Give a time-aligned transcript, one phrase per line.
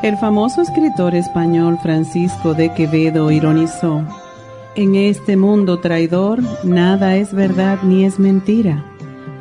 [0.00, 4.04] El famoso escritor español Francisco de Quevedo ironizó,
[4.76, 8.84] En este mundo traidor nada es verdad ni es mentira,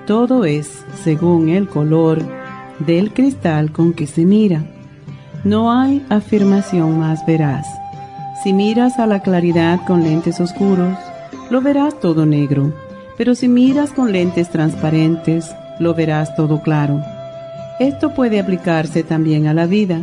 [0.08, 2.24] todo es según el color
[2.80, 4.64] del cristal con que se mira.
[5.44, 7.68] No hay afirmación más veraz.
[8.44, 10.98] Si miras a la claridad con lentes oscuros,
[11.52, 12.74] lo verás todo negro,
[13.16, 17.00] pero si miras con lentes transparentes, lo verás todo claro.
[17.80, 20.02] Esto puede aplicarse también a la vida.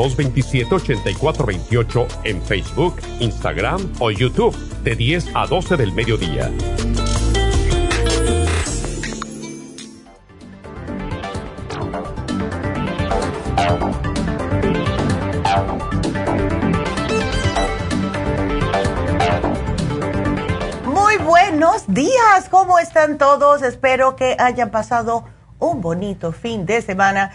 [0.00, 6.50] 1-800-227-8428 en Facebook, Instagram o YouTube de 10 a 12 del mediodía.
[20.86, 23.60] Muy buenos días, ¿cómo están todos?
[23.62, 25.24] Espero que hayan pasado
[25.58, 27.32] un bonito fin de semana.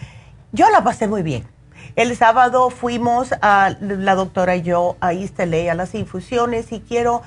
[0.52, 1.55] Yo la pasé muy bien.
[1.96, 7.22] El sábado fuimos a la doctora y yo a Isteley a las infusiones y quiero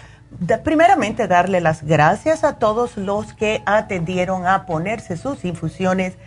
[0.63, 6.19] primeramente darle las gracias a todos los que atendieron a ponerse sus infusiones.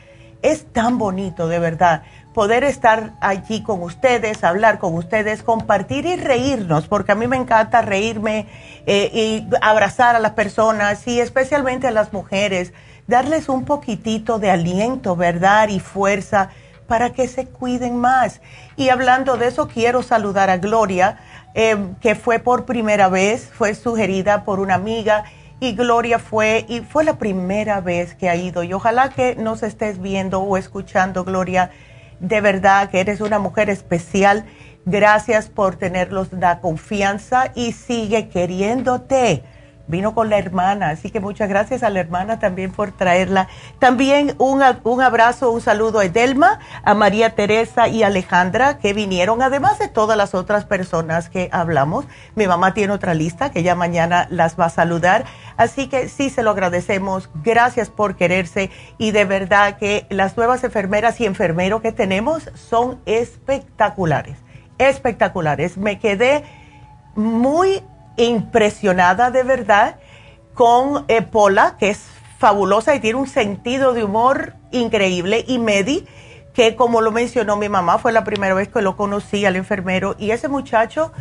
[0.42, 2.02] Es tan bonito, de verdad,
[2.34, 7.38] poder estar allí con ustedes, hablar con ustedes, compartir y reírnos, porque a mí me
[7.38, 8.48] encanta reírme
[8.88, 12.74] eh, y abrazar a las personas y especialmente a las mujeres,
[13.06, 16.50] darles un poquitito de aliento, verdad y fuerza
[16.92, 18.42] para que se cuiden más.
[18.76, 21.20] Y hablando de eso, quiero saludar a Gloria,
[21.54, 25.24] eh, que fue por primera vez, fue sugerida por una amiga
[25.62, 28.62] y Gloria fue, y fue la primera vez que ha ido.
[28.64, 31.72] Y ojalá que nos estés viendo o escuchando, Gloria.
[32.20, 34.44] De verdad que eres una mujer especial.
[34.84, 39.44] Gracias por tenerlos la confianza y sigue queriéndote.
[39.92, 43.48] Vino con la hermana, así que muchas gracias a la hermana también por traerla.
[43.78, 49.42] También un, un abrazo, un saludo a Edelma, a María Teresa y Alejandra que vinieron,
[49.44, 52.06] además de todas las otras personas que hablamos.
[52.36, 55.26] Mi mamá tiene otra lista que ya mañana las va a saludar,
[55.58, 57.30] así que sí se lo agradecemos.
[57.44, 63.00] Gracias por quererse y de verdad que las nuevas enfermeras y enfermeros que tenemos son
[63.06, 64.38] espectaculares,
[64.78, 65.78] espectaculares.
[65.78, 66.44] Me quedé
[67.16, 67.84] muy
[68.18, 69.96] impresionada de verdad
[70.54, 72.04] con eh, Pola, que es
[72.38, 76.06] fabulosa y tiene un sentido de humor increíble, y Medi,
[76.54, 80.16] que como lo mencionó mi mamá, fue la primera vez que lo conocí al enfermero,
[80.18, 81.12] y ese muchacho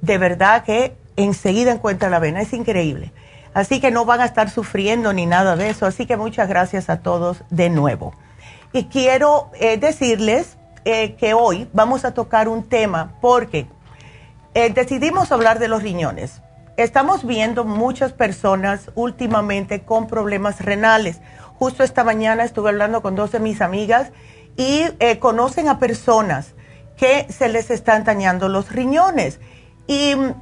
[0.00, 3.12] de verdad que enseguida encuentra la vena, es increíble.
[3.54, 6.88] Así que no van a estar sufriendo ni nada de eso, así que muchas gracias
[6.88, 8.14] a todos de nuevo.
[8.72, 13.66] Y quiero eh, decirles eh, que hoy vamos a tocar un tema porque
[14.54, 16.42] eh, decidimos hablar de los riñones.
[16.76, 21.20] Estamos viendo muchas personas últimamente con problemas renales.
[21.58, 24.10] Justo esta mañana estuve hablando con dos de mis amigas
[24.56, 26.54] y eh, conocen a personas
[26.96, 29.40] que se les están dañando los riñones.
[29.86, 30.34] Y mm,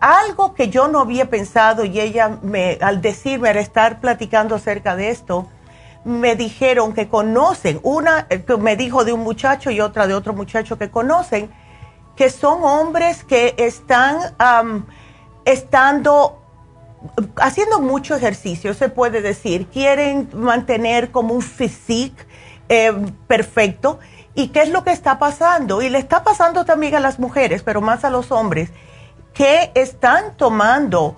[0.00, 4.96] algo que yo no había pensado y ella me, al decirme, al estar platicando acerca
[4.96, 5.48] de esto,
[6.04, 10.34] me dijeron que conocen, una eh, me dijo de un muchacho y otra de otro
[10.34, 11.50] muchacho que conocen,
[12.16, 14.34] que son hombres que están
[15.44, 16.42] estando
[17.36, 22.26] haciendo mucho ejercicio, se puede decir, quieren mantener como un physique
[22.68, 22.92] eh,
[23.26, 24.00] perfecto.
[24.34, 25.82] ¿Y qué es lo que está pasando?
[25.82, 28.70] Y le está pasando también a las mujeres, pero más a los hombres,
[29.32, 31.16] que están tomando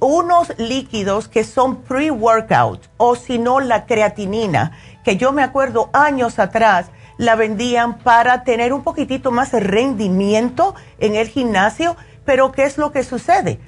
[0.00, 4.72] unos líquidos que son pre-workout o si no la creatinina,
[5.04, 6.86] que yo me acuerdo años atrás
[7.20, 11.94] la vendían para tener un poquitito más de rendimiento en el gimnasio,
[12.24, 13.60] pero ¿qué es lo que sucede?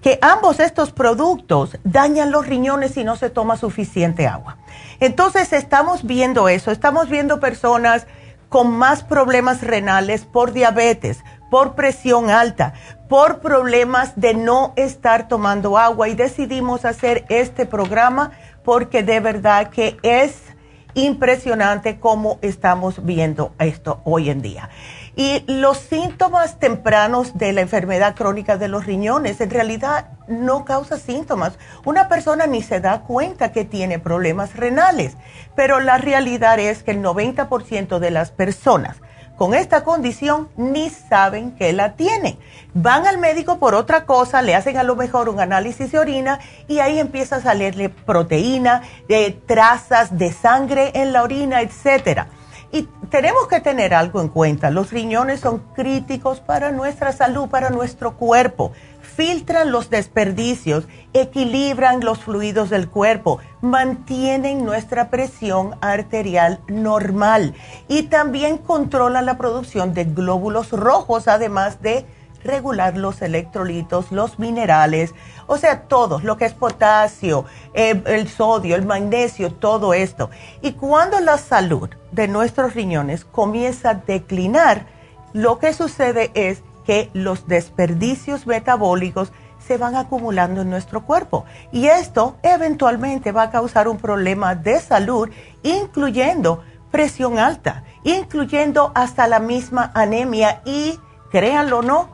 [0.00, 4.56] Que ambos estos productos dañan los riñones si no se toma suficiente agua.
[5.00, 8.06] Entonces estamos viendo eso, estamos viendo personas
[8.48, 12.72] con más problemas renales por diabetes, por presión alta,
[13.06, 18.30] por problemas de no estar tomando agua y decidimos hacer este programa
[18.64, 20.47] porque de verdad que es
[20.94, 24.70] impresionante cómo estamos viendo esto hoy en día.
[25.16, 30.96] Y los síntomas tempranos de la enfermedad crónica de los riñones en realidad no causa
[30.96, 31.58] síntomas.
[31.84, 35.16] Una persona ni se da cuenta que tiene problemas renales,
[35.56, 38.98] pero la realidad es que el 90% de las personas
[39.38, 42.36] con esta condición ni saben que la tienen.
[42.74, 46.40] Van al médico por otra cosa, le hacen a lo mejor un análisis de orina
[46.66, 52.26] y ahí empieza a salirle proteína, de trazas de sangre en la orina, etcétera.
[52.72, 57.70] Y tenemos que tener algo en cuenta, los riñones son críticos para nuestra salud, para
[57.70, 58.72] nuestro cuerpo
[59.18, 67.52] filtran los desperdicios, equilibran los fluidos del cuerpo, mantienen nuestra presión arterial normal
[67.88, 72.06] y también controlan la producción de glóbulos rojos, además de
[72.44, 75.12] regular los electrolitos, los minerales,
[75.48, 77.44] o sea, todo, lo que es potasio,
[77.74, 80.30] eh, el sodio, el magnesio, todo esto.
[80.62, 84.86] Y cuando la salud de nuestros riñones comienza a declinar,
[85.32, 91.44] lo que sucede es que los desperdicios metabólicos se van acumulando en nuestro cuerpo.
[91.70, 95.28] Y esto eventualmente va a causar un problema de salud,
[95.62, 100.62] incluyendo presión alta, incluyendo hasta la misma anemia.
[100.64, 100.98] Y,
[101.30, 102.08] créanlo o no,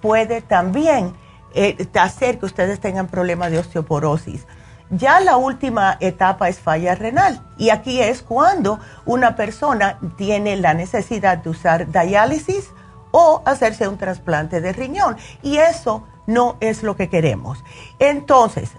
[0.00, 1.12] puede también
[1.54, 4.46] eh, hacer que ustedes tengan problemas de osteoporosis.
[4.88, 7.42] Ya la última etapa es falla renal.
[7.58, 12.70] Y aquí es cuando una persona tiene la necesidad de usar diálisis
[13.16, 15.16] o hacerse un trasplante de riñón.
[15.40, 17.62] Y eso no es lo que queremos.
[18.00, 18.72] Entonces,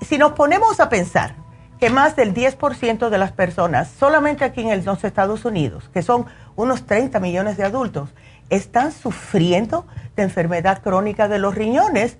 [0.00, 1.34] si nos ponemos a pensar
[1.78, 6.24] que más del 10% de las personas, solamente aquí en los Estados Unidos, que son
[6.56, 8.08] unos 30 millones de adultos,
[8.48, 9.84] están sufriendo
[10.16, 12.16] de enfermedad crónica de los riñones,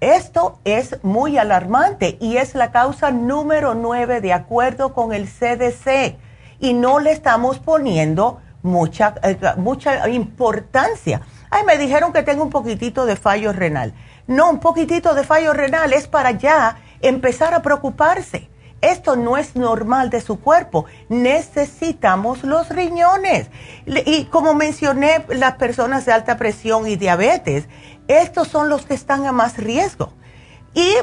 [0.00, 6.16] esto es muy alarmante y es la causa número 9 de acuerdo con el CDC.
[6.58, 11.22] Y no le estamos poniendo mucha, eh, mucha importancia.
[11.50, 13.94] Ay, me dijeron que tengo un poquitito de fallo renal.
[14.26, 18.48] No, un poquitito de fallo renal es para ya empezar a preocuparse.
[18.80, 20.86] Esto no es normal de su cuerpo.
[21.08, 23.50] Necesitamos los riñones.
[24.06, 27.68] Y como mencioné, las personas de alta presión y diabetes,
[28.08, 30.12] estos son los que están a más riesgo.
[30.72, 30.94] Y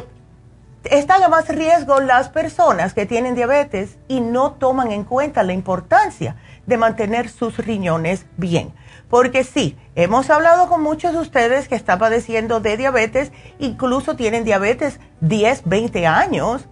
[0.86, 5.54] están a más riesgo las personas que tienen diabetes y no toman en cuenta la
[5.54, 6.36] importancia
[6.68, 8.74] de mantener sus riñones bien.
[9.10, 14.44] Porque sí, hemos hablado con muchos de ustedes que están padeciendo de diabetes, incluso tienen
[14.44, 16.68] diabetes 10, 20 años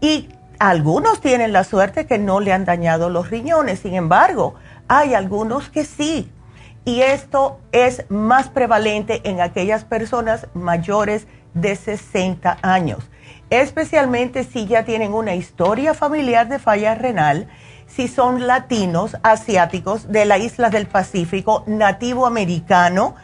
[0.00, 3.80] y algunos tienen la suerte que no le han dañado los riñones.
[3.80, 4.54] Sin embargo,
[4.88, 6.30] hay algunos que sí.
[6.86, 13.10] Y esto es más prevalente en aquellas personas mayores de 60 años,
[13.48, 17.48] especialmente si ya tienen una historia familiar de falla renal,
[17.94, 23.14] si son latinos, asiáticos, de las islas del Pacífico, nativo americano,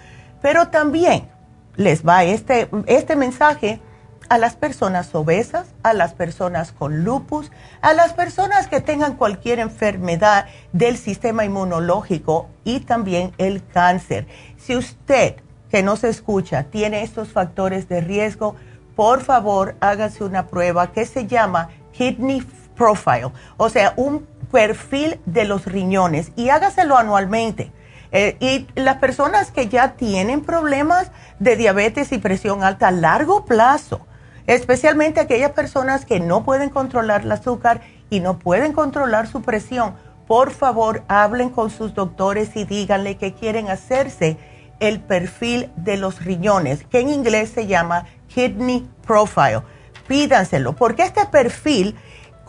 [0.41, 1.29] pero también
[1.77, 3.81] les va este, este mensaje
[4.29, 7.51] a las personas obesas, a las personas con lupus,
[7.81, 14.29] a las personas que tengan cualquier enfermedad del sistema inmunológico y también el cáncer.
[14.57, 15.37] Si usted
[15.69, 18.55] que no se escucha tiene estos factores de riesgo,
[18.95, 22.47] por favor hágase una prueba que se llama Kidney
[22.77, 27.73] Profile, o sea, un perfil de los riñones y hágaselo anualmente.
[28.13, 33.45] Eh, y las personas que ya tienen problemas de diabetes y presión alta a largo
[33.45, 34.07] plazo,
[34.47, 39.95] especialmente aquellas personas que no pueden controlar el azúcar y no pueden controlar su presión,
[40.27, 44.37] por favor hablen con sus doctores y díganle que quieren hacerse
[44.81, 49.63] el perfil de los riñones, que en inglés se llama Kidney Profile.
[50.09, 51.95] Pídanselo, porque este perfil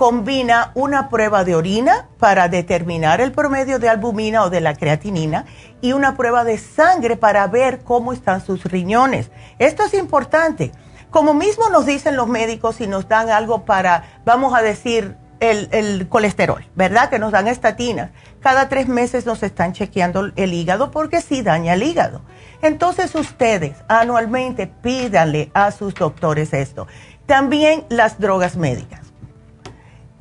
[0.02, 5.46] combina una prueba de orina para determinar el promedio de albumina o de la creatinina
[5.80, 9.30] y una prueba de sangre para ver cómo están sus riñones.
[9.60, 10.72] Esto es importante
[11.12, 16.08] como mismo nos dicen los médicos y nos dan algo para, vamos a decir, el,
[16.10, 17.12] colesterol, ¿verdad?
[17.12, 18.10] Que nos dan estatinas.
[18.40, 22.24] Cada tres meses nos están chequeando el hígado porque sí daña el hígado.
[22.64, 26.88] Entonces ustedes anualmente pídanle a sus doctores esto.
[27.28, 29.11] También las drogas médicas.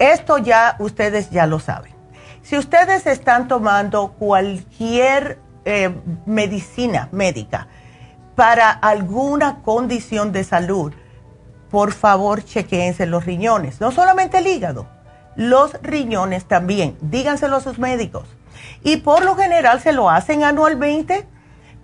[0.00, 1.92] Esto ya ustedes ya lo saben.
[2.42, 7.68] Si ustedes están tomando cualquier eh, medicina médica,
[8.34, 10.94] para alguna condición de salud,
[11.70, 14.86] por favor chequeense los riñones, no solamente el hígado,
[15.36, 18.24] los riñones también, díganselo a sus médicos.
[18.82, 21.28] Y por lo general se lo hacen anualmente,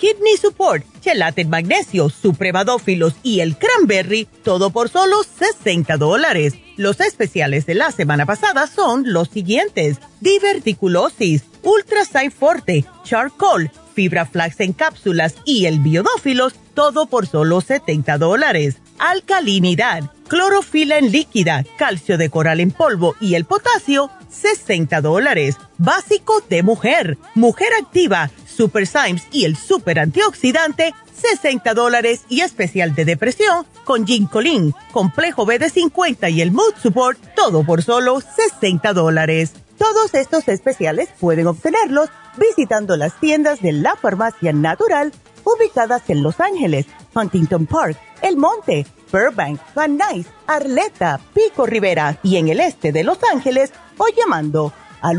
[0.00, 6.54] kidney support, chelate magnesio, supremadófilos y el cranberry, todo por solo 60 dólares.
[6.76, 9.98] Los especiales de la semana pasada son los siguientes.
[10.20, 18.16] Diverticulosis, Ultra Forte, Charcoal, Fibra Flax en cápsulas y el Biodófilos, todo por solo 70
[18.16, 18.76] dólares.
[18.98, 25.56] Alcalinidad, clorofila en líquida, calcio de coral en polvo y el potasio, 60 dólares.
[25.76, 32.94] Básico de mujer, mujer activa, Super Symes y el Super Antioxidante, 60 dólares y especial
[32.94, 39.52] de depresión con Ginkolin, complejo BD50 y el Mood Support, todo por solo 60 dólares.
[39.78, 45.12] Todos estos especiales pueden obtenerlos visitando las tiendas de la farmacia natural
[45.44, 52.36] ubicadas en Los Ángeles, Huntington Park, El Monte, Burbank, Van Nuys, Arleta, Pico Rivera y
[52.36, 55.18] en el este de Los Ángeles o llamando al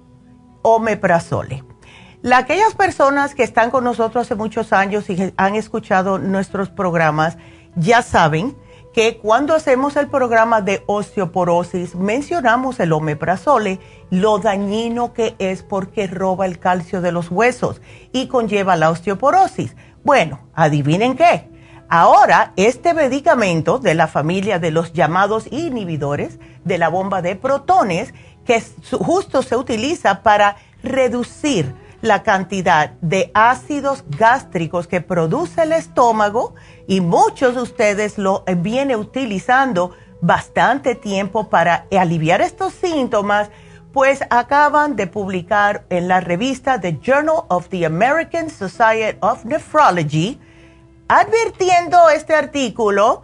[0.63, 1.65] omeprazole.
[2.23, 7.39] La, aquellas personas que están con nosotros hace muchos años y han escuchado nuestros programas
[7.77, 8.57] ya saben
[8.93, 13.79] que cuando hacemos el programa de osteoporosis mencionamos el omeprazole,
[14.11, 17.81] lo dañino que es porque roba el calcio de los huesos
[18.13, 19.77] y conlleva la osteoporosis.
[20.03, 21.49] Bueno, adivinen qué.
[21.91, 28.13] Ahora, este medicamento de la familia de los llamados inhibidores de la bomba de protones,
[28.49, 28.63] que
[28.99, 36.55] justo se utiliza para reducir la cantidad de ácidos gástricos que produce el estómago
[36.87, 43.51] y muchos de ustedes lo eh, vienen utilizando bastante tiempo para aliviar estos síntomas,
[43.93, 50.41] pues acaban de publicar en la revista The Journal of the American Society of Nephrology,
[51.07, 53.21] advirtiendo este artículo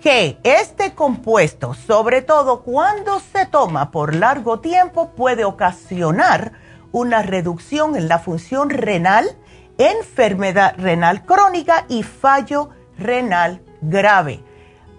[0.00, 6.52] que este compuesto, sobre todo cuando se toma por largo tiempo, puede ocasionar
[6.92, 9.36] una reducción en la función renal,
[9.76, 14.42] enfermedad renal crónica y fallo renal grave.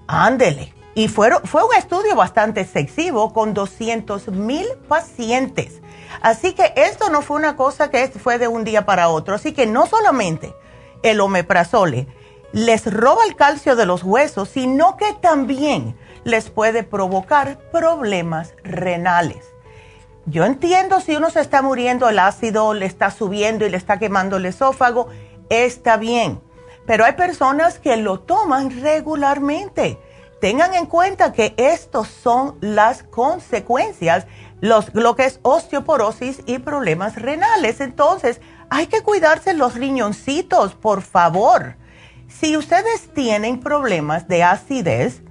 [0.08, 0.74] Ándele.
[0.96, 5.82] Y fue, un estudio bastante excesivo con 200 mil pacientes.
[6.22, 9.36] Así que esto no fue una cosa que fue de un día para otro.
[9.36, 10.54] Así que no solamente
[11.04, 12.08] el omeprazole
[12.52, 19.46] les roba el calcio de los huesos, sino que también les puede provocar problemas renales.
[20.26, 23.98] Yo entiendo si uno se está muriendo, el ácido le está subiendo y le está
[23.98, 25.08] quemando el esófago,
[25.50, 26.42] está bien.
[26.86, 30.00] Pero hay personas que lo toman regularmente.
[30.42, 34.26] Tengan en cuenta que estos son las consecuencias,
[34.62, 37.82] los, lo que es osteoporosis y problemas renales.
[37.82, 41.76] Entonces, hay que cuidarse los riñoncitos, por favor.
[42.30, 45.22] Si ustedes tienen problemas de acidez,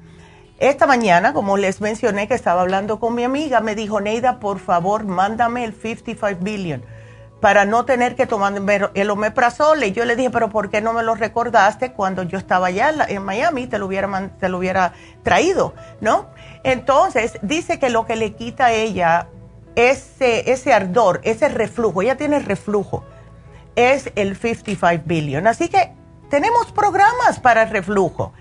[0.59, 4.59] esta mañana, como les mencioné que estaba hablando con mi amiga, me dijo, Neida, por
[4.59, 6.85] favor, mándame el 55 billion
[7.41, 8.53] para no tener que tomar
[8.95, 9.87] el omeprazole.
[9.87, 12.93] Y yo le dije, pero ¿por qué no me lo recordaste cuando yo estaba allá
[13.09, 13.69] en Miami?
[13.69, 16.27] Te lo hubiera, te lo hubiera traído, ¿no?
[16.65, 19.29] Entonces, dice que lo que le quita a ella
[19.77, 23.05] ese, ese ardor, ese reflujo, ella tiene reflujo,
[23.77, 25.47] es el 55 billion.
[25.47, 25.93] Así que
[26.29, 28.33] tenemos programas para el reflujo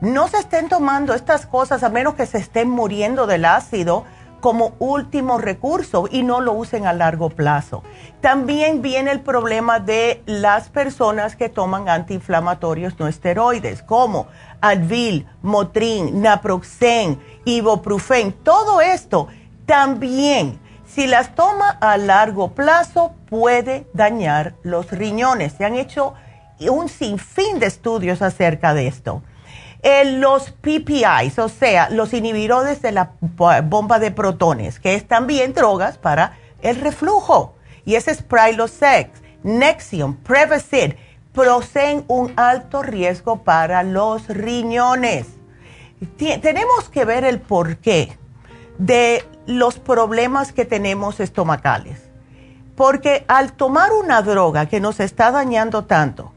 [0.00, 4.04] no se estén tomando estas cosas a menos que se estén muriendo del ácido
[4.40, 7.82] como último recurso y no lo usen a largo plazo.
[8.20, 14.26] También viene el problema de las personas que toman antiinflamatorios no esteroides como
[14.60, 19.28] Advil, Motrin, Naproxen, Ibuprofen, todo esto
[19.64, 25.54] también si las toma a largo plazo puede dañar los riñones.
[25.54, 26.14] Se han hecho
[26.60, 29.22] un sinfín de estudios acerca de esto
[30.04, 35.96] los PPIs, o sea, los inhibidores de la bomba de protones, que es también drogas
[35.98, 37.54] para el reflujo.
[37.84, 39.10] Y ese es Prilosec,
[39.44, 40.94] Nexium, Prevacid,
[41.32, 45.26] poseen un alto riesgo para los riñones.
[46.16, 48.18] tenemos que ver el porqué
[48.78, 52.02] de los problemas que tenemos estomacales.
[52.74, 56.32] Porque al tomar una droga que nos está dañando tanto,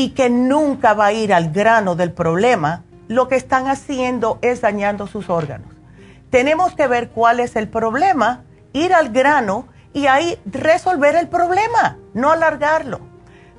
[0.00, 4.62] y que nunca va a ir al grano del problema, lo que están haciendo es
[4.62, 5.68] dañando sus órganos.
[6.30, 11.98] Tenemos que ver cuál es el problema, ir al grano y ahí resolver el problema,
[12.14, 13.00] no alargarlo.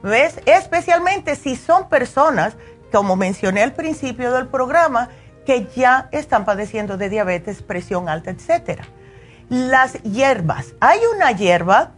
[0.02, 0.40] ¿Ves?
[0.48, 2.56] Especialmente si son personas
[2.92, 5.10] como mencioné al principio del programa,
[5.46, 8.86] que ya están padeciendo de diabetes, presión alta, etcétera.
[9.48, 10.74] Las hierbas.
[10.80, 11.92] Hay una hierba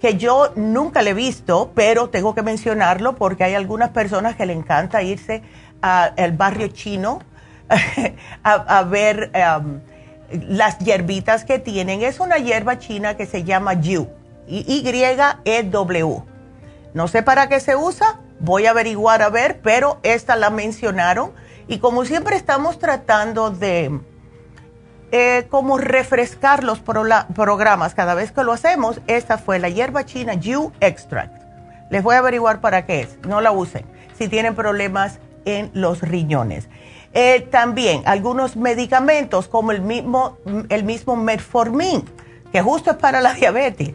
[0.00, 4.46] que yo nunca le he visto, pero tengo que mencionarlo porque hay algunas personas que
[4.46, 5.42] le encanta irse
[5.80, 7.20] al barrio chino
[8.42, 9.30] a, ver
[10.30, 12.02] las hierbitas que tienen.
[12.02, 14.08] Es una hierba china que se llama Yu,
[14.48, 16.22] Y-E-W.
[16.94, 21.32] No sé para qué se usa, voy a averiguar a ver, pero esta la mencionaron.
[21.68, 24.00] Y como siempre estamos tratando de
[25.18, 30.34] eh, como refrescar los programas cada vez que lo hacemos, esta fue la hierba china
[30.34, 31.42] Yu Extract.
[31.88, 33.86] Les voy a averiguar para qué es, no la usen
[34.18, 36.68] si tienen problemas en los riñones.
[37.14, 40.36] Eh, también algunos medicamentos como el mismo,
[40.68, 42.04] el mismo metformin,
[42.52, 43.94] que justo es para la diabetes,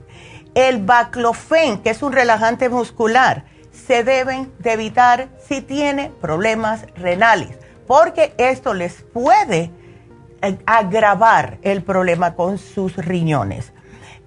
[0.55, 7.59] el baclofen, que es un relajante muscular, se deben de evitar si tiene problemas renales,
[7.85, 9.69] porque esto les puede
[10.65, 13.73] agravar el problema con sus riñones.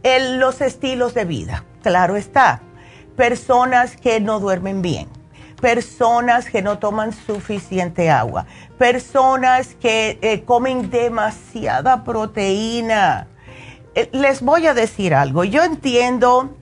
[0.02, 2.60] los estilos de vida, claro está,
[3.16, 5.08] personas que no duermen bien
[5.64, 8.44] personas que no toman suficiente agua,
[8.76, 13.28] personas que eh, comen demasiada proteína.
[13.94, 16.54] Eh, les voy a decir algo, yo entiendo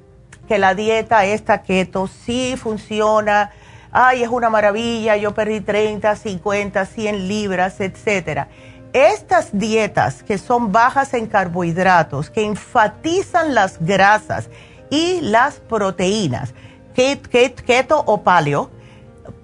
[0.47, 3.51] que la dieta esta keto sí funciona,
[3.91, 8.51] ay, es una maravilla, yo perdí 30, 50, 100 libras, etcétera.
[8.93, 14.51] Estas dietas que son bajas en carbohidratos, que enfatizan las grasas
[14.91, 16.53] y las proteínas,
[16.95, 18.71] keto o paleo,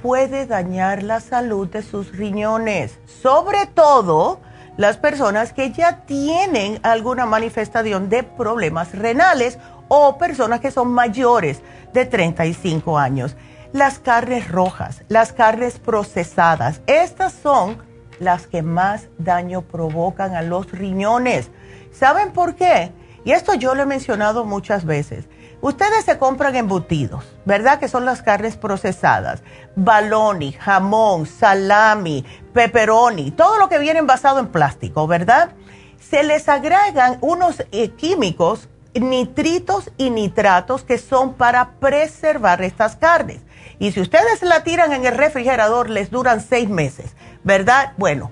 [0.02, 4.40] puede dañar la salud de sus riñones, sobre todo
[4.76, 9.58] las personas que ya tienen alguna manifestación de problemas renales
[9.88, 11.62] o personas que son mayores
[11.94, 13.34] de 35 años.
[13.72, 17.87] Las carnes rojas, las carnes procesadas, estas son
[18.18, 21.50] las que más daño provocan a los riñones.
[21.92, 22.92] ¿Saben por qué?
[23.24, 25.26] Y esto yo lo he mencionado muchas veces.
[25.60, 27.80] Ustedes se compran embutidos, ¿verdad?
[27.80, 29.42] Que son las carnes procesadas,
[29.74, 35.50] baloni, jamón, salami, pepperoni, todo lo que viene envasado en plástico, ¿verdad?
[35.98, 43.40] Se les agregan unos eh, químicos, nitritos y nitratos, que son para preservar estas carnes.
[43.80, 47.16] Y si ustedes la tiran en el refrigerador, les duran seis meses,
[47.48, 47.94] ¿verdad?
[47.96, 48.30] Bueno,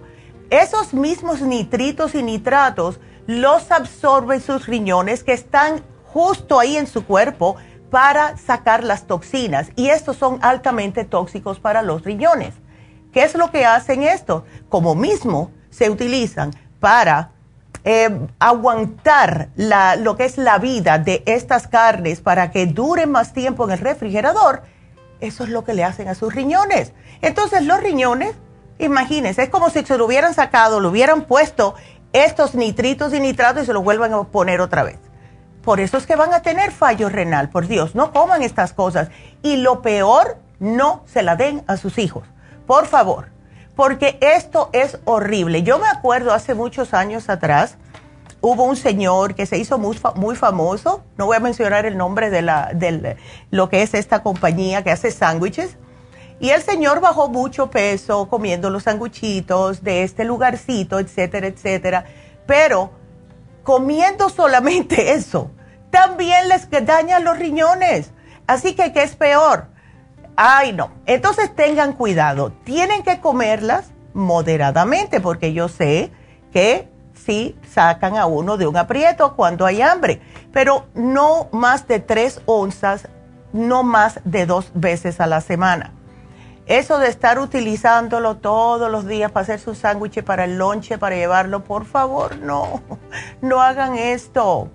[0.51, 7.07] esos mismos nitritos y nitratos los absorben sus riñones que están justo ahí en su
[7.07, 7.57] cuerpo
[7.91, 12.53] para sacar las toxinas y estos son altamente tóxicos para los riñones.
[13.11, 14.45] ¿Qué es lo que hacen esto?
[14.69, 17.31] Como mismo se utilizan para
[17.85, 23.65] eh, aguantar lo que es la vida de estas carnes para que duren más tiempo
[23.65, 24.63] en el refrigerador,
[25.21, 26.93] eso es lo que le hacen a sus riñones.
[27.23, 28.35] Entonces los riñones,
[28.79, 31.75] imagínense, es como si se lo hubieran sacado, lo hubieran puesto
[32.13, 34.99] estos nitritos y nitratos y se lo vuelvan a poner otra vez.
[35.63, 39.09] Por eso es que van a tener fallo renal, por Dios, no coman estas cosas.
[39.43, 42.25] Y lo peor, no se la den a sus hijos,
[42.67, 43.31] por favor,
[43.75, 45.63] porque esto es horrible.
[45.63, 47.77] Yo me acuerdo hace muchos años atrás,
[48.41, 49.97] hubo un señor que se hizo muy,
[50.37, 53.17] famoso, no voy a mencionar el nombre de, la, de
[53.51, 55.77] lo que es esta compañía que hace sándwiches,
[56.39, 62.05] y el señor bajó mucho peso comiendo los sándwichitos de este lugarcito, etcétera, etcétera,
[62.47, 62.91] pero
[63.63, 65.51] comiendo solamente eso,
[65.91, 68.13] también les dañan los riñones.
[68.47, 69.67] Así que, ¿qué es peor?
[70.37, 70.91] Ay, no.
[71.07, 72.53] Entonces tengan cuidado.
[72.65, 76.13] Tienen que comerlas moderadamente porque yo sé
[76.53, 80.21] que sí sacan a uno de un aprieto cuando hay hambre,
[80.53, 83.09] pero no más de tres onzas,
[83.53, 85.96] no más de dos veces a la semana.
[86.67, 91.17] Eso de estar utilizándolo todos los días para hacer su sándwich, para el lonche, para
[91.17, 92.83] llevarlo, por favor, no,
[93.41, 94.71] no hagan esto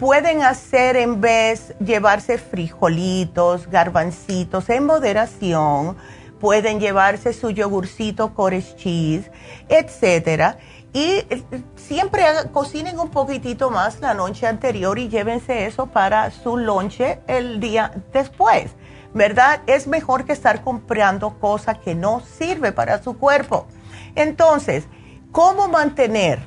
[0.00, 5.94] pueden hacer en vez llevarse frijolitos, garbancitos en moderación,
[6.40, 9.30] pueden llevarse su yogurcito cottage cheese,
[9.68, 10.56] etcétera.
[10.94, 11.44] Y eh,
[11.76, 17.60] siempre cocinen un poquitito más la noche anterior y llévense eso para su lonche el
[17.60, 18.70] día después,
[19.14, 19.60] ¿verdad?
[19.66, 23.66] Es mejor que estar comprando cosas que no sirve para su cuerpo.
[24.14, 24.86] Entonces,
[25.32, 26.40] ¿cómo mantener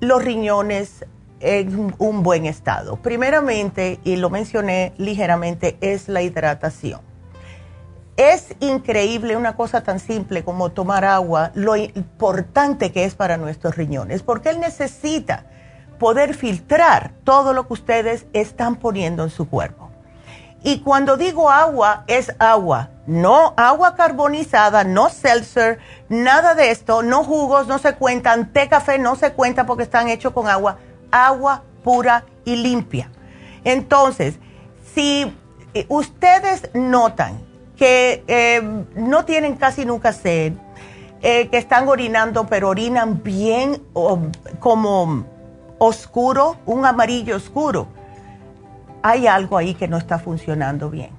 [0.00, 1.04] los riñones
[1.40, 2.96] en un buen estado.
[2.96, 7.00] Primeramente, y lo mencioné ligeramente, es la hidratación.
[8.16, 13.76] Es increíble una cosa tan simple como tomar agua, lo importante que es para nuestros
[13.76, 15.44] riñones, porque él necesita
[15.98, 19.85] poder filtrar todo lo que ustedes están poniendo en su cuerpo.
[20.66, 27.22] Y cuando digo agua, es agua, no agua carbonizada, no seltzer, nada de esto, no
[27.22, 30.78] jugos, no se cuentan, té café no se cuenta porque están hechos con agua,
[31.12, 33.12] agua pura y limpia.
[33.62, 34.40] Entonces,
[34.92, 35.32] si
[35.72, 37.38] eh, ustedes notan
[37.76, 38.60] que eh,
[38.96, 40.54] no tienen casi nunca sed,
[41.22, 43.84] eh, que están orinando, pero orinan bien
[44.58, 45.24] como
[45.78, 47.86] oscuro, un amarillo oscuro,
[49.06, 51.10] hay algo ahí que no está funcionando bien.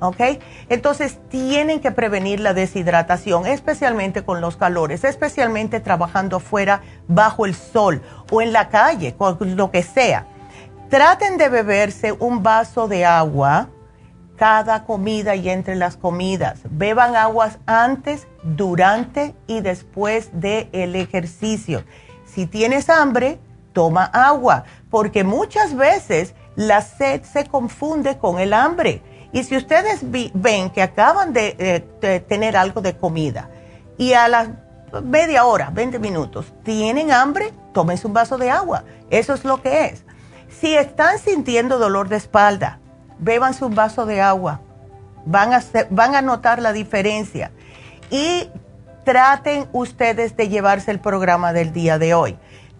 [0.00, 0.20] ¿Ok?
[0.68, 7.54] Entonces tienen que prevenir la deshidratación, especialmente con los calores, especialmente trabajando afuera bajo el
[7.54, 10.26] sol o en la calle, con lo que sea.
[10.88, 13.68] Traten de beberse un vaso de agua
[14.36, 16.60] cada comida y entre las comidas.
[16.70, 21.84] Beban aguas antes, durante y después del el ejercicio.
[22.24, 23.40] Si tienes hambre,
[23.72, 29.00] toma agua, porque muchas veces la sed se confunde con el hambre.
[29.32, 33.48] Y si ustedes ven que acaban de, de, tener algo de comida
[33.96, 34.56] y a la
[35.04, 38.82] media hora, 20 minutos, tienen hambre, tómense un vaso de agua.
[39.08, 40.04] Eso es lo que es.
[40.48, 42.80] Si están sintiendo dolor de espalda,
[43.20, 44.60] bébanse un vaso de agua.
[45.26, 47.52] Van a, van a notar la diferencia.
[48.10, 48.50] Y
[49.04, 52.36] traten ustedes de llevarse el programa del día de hoy.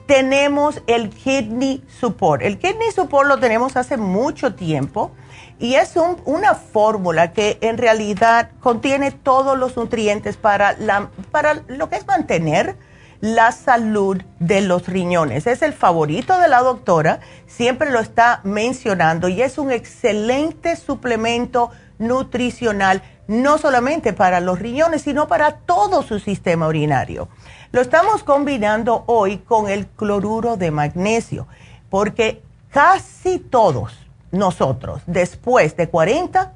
[0.08, 2.40] Tenemos el Kidney Support.
[2.40, 5.10] El Kidney Support lo tenemos hace mucho tiempo
[5.58, 11.90] y es una fórmula que en realidad contiene todos los nutrientes para, la, para lo
[11.90, 12.76] que es mantener
[13.20, 15.46] la salud de los riñones.
[15.46, 21.70] Es el favorito de la doctora, siempre lo está mencionando y es un excelente suplemento
[21.98, 27.28] nutricional, no solamente para los riñones, sino para todo su sistema urinario.
[27.72, 31.46] Lo estamos combinando hoy con el cloruro de magnesio,
[31.90, 36.52] porque casi todos nosotros, después de 40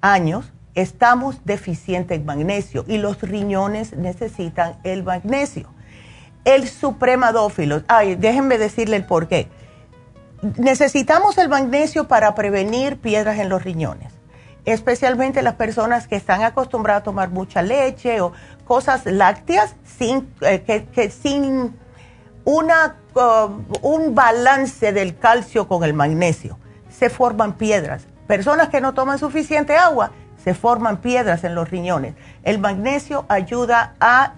[0.00, 5.68] años, estamos deficientes en magnesio y los riñones necesitan el magnesio
[6.44, 7.82] el supremadófilo.
[7.88, 9.48] Ay, déjenme decirle el por qué.
[10.56, 14.12] Necesitamos el magnesio para prevenir piedras en los riñones,
[14.64, 18.32] especialmente las personas que están acostumbradas a tomar mucha leche o
[18.70, 21.76] cosas lácteas sin, eh, que, sin
[22.44, 23.50] una, uh,
[23.82, 26.56] un balance del calcio con el magnesio.
[26.88, 28.06] Se forman piedras.
[28.28, 30.12] Personas que no toman suficiente agua,
[30.44, 32.14] se forman piedras en los riñones.
[32.44, 34.34] El magnesio ayuda a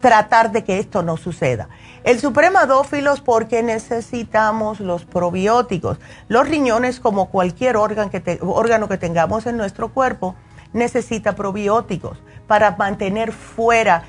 [0.00, 1.68] tratar de que esto no suceda.
[2.02, 5.98] El supremadófilos porque necesitamos los probióticos.
[6.26, 10.34] Los riñones, como cualquier órgano que, órgano que tengamos en nuestro cuerpo,
[10.72, 14.04] necesita probióticos para mantener fuera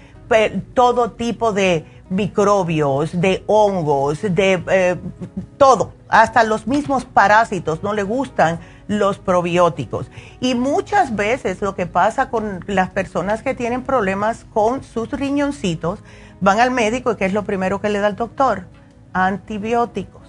[0.73, 4.95] todo tipo de microbios, de hongos, de eh,
[5.57, 10.07] todo, hasta los mismos parásitos no le gustan los probióticos.
[10.39, 15.99] Y muchas veces lo que pasa con las personas que tienen problemas con sus riñoncitos,
[16.41, 18.65] van al médico y ¿qué es lo primero que le da el doctor?
[19.13, 20.21] Antibióticos.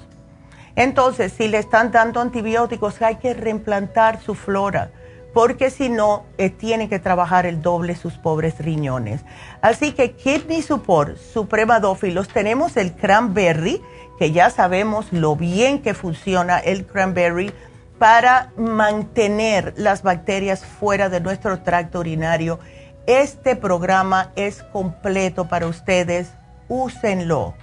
[0.76, 4.90] Entonces, si le están dando antibióticos, hay que reimplantar su flora,
[5.34, 9.22] porque si no, eh, tiene que trabajar el doble sus pobres riñones.
[9.60, 13.82] Así que Kidney Support, Supremadófilos, tenemos el cranberry,
[14.16, 17.52] que ya sabemos lo bien que funciona el cranberry
[17.98, 22.60] para mantener las bacterias fuera de nuestro tracto urinario.
[23.06, 26.32] Este programa es completo para ustedes.
[26.68, 27.54] Úsenlo,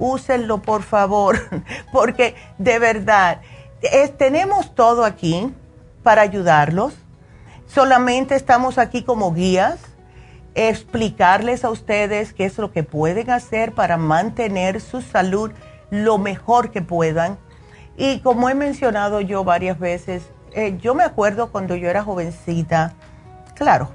[0.00, 1.38] úsenlo por favor,
[1.92, 3.40] porque de verdad,
[4.18, 5.54] tenemos todo aquí
[6.02, 6.94] para ayudarlos.
[7.72, 9.78] Solamente estamos aquí como guías,
[10.56, 15.52] explicarles a ustedes qué es lo que pueden hacer para mantener su salud
[15.88, 17.38] lo mejor que puedan.
[17.96, 22.94] Y como he mencionado yo varias veces, eh, yo me acuerdo cuando yo era jovencita,
[23.54, 23.90] claro,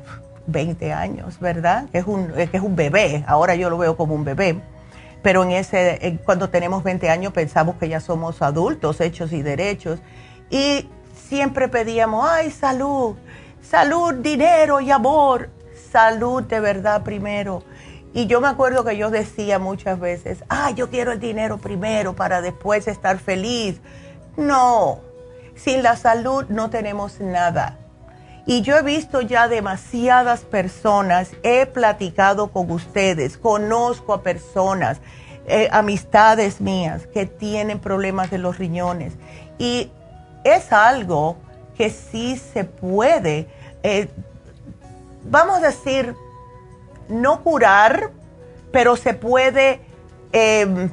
[0.47, 1.89] 20 años, ¿verdad?
[1.91, 4.61] Es un, que es un bebé, ahora yo lo veo como un bebé,
[5.21, 9.99] pero en ese, cuando tenemos 20 años pensamos que ya somos adultos, hechos y derechos,
[10.49, 10.89] y
[11.27, 13.17] siempre pedíamos, ay, salud,
[13.69, 15.49] salud, dinero y amor,
[15.91, 17.63] salud de verdad primero.
[18.13, 22.15] Y yo me acuerdo que yo decía muchas veces, ah, yo quiero el dinero primero
[22.15, 23.81] para después estar feliz.
[24.37, 24.99] No,
[25.55, 27.77] sin la salud no tenemos nada.
[28.45, 34.99] Y yo he visto ya demasiadas personas, he platicado con ustedes, conozco a personas,
[35.47, 39.13] eh, amistades mías que tienen problemas de los riñones.
[39.57, 39.91] Y
[40.43, 41.37] es algo
[41.77, 43.47] que sí se puede,
[43.83, 44.07] eh,
[45.23, 46.15] vamos a decir,
[47.09, 48.11] no curar,
[48.71, 49.79] pero se puede
[50.31, 50.89] em,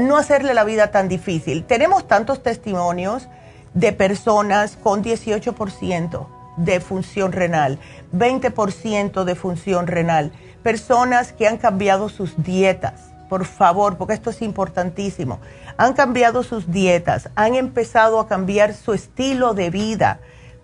[0.00, 1.64] no hacerle la vida tan difícil.
[1.64, 3.28] Tenemos tantos testimonios
[3.74, 6.26] de personas con 18%
[6.56, 7.78] de función renal,
[8.14, 14.42] 20% de función renal, personas que han cambiado sus dietas, por favor, porque esto es
[14.42, 15.40] importantísimo,
[15.76, 20.20] han cambiado sus dietas, han empezado a cambiar su estilo de vida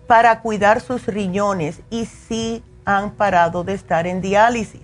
[0.07, 4.81] para cuidar sus riñones y sí han parado de estar en diálisis.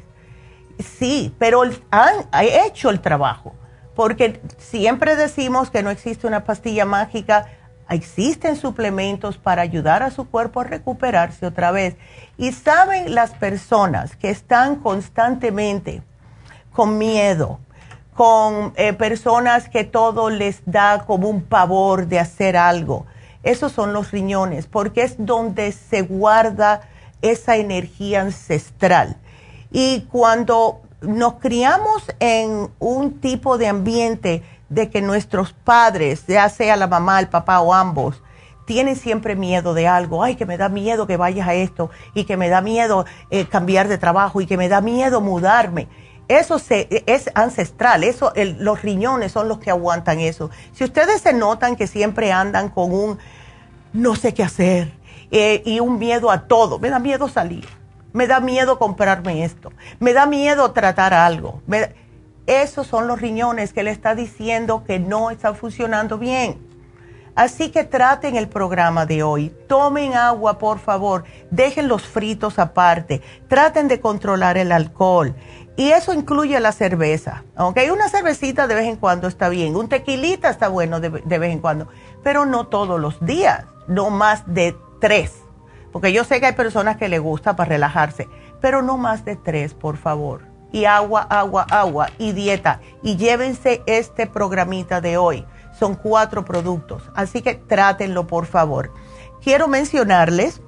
[0.79, 1.61] Sí, pero
[1.91, 3.53] han hecho el trabajo,
[3.95, 7.47] porque siempre decimos que no existe una pastilla mágica,
[7.89, 11.95] existen suplementos para ayudar a su cuerpo a recuperarse otra vez.
[12.37, 16.01] Y saben las personas que están constantemente
[16.71, 17.59] con miedo,
[18.19, 23.05] con eh, personas que todo les da como un pavor de hacer algo.
[23.43, 26.81] Esos son los riñones, porque es donde se guarda
[27.21, 29.15] esa energía ancestral.
[29.71, 36.75] Y cuando nos criamos en un tipo de ambiente de que nuestros padres, ya sea
[36.75, 38.21] la mamá, el papá o ambos,
[38.65, 42.25] tienen siempre miedo de algo, ay, que me da miedo que vayas a esto y
[42.25, 45.87] que me da miedo eh, cambiar de trabajo y que me da miedo mudarme.
[46.29, 50.51] Eso es ancestral, eso, los riñones son los que aguantan eso.
[50.73, 53.17] Si ustedes se notan que siempre andan con un
[53.93, 54.93] no sé qué hacer
[55.31, 57.67] eh, y un miedo a todo, me da miedo salir,
[58.13, 61.63] me da miedo comprarme esto, me da miedo tratar algo.
[62.45, 66.69] esos son los riñones que le está diciendo que no están funcionando bien.
[67.35, 69.55] Así que traten el programa de hoy.
[69.67, 71.23] Tomen agua, por favor.
[71.51, 73.21] Dejen los fritos aparte.
[73.47, 75.33] Traten de controlar el alcohol.
[75.79, 77.45] Y eso incluye la cerveza.
[77.55, 77.77] ¿ok?
[77.93, 79.77] Una cervecita de vez en cuando está bien.
[79.77, 81.87] Un tequilita está bueno de, de vez en cuando.
[82.21, 83.63] Pero no todos los días.
[83.87, 85.37] No más de tres.
[85.93, 88.27] Porque yo sé que hay personas que les gusta para relajarse.
[88.59, 90.41] Pero no más de tres, por favor.
[90.73, 92.09] Y agua, agua, agua.
[92.17, 92.81] Y dieta.
[93.01, 95.45] Y llévense este programita de hoy
[95.79, 98.91] son cuatro productos, así que trátenlo por favor.
[99.41, 100.61] Quiero mencionarles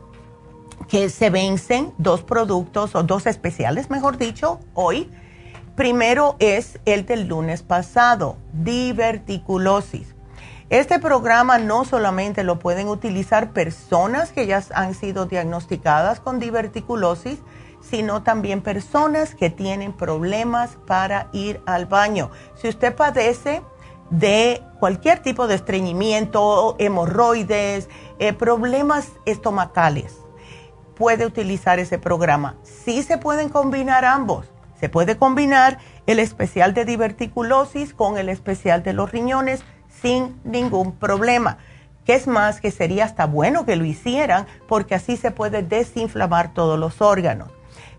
[0.88, 5.10] que se vencen dos productos o dos especiales, mejor dicho, hoy.
[5.76, 10.16] Primero es el del lunes pasado, diverticulosis.
[10.70, 17.40] Este programa no solamente lo pueden utilizar personas que ya han sido diagnosticadas con diverticulosis,
[17.82, 22.32] sino también personas que tienen problemas para ir al baño.
[22.56, 23.62] Si usted padece
[24.12, 27.90] de cualquier tipo de estreñimiento, hemorroides,
[28.20, 30.21] eh, problemas estomacales,
[31.02, 32.58] puede utilizar ese programa.
[32.62, 34.46] Sí se pueden combinar ambos.
[34.80, 40.92] Se puede combinar el especial de diverticulosis con el especial de los riñones sin ningún
[40.92, 41.58] problema.
[42.06, 46.54] Que es más, que sería hasta bueno que lo hicieran porque así se puede desinflamar
[46.54, 47.50] todos los órganos.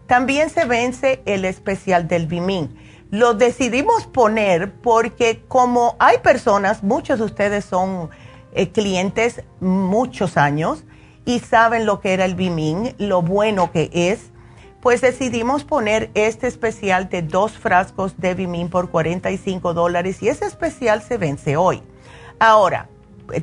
[0.07, 2.79] También se vence el especial del Bimin
[3.11, 8.09] lo decidimos poner porque como hay personas, muchos de ustedes son
[8.53, 10.85] eh, clientes muchos años
[11.25, 14.31] y saben lo que era el Bimin, lo bueno que es,
[14.81, 20.45] pues decidimos poner este especial de dos frascos de Bimin por 45 dólares y ese
[20.45, 21.85] especial se vence hoy.
[22.41, 22.89] Ahora,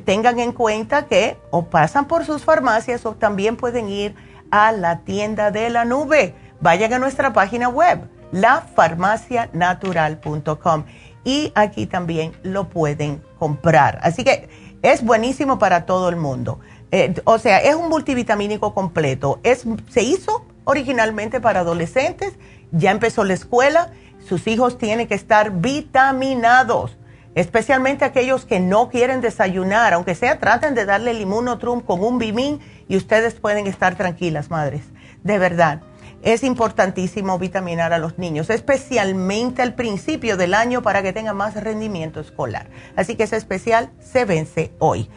[0.04, 4.14] tengan en cuenta que o pasan por sus farmacias o también pueden ir
[4.50, 6.34] a la tienda de la nube.
[6.60, 10.84] Vayan a nuestra página web lafarmacianatural.com
[11.24, 13.98] y aquí también lo pueden comprar.
[14.02, 14.50] Así que
[14.82, 16.60] es buenísimo para todo el mundo.
[16.92, 19.40] Eh, o sea, es un multivitamínico completo.
[19.42, 22.34] Es, se hizo originalmente para adolescentes,
[22.72, 23.90] ya empezó la escuela,
[24.26, 26.96] sus hijos tienen que estar vitaminados,
[27.34, 32.18] especialmente aquellos que no quieren desayunar, aunque sea traten de darle el inmunotrum con un
[32.18, 34.82] bimín y ustedes pueden estar tranquilas, madres,
[35.22, 35.82] de verdad
[36.22, 41.54] es importantísimo vitaminar a los niños, especialmente al principio del año para que tengan más
[41.54, 42.68] rendimiento escolar.
[42.96, 45.08] Así que ese especial se vence hoy.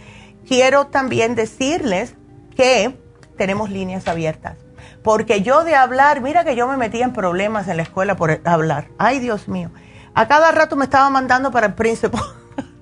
[0.47, 2.15] Quiero también decirles
[2.55, 2.97] que
[3.37, 4.57] tenemos líneas abiertas,
[5.03, 8.41] porque yo de hablar, mira que yo me metía en problemas en la escuela por
[8.45, 8.87] hablar.
[8.97, 9.69] Ay, Dios mío.
[10.13, 12.17] A cada rato me estaba mandando para el príncipe.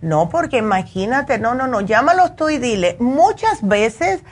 [0.02, 4.24] No, porque imagínate, no, no, no, llámalos tú y dile, muchas veces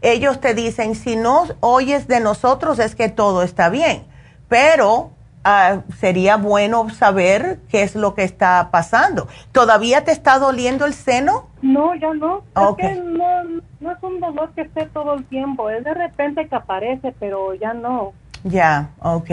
[0.00, 4.04] ellos te dicen, si no oyes de nosotros es que todo está bien,
[4.48, 5.10] pero
[5.44, 9.28] ah, sería bueno saber qué es lo que está pasando.
[9.52, 11.48] ¿Todavía te está doliendo el seno?
[11.60, 12.42] No, ya no.
[12.56, 13.44] Es que no,
[13.80, 17.54] no es un dolor que esté todo el tiempo, es de repente que aparece, pero
[17.54, 18.12] ya no.
[18.44, 19.30] Ya, ok.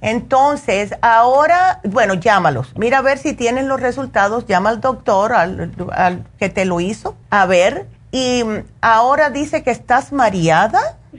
[0.00, 2.72] Entonces, ahora, bueno, llámalos.
[2.78, 4.46] Mira a ver si tienen los resultados.
[4.46, 7.86] Llama al doctor, al, al que te lo hizo, a ver.
[8.12, 8.42] Y
[8.80, 10.78] ahora dice que estás mareada.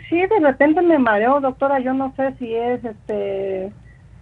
[0.10, 1.80] Sí, de repente me mareo, doctora.
[1.80, 3.72] Yo no sé si es este.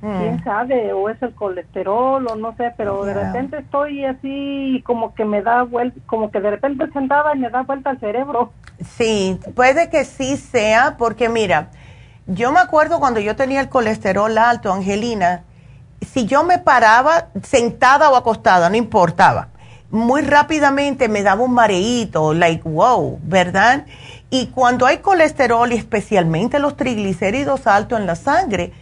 [0.02, 0.44] quién mm.
[0.44, 5.24] sabe, o es el colesterol, o no sé, pero de repente estoy así como que
[5.24, 8.52] me da vuelta, como que de repente sentada y me da vuelta el cerebro.
[8.84, 11.70] Sí, puede que sí sea, porque mira,
[12.28, 15.44] yo me acuerdo cuando yo tenía el colesterol alto, Angelina,
[16.02, 19.48] si yo me paraba sentada o acostada, no importaba,
[19.90, 23.86] muy rápidamente me daba un mareíto, like wow, ¿verdad?
[24.30, 28.74] Y cuando hay colesterol y especialmente los triglicéridos altos en la sangre,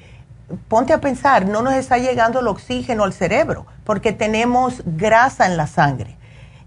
[0.68, 5.58] ponte a pensar, no nos está llegando el oxígeno al cerebro porque tenemos grasa en
[5.58, 6.18] la sangre.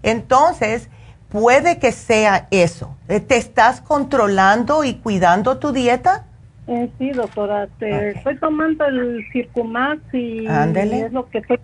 [0.01, 0.87] Entonces,
[1.27, 2.95] puede que sea eso.
[3.07, 6.25] ¿Te estás controlando y cuidando tu dieta?
[6.71, 11.59] Eh, sí, doctora, estoy tomando el Circumax y es lo que estoy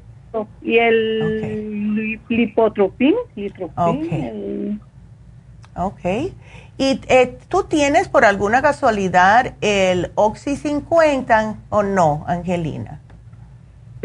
[0.61, 4.81] y el lipotropín, lipotropín
[5.75, 6.05] ok.
[6.77, 12.99] ¿Y eh, tú tienes por alguna casualidad el Oxy 50 o no, Angelina?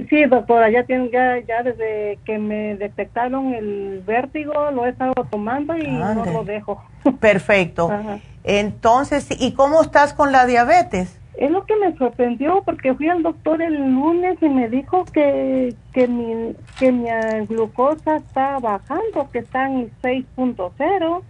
[0.09, 5.15] Sí, doctora, ya, tiene, ya, ya desde que me detectaron el vértigo lo he estado
[5.31, 6.83] tomando y no lo dejo.
[7.21, 7.91] Perfecto.
[8.59, 11.17] Entonces, ¿y cómo estás con la diabetes?
[11.35, 15.73] Es lo que me sorprendió porque fui al doctor el lunes y me dijo que,
[15.93, 17.09] que, mi, que mi
[17.47, 21.23] glucosa está bajando, que está en 6.0.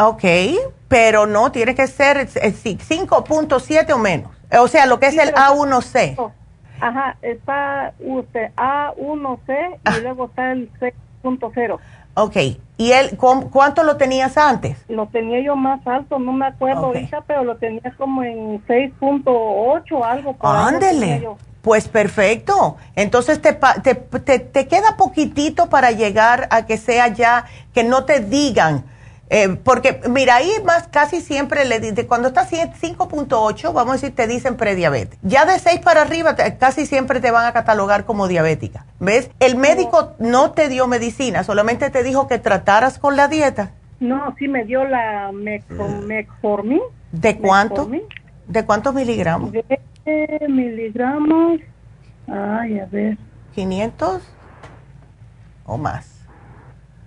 [0.00, 0.24] Ok,
[0.88, 4.32] pero no, tiene que ser 5.7 o menos.
[4.58, 6.32] O sea, lo que es el A1C.
[6.80, 9.98] Ajá, está usted A1C y ah.
[10.00, 10.72] luego está el
[11.22, 11.78] 6.0.
[12.14, 12.36] Ok,
[12.80, 14.78] ¿y él cuánto lo tenías antes?
[14.88, 20.02] Lo tenía yo más alto, no me acuerdo ahorita, pero lo tenía como en 6.8
[20.02, 20.34] algo.
[20.40, 21.28] Ándele.
[21.60, 22.78] Pues perfecto.
[22.96, 23.52] Entonces te,
[23.82, 28.84] te, te, te, queda poquitito para llegar a que sea ya, que no te digan
[29.32, 34.12] eh, porque, mira, ahí más casi siempre le dicen, cuando estás 5.8, vamos a decir,
[34.12, 35.20] te dicen prediabetes.
[35.22, 38.86] Ya de 6 para arriba, casi siempre te van a catalogar como diabética.
[38.98, 39.30] ¿Ves?
[39.38, 43.70] El médico no te dio medicina, solamente te dijo que trataras con la dieta.
[44.00, 46.80] No, sí me dio la metformin.
[47.12, 47.88] ¿De cuánto?
[48.48, 49.52] ¿De cuántos miligramos?
[49.52, 49.62] De
[50.48, 51.60] miligramos,
[52.26, 53.16] ay, a ver.
[53.54, 54.20] ¿500
[55.66, 56.26] o más?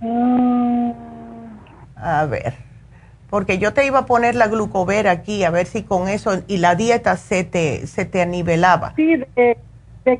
[0.01, 1.12] Ah.
[2.03, 2.55] A ver,
[3.29, 6.57] porque yo te iba a poner la glucovera aquí, a ver si con eso y
[6.57, 8.93] la dieta se te, se te nivelaba.
[8.97, 9.57] Sí, de,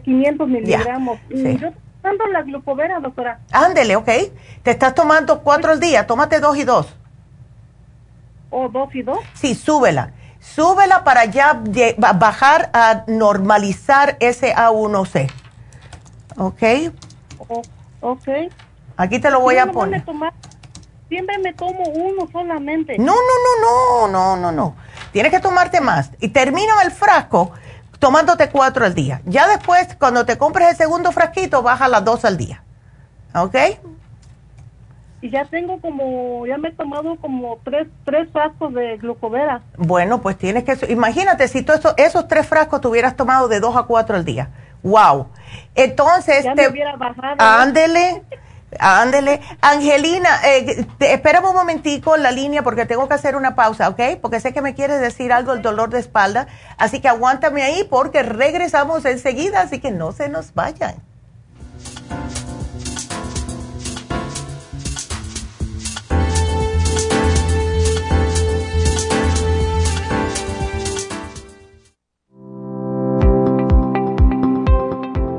[0.01, 1.19] 500 miligramos.
[1.29, 1.57] Sí.
[1.57, 1.71] Yo
[2.01, 3.39] tomando la glucovera, doctora.
[3.51, 4.09] Ándele, ok.
[4.63, 6.95] Te estás tomando cuatro al día, tómate dos y dos.
[8.49, 9.19] ¿O dos y dos?
[9.33, 10.13] Sí, súbela.
[10.39, 11.61] Súbela para ya
[11.97, 15.29] bajar a normalizar ese A1C.
[16.37, 16.63] ¿Ok?
[17.99, 18.27] ok.
[18.95, 20.03] Aquí te lo voy a poner
[21.13, 22.97] siempre me tomo uno solamente.
[22.97, 24.75] No, no, no, no, no, no, no.
[25.11, 26.09] Tienes que tomarte más.
[26.19, 27.51] Y termina el frasco
[27.99, 29.21] tomándote cuatro al día.
[29.25, 32.63] Ya después, cuando te compres el segundo frasquito, baja las dos al día.
[33.35, 33.55] ¿Ok?
[35.21, 39.61] Y ya tengo como, ya me he tomado como tres, tres frascos de glucovera.
[39.77, 43.59] Bueno, pues tienes que, imagínate si tú esos, esos tres frascos te hubieras tomado de
[43.59, 44.49] dos a cuatro al día.
[44.81, 45.27] ¡Wow!
[45.75, 47.35] Entonces, ya te, me hubiera bajado.
[47.37, 48.23] Ándele.
[48.79, 49.41] Ándele.
[49.61, 54.19] Angelina, eh, espérame un momentico en la línea porque tengo que hacer una pausa, ¿ok?
[54.21, 56.47] Porque sé que me quieres decir algo el dolor de espalda.
[56.77, 61.12] Así que aguántame ahí porque regresamos enseguida, así que no se nos vayan.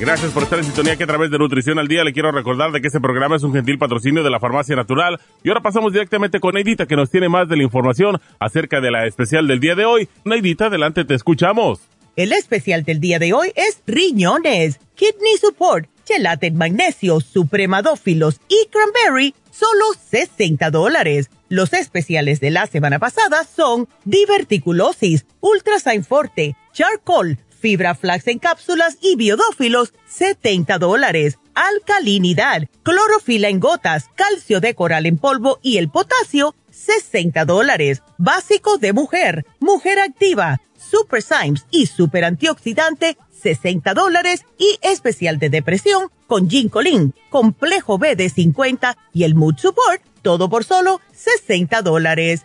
[0.00, 2.70] Gracias por estar en sintonía que a través de Nutrición al Día le quiero recordar
[2.70, 5.18] de que este programa es un gentil patrocinio de la Farmacia Natural.
[5.42, 8.92] Y ahora pasamos directamente con Neidita que nos tiene más de la información acerca de
[8.92, 10.08] la especial del día de hoy.
[10.24, 11.80] Neidita, adelante, te escuchamos.
[12.14, 19.34] El especial del día de hoy es riñones, kidney support, gelate magnesio, supremadófilos y cranberry,
[19.50, 21.28] solo 60 dólares.
[21.48, 28.98] Los especiales de la semana pasada son diverticulosis, ultrasign forte, charcoal, fibra flax en cápsulas
[29.00, 31.38] y biodófilos, 70 dólares.
[31.54, 38.02] Alcalinidad, clorofila en gotas, calcio de coral en polvo y el potasio, 60 dólares.
[38.16, 44.44] Básico de mujer, mujer activa, super Symes y super antioxidante, 60 dólares.
[44.58, 50.48] Y especial de depresión con ginkolin, complejo B de 50 y el mood support, todo
[50.48, 52.44] por solo 60 dólares.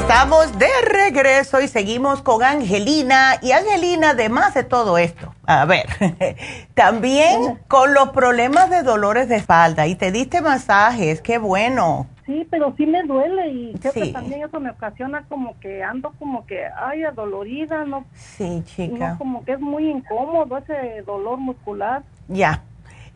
[0.00, 3.34] Estamos de regreso y seguimos con Angelina.
[3.42, 5.86] Y Angelina, además de todo esto, a ver,
[6.74, 12.06] también con los problemas de dolores de espalda y te diste masajes, qué bueno.
[12.24, 13.74] Sí, pero sí me duele y
[14.12, 18.04] también eso me ocasiona como que ando como que, ay, adolorida, ¿no?
[18.14, 19.16] Sí, chica.
[19.18, 22.02] como que es muy incómodo ese dolor muscular.
[22.28, 22.62] Ya.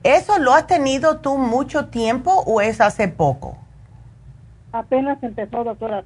[0.02, 3.63] ¿Eso lo has tenido tú mucho tiempo o es hace poco?
[4.74, 6.02] Apenas empezó, doctora.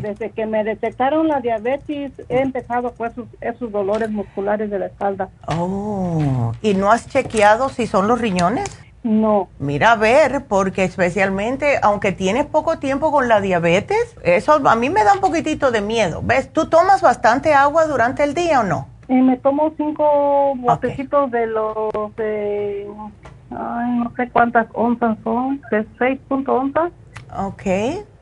[0.00, 3.10] Desde que me detectaron la diabetes, he empezado con
[3.40, 5.30] esos, dolores musculares de la espalda.
[5.48, 8.78] Oh, ¿y no has chequeado si son los riñones?
[9.02, 9.48] No.
[9.58, 14.88] Mira, a ver, porque especialmente, aunque tienes poco tiempo con la diabetes, eso a mí
[14.88, 16.20] me da un poquitito de miedo.
[16.22, 16.52] ¿Ves?
[16.52, 18.86] ¿Tú tomas bastante agua durante el día o no?
[19.08, 22.86] Y me tomo cinco botecitos de los de...
[23.50, 26.92] Ay, no sé cuántas onzas son, de seis punto onzas.
[27.36, 27.62] Ok.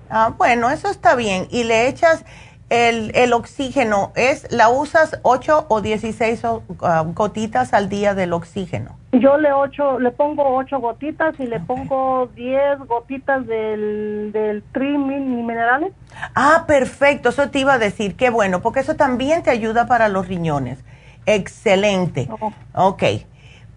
[0.09, 1.47] Ah, bueno, eso está bien.
[1.51, 2.25] Y le echas
[2.69, 4.13] el, el oxígeno.
[4.15, 6.43] ¿Es ¿La usas 8 o 16
[6.83, 8.97] ah, gotitas al día del oxígeno?
[9.13, 14.97] Yo le, ocho, le pongo 8 gotitas y le pongo 10 gotitas del, del tri
[14.97, 15.93] minerales.
[16.35, 17.31] Ah, perfecto.
[17.31, 18.17] Eso te iba a decir.
[18.17, 20.85] Qué bueno, porque eso también te ayuda para los riñones.
[21.27, 22.29] Excelente.
[22.41, 22.53] Oh.
[22.75, 23.03] Ok.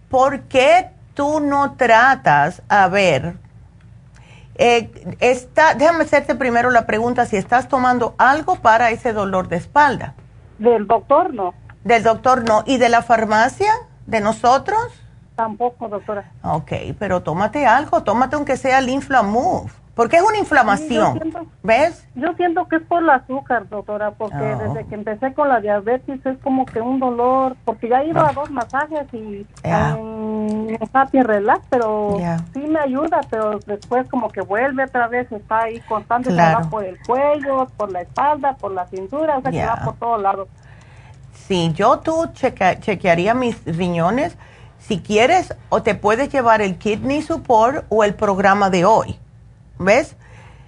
[0.10, 3.36] ¿Por qué tú no tratas, a ver,
[4.56, 9.58] eh, está, déjame hacerte primero la pregunta si estás tomando algo para ese dolor de
[9.58, 10.16] espalda.
[10.60, 11.54] Del doctor no.
[11.84, 12.64] Del doctor no.
[12.66, 13.72] ¿Y de la farmacia?
[14.06, 14.80] ¿De nosotros?
[15.36, 16.32] Tampoco, doctora.
[16.44, 19.72] Ok, pero tómate algo, tómate aunque sea el Inflamove.
[19.96, 21.20] Porque es una inflamación,
[21.62, 22.08] ¿ves?
[22.16, 24.58] Yo siento que es por el azúcar, doctora, porque oh.
[24.58, 28.30] desde que empecé con la diabetes es como que un dolor, porque ya ido a
[28.30, 28.34] ah.
[28.34, 32.18] dos masajes y en Happy Relax, pero
[32.54, 36.84] sí me ayuda, pero después como que vuelve otra vez, está ahí constante, va por
[36.84, 40.48] el cuello, por la espalda, por la cintura, o sea que va por todos lados.
[41.34, 44.38] Sí, yo tú chequearía mis riñones,
[44.80, 49.20] si quieres, o te puedes llevar el Kidney Support o el programa de hoy
[49.84, 50.16] ¿ves?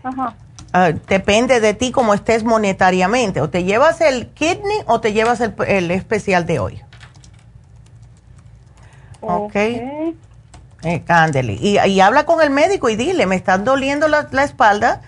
[0.04, 0.36] Ajá.
[0.78, 3.40] Ah, depende de ti cómo estés monetariamente.
[3.40, 6.82] O te llevas el kidney o te llevas el, especial de hoy.
[9.22, 9.46] Ok.
[9.46, 10.16] okay.
[10.84, 11.04] Eh,
[11.62, 15.02] y, habla con el médico y dile, me están doliendo la, espalda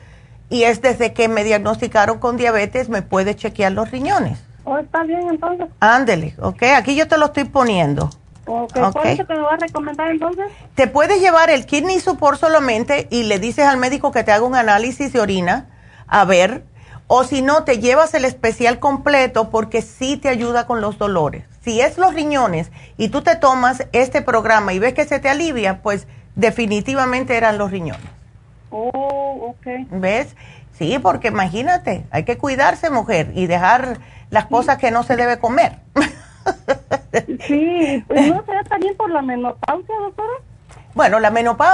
[0.50, 4.40] y es desde que me diagnosticaron con diabetes, me puede chequear los riñones.
[4.64, 5.68] Oh, está bien entonces.
[5.80, 8.10] Ándele, ok, aquí yo te lo estoy poniendo.
[8.48, 8.82] Okay.
[8.94, 10.46] ¿Cuál es que me va a recomendar entonces?
[10.76, 14.46] Te puedes llevar el kidney support solamente y le dices al médico que te haga
[14.46, 15.68] un análisis de orina,
[16.08, 16.64] a ver,
[17.08, 21.44] o si no, te llevas el especial completo porque sí te ayuda con los dolores.
[21.62, 25.30] Si es los riñones y tú te tomas este programa y ves que se te
[25.30, 28.10] alivia, pues definitivamente eran los riñones.
[28.72, 29.88] Oh, ok.
[29.92, 30.36] ¿Ves?
[30.78, 35.40] Sí, porque imagínate, hay que cuidarse, mujer, y dejar las cosas que no se debe
[35.40, 35.80] comer.
[37.48, 40.34] sí, pues no será también por la menopausia, doctora.
[40.94, 41.30] Bueno, la,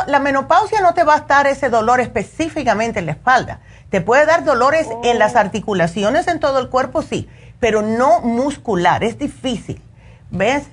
[0.07, 3.59] la menopausia no te va a estar ese dolor específicamente en la espalda.
[3.89, 5.39] Te puede dar dolores en las oh.
[5.39, 9.81] articulaciones, en todo el cuerpo, sí, pero no muscular, es difícil.
[10.29, 10.67] ¿Ves?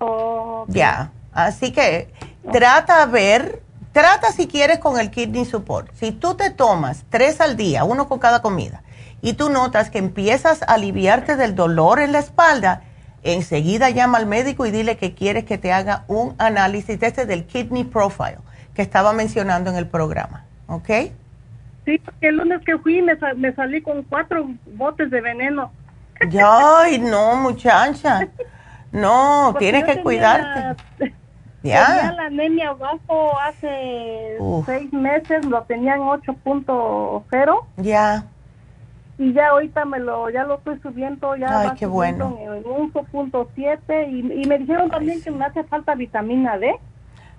[0.00, 2.12] Oh, ya, así que
[2.50, 5.90] trata a ver Trata si quieres con el kidney support.
[5.94, 8.82] Si tú te tomas tres al día, uno con cada comida,
[9.20, 12.84] y tú notas que empiezas a aliviarte del dolor en la espalda,
[13.22, 17.26] enseguida llama al médico y dile que quieres que te haga un análisis de este
[17.26, 18.38] del kidney profile
[18.74, 20.44] que estaba mencionando en el programa.
[20.66, 20.88] ¿Ok?
[21.84, 25.72] Sí, porque el lunes que fui me, me salí con cuatro botes de veneno.
[26.44, 28.28] Ay, no, muchacha.
[28.92, 31.12] No, tienes que cuidarte.
[31.64, 31.86] Ya.
[31.86, 37.64] Tenía la anemia abajo hace seis meses, lo tenían 8.0.
[37.76, 38.24] Ya.
[39.22, 42.36] Y ya ahorita me lo, ya lo estoy subiendo, ya Ay, qué bueno.
[42.40, 46.74] en 1.7 y, y me dijeron también que me hace falta vitamina D.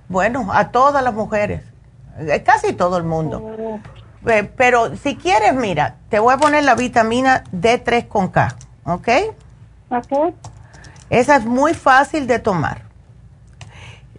[0.08, 1.62] Bueno, a todas las mujeres,
[2.20, 3.42] eh, casi todo el mundo.
[3.44, 3.80] Oh.
[4.30, 8.56] Eh, pero si quieres, mira, te voy a poner la vitamina D3 con K,
[8.86, 9.10] ¿ok?
[9.90, 10.34] Ok.
[11.10, 12.84] Esa es muy fácil de tomar.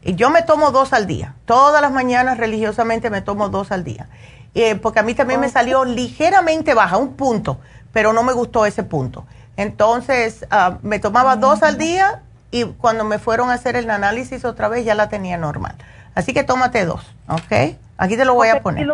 [0.02, 1.34] Yo me tomo dos al día.
[1.46, 4.08] Todas las mañanas religiosamente me tomo dos al día.
[4.54, 7.58] Eh, porque a mí también me salió ligeramente baja, un punto,
[7.92, 9.24] pero no me gustó ese punto.
[9.56, 14.44] Entonces ah, me tomaba dos al día y cuando me fueron a hacer el análisis
[14.44, 15.74] otra vez ya la tenía normal.
[16.14, 17.76] Así que tómate dos, ¿ok?
[17.96, 18.88] Aquí te lo voy a poner.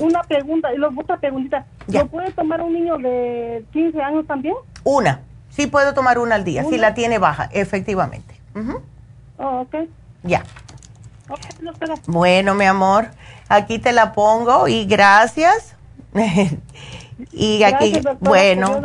[0.00, 1.64] una pregunta, y otra preguntita.
[1.86, 4.54] ¿Lo puede tomar un niño de 15 años también?
[4.82, 8.34] Una, sí puedo tomar una al día, si la tiene baja, efectivamente.
[9.38, 9.88] Oh, ok.
[10.24, 10.42] Ya.
[12.06, 13.10] Bueno, mi amor,
[13.48, 15.76] aquí te la pongo y gracias.
[17.32, 18.80] y aquí, bueno,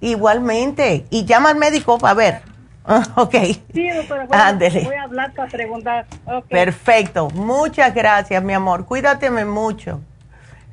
[0.00, 1.06] igualmente.
[1.10, 2.42] Y llama al médico a ver.
[3.16, 3.34] ok.
[3.72, 6.06] Sí, doctora, voy a hablar para preguntar.
[6.48, 7.30] Perfecto.
[7.30, 8.86] Muchas gracias, mi amor.
[8.86, 10.00] Cuídateme mucho.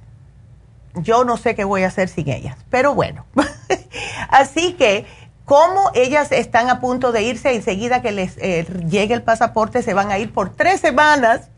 [0.94, 3.26] yo no sé qué voy a hacer sin ellas, pero bueno.
[4.28, 5.06] Así que,
[5.44, 9.94] como ellas están a punto de irse, enseguida que les eh, llegue el pasaporte, se
[9.94, 11.48] van a ir por tres semanas.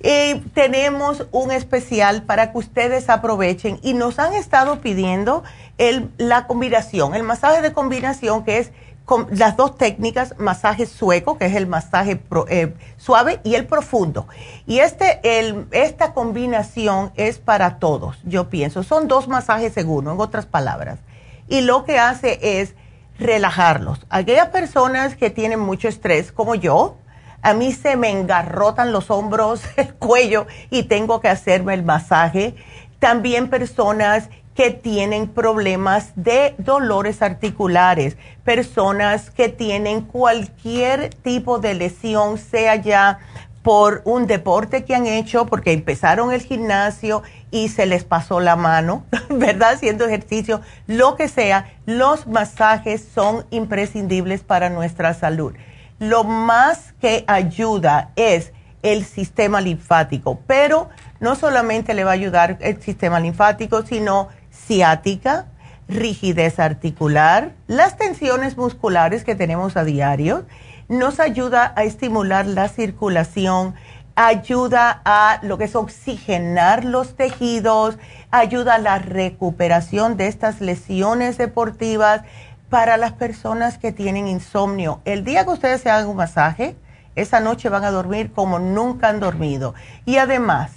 [0.00, 5.44] Y tenemos un especial para que ustedes aprovechen y nos han estado pidiendo
[5.78, 8.70] el, la combinación, el masaje de combinación que es
[9.04, 14.26] con las dos técnicas, masaje sueco, que es el masaje eh, suave, y el profundo.
[14.66, 18.82] Y este, el, esta combinación es para todos, yo pienso.
[18.82, 21.00] Son dos masajes seguros, en otras palabras.
[21.48, 22.74] Y lo que hace es
[23.18, 24.06] relajarlos.
[24.08, 26.96] Aquellas personas que tienen mucho estrés, como yo,
[27.42, 32.54] a mí se me engarrotan los hombros, el cuello, y tengo que hacerme el masaje.
[32.98, 42.38] También personas que tienen problemas de dolores articulares, personas que tienen cualquier tipo de lesión,
[42.38, 43.18] sea ya
[43.62, 48.56] por un deporte que han hecho, porque empezaron el gimnasio y se les pasó la
[48.56, 49.72] mano, ¿verdad?
[49.72, 55.54] Haciendo ejercicio, lo que sea, los masajes son imprescindibles para nuestra salud.
[55.98, 58.52] Lo más que ayuda es
[58.82, 64.28] el sistema linfático, pero no solamente le va a ayudar el sistema linfático, sino
[64.66, 65.46] ciática,
[65.88, 70.46] rigidez articular, las tensiones musculares que tenemos a diario,
[70.88, 73.74] nos ayuda a estimular la circulación,
[74.16, 77.98] ayuda a lo que es oxigenar los tejidos,
[78.30, 82.22] ayuda a la recuperación de estas lesiones deportivas
[82.70, 85.00] para las personas que tienen insomnio.
[85.04, 86.76] El día que ustedes se hagan un masaje,
[87.14, 89.74] esa noche van a dormir como nunca han dormido.
[90.04, 90.72] Y además,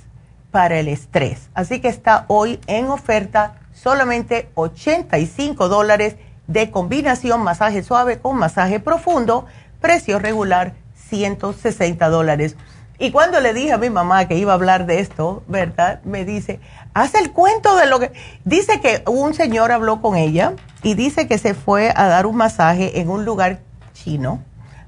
[0.51, 1.49] para el estrés.
[1.53, 6.15] Así que está hoy en oferta solamente 85 dólares
[6.47, 9.45] de combinación masaje suave con masaje profundo,
[9.82, 10.73] precio regular
[11.09, 12.55] 160 dólares.
[12.99, 16.01] Y cuando le dije a mi mamá que iba a hablar de esto, ¿verdad?
[16.03, 16.59] Me dice,
[16.95, 18.11] haz el cuento de lo que...
[18.43, 22.38] Dice que un señor habló con ella y dice que se fue a dar un
[22.38, 23.59] masaje en un lugar
[23.93, 24.41] chino,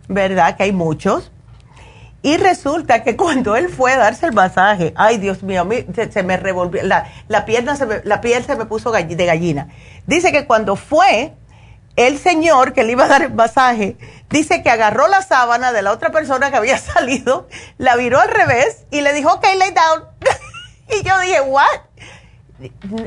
[0.08, 0.58] ¿verdad?
[0.58, 1.32] Que hay muchos.
[2.22, 5.68] Y resulta que cuando él fue a darse el masaje, ay Dios mío,
[6.12, 9.70] se, me revolvió, la, la, pierna se la piel se me puso de gallina.
[10.06, 11.34] Dice que cuando fue,
[11.96, 13.98] el señor que le iba a dar el masaje,
[14.30, 17.48] dice que agarró la sábana de la otra persona que había salido,
[17.78, 20.04] la viró al revés y le dijo, ok, lay down.
[21.00, 21.66] y yo dije, what?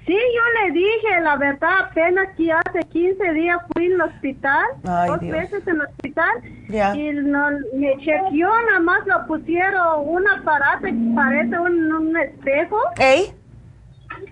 [0.06, 4.64] Sí, yo le dije, la verdad, apenas que hace 15 días fui al hospital,
[5.08, 6.30] dos veces en el hospital,
[6.94, 12.78] y no, me chequeó, nada más lo pusieron un aparato que parece un, un espejo.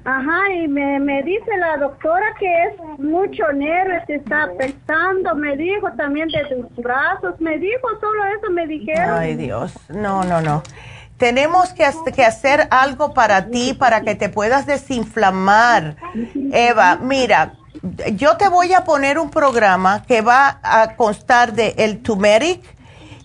[0.05, 5.57] Ajá, y me, me dice la doctora que es mucho nervio, se está apestando, me
[5.57, 9.19] dijo también de tus brazos, me dijo solo eso, me dijeron.
[9.19, 10.63] Ay, Dios, no, no, no.
[11.25, 11.87] Tenemos que,
[12.23, 15.97] hacer algo para ti, para que te puedas desinflamar.
[16.53, 17.55] Eva, mira,
[18.13, 22.63] yo te voy a poner un programa que va a constar de el turmeric,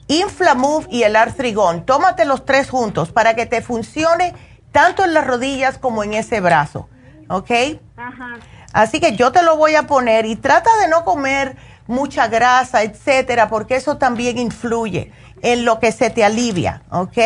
[0.07, 1.85] Inflamove y el artrigón.
[1.85, 4.33] Tómate los tres juntos para que te funcione
[4.71, 6.87] tanto en las rodillas como en ese brazo.
[7.27, 7.51] ¿Ok?
[7.97, 8.37] Ajá.
[8.71, 12.81] Así que yo te lo voy a poner y trata de no comer mucha grasa,
[12.81, 16.83] etcétera, porque eso también influye en lo que se te alivia.
[16.91, 17.17] ¿Ok?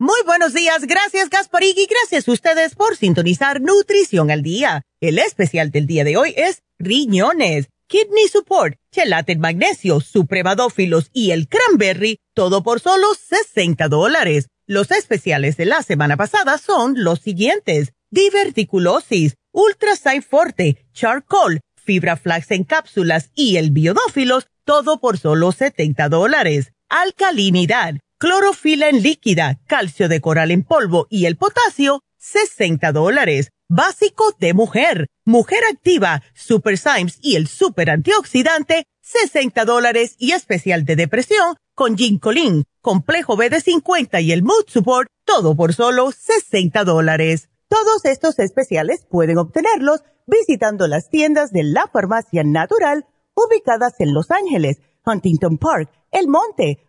[0.00, 4.82] Muy buenos días, gracias Gasparig y gracias a ustedes por sintonizar Nutrición al Día.
[5.00, 11.48] El especial del día de hoy es riñones, kidney support, chelate magnesio, supremadófilos y el
[11.48, 14.46] cranberry, todo por solo 60 dólares.
[14.68, 17.92] Los especiales de la semana pasada son los siguientes.
[18.12, 26.08] Diverticulosis, Ultra Forte, Charcoal, Fibra Flax en cápsulas y el biodófilos, todo por solo 70
[26.08, 26.70] dólares.
[26.88, 33.50] Alcalinidad, clorofila en líquida, calcio de coral en polvo y el potasio, 60 dólares.
[33.70, 40.84] Básico de mujer, mujer activa, Super Symes y el super antioxidante, 60 dólares y especial
[40.84, 46.10] de depresión con Ginkolin, complejo B de 50 y el Mood Support, todo por solo
[46.10, 47.50] 60 dólares.
[47.68, 54.30] Todos estos especiales pueden obtenerlos visitando las tiendas de la farmacia natural ubicadas en Los
[54.30, 56.87] Ángeles, Huntington Park, El Monte,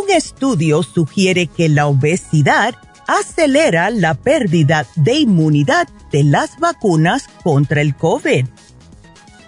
[0.00, 2.74] Un estudio sugiere que la obesidad
[3.08, 8.46] acelera la pérdida de inmunidad de las vacunas contra el COVID.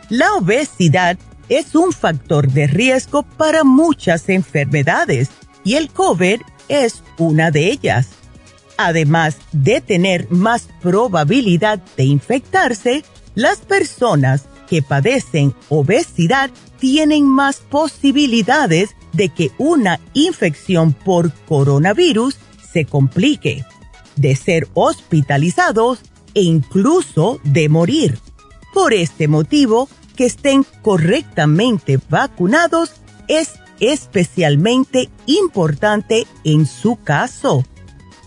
[0.09, 5.29] La obesidad es un factor de riesgo para muchas enfermedades
[5.63, 8.09] y el COVID es una de ellas.
[8.77, 13.05] Además de tener más probabilidad de infectarse,
[13.37, 22.37] las personas que padecen obesidad tienen más posibilidades de que una infección por coronavirus
[22.73, 23.65] se complique,
[24.17, 26.01] de ser hospitalizados
[26.35, 28.19] e incluso de morir.
[28.73, 32.93] Por este motivo, que estén correctamente vacunados
[33.27, 37.65] es especialmente importante en su caso.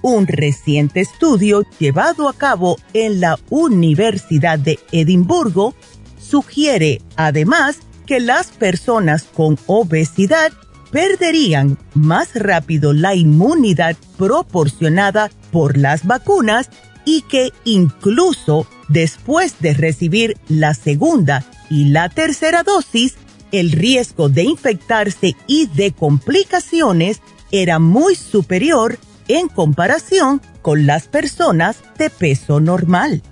[0.02, 5.76] Un reciente estudio llevado a cabo en la Universidad de Edimburgo
[6.20, 10.52] sugiere además que las personas con obesidad
[10.94, 16.70] perderían más rápido la inmunidad proporcionada por las vacunas
[17.04, 23.16] y que incluso después de recibir la segunda y la tercera dosis,
[23.52, 27.22] el riesgo de infectarse y de complicaciones
[27.52, 33.24] era muy superior en comparación con las personas de peso normal.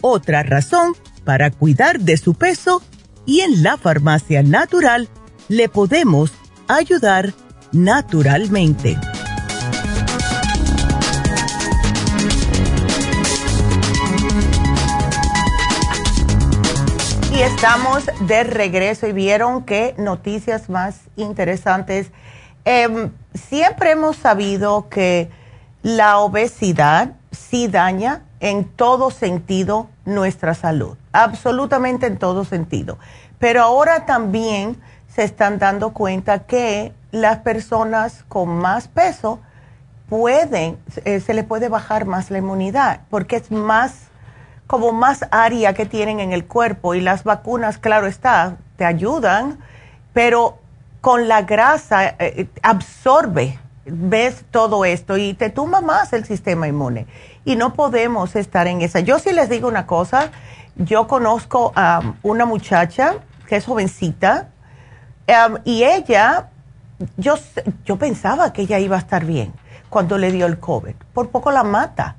[0.00, 0.94] Otra razón
[1.24, 2.82] para cuidar de su peso
[3.26, 5.08] y en la farmacia natural
[5.48, 6.32] le podemos
[6.70, 7.34] ayudar
[7.72, 8.96] naturalmente.
[17.32, 22.12] Y estamos de regreso y vieron qué noticias más interesantes.
[22.64, 25.30] Em, siempre hemos sabido que
[25.82, 32.98] la obesidad sí daña en todo sentido nuestra salud, absolutamente en todo sentido.
[33.38, 34.76] Pero ahora también
[35.14, 39.40] se están dando cuenta que las personas con más peso
[40.08, 44.08] pueden, eh, se les puede bajar más la inmunidad, porque es más,
[44.66, 49.58] como más área que tienen en el cuerpo y las vacunas, claro está, te ayudan,
[50.12, 50.58] pero
[51.00, 57.06] con la grasa eh, absorbe ves todo esto y te tumba más el sistema inmune.
[57.44, 59.00] Y no podemos estar en esa.
[59.00, 60.30] Yo sí les digo una cosa,
[60.76, 63.16] yo conozco a una muchacha
[63.48, 64.49] que es jovencita
[65.30, 66.48] um, y ella,
[67.16, 67.34] yo,
[67.84, 69.52] yo pensaba que ella iba a estar bien
[69.88, 70.94] cuando le dio el COVID.
[71.12, 72.16] Por poco la mata,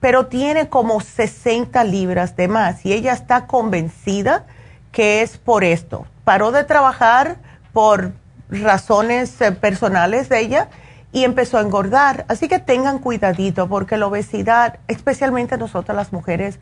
[0.00, 4.44] pero tiene como 60 libras de más y ella está convencida
[4.92, 6.06] que es por esto.
[6.24, 7.36] Paró de trabajar
[7.72, 8.12] por
[8.48, 10.68] razones eh, personales de ella
[11.12, 12.24] y empezó a engordar.
[12.28, 16.58] Así que tengan cuidadito porque la obesidad, especialmente nosotras las mujeres,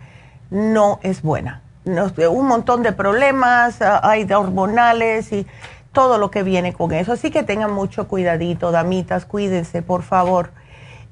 [0.50, 1.62] no es buena.
[1.84, 5.46] un montón de problemas, ah, hay de hormonales y
[5.93, 7.12] todo lo que viene con eso.
[7.12, 10.51] Así que tengan mucho cuidadito, damitas, cuídense, por favor.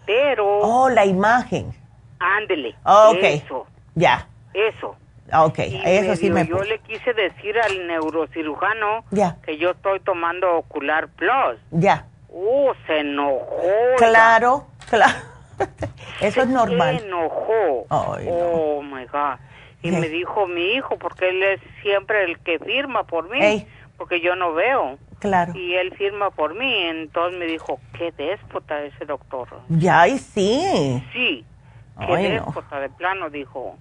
[0.07, 0.59] Pero.
[0.61, 1.72] Oh, la imagen.
[2.18, 2.74] Ándele.
[2.84, 3.22] ok.
[3.22, 3.66] Eso.
[3.97, 4.28] Ya.
[4.55, 4.94] Eso.
[5.32, 9.38] Ok, eso sí me Yo le quise decir al neurocirujano ya.
[9.44, 11.59] que yo estoy tomando Ocular Plus.
[11.72, 12.07] Ya.
[12.28, 13.97] Uh, se enojó.
[13.97, 15.18] Claro, claro.
[16.20, 17.01] eso es normal.
[17.01, 17.86] Se enojó.
[17.88, 19.38] Oh, my God.
[19.82, 23.66] Y me dijo mi hijo, porque él es siempre el que firma por mí,
[23.97, 24.99] porque yo no veo.
[25.18, 25.55] Claro.
[25.57, 29.49] Y él firma por mí, entonces me dijo, qué déspota ese doctor.
[29.68, 31.03] Ya, y sí.
[31.12, 31.44] Sí,
[32.07, 33.76] qué déspota, de plano, dijo.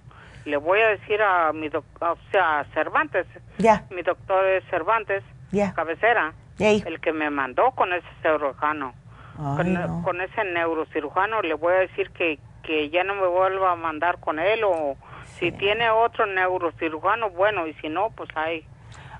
[0.46, 3.26] Le voy a decir a mi doctor, o sea, Cervantes.
[3.58, 3.84] Ya.
[3.90, 5.22] Mi doctor es Cervantes,
[5.52, 5.74] ya.
[5.74, 6.32] cabecera.
[6.58, 8.94] El que me mandó con ese cirujano.
[9.36, 13.76] Con, con, ese neurocirujano le voy a decir que, que ya no me vuelva a
[13.76, 14.96] mandar con él o
[15.38, 18.64] si tiene otro neurocirujano, bueno, y si no, pues ahí.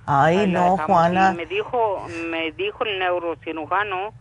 [0.07, 1.33] Ay, no, Juana.
[1.33, 4.15] me dijo, me dijo el neurocirujano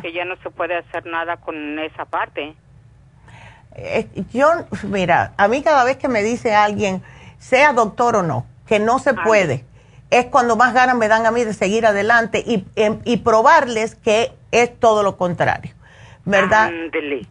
[0.00, 2.54] que ya no se puede hacer nada con esa parte.
[3.76, 4.48] Eh, yo,
[4.84, 7.02] mira, a mí cada vez que me dice alguien,
[7.38, 9.64] sea doctor o no, que no se puede,
[10.10, 13.94] es cuando más ganas me dan a mí de seguir adelante y, em, y probarles
[13.96, 15.74] que es todo lo contrario.
[16.26, 16.70] ¿verdad?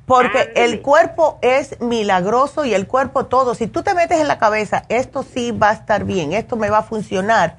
[0.05, 3.55] Porque el cuerpo es milagroso y el cuerpo todo.
[3.55, 6.69] Si tú te metes en la cabeza, esto sí va a estar bien, esto me
[6.69, 7.57] va a funcionar.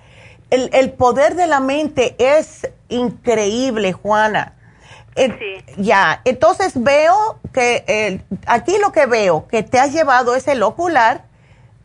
[0.51, 4.53] El, el poder de la mente es increíble, Juana.
[5.77, 11.25] Ya, entonces veo que aquí lo que veo que te has llevado es el ocular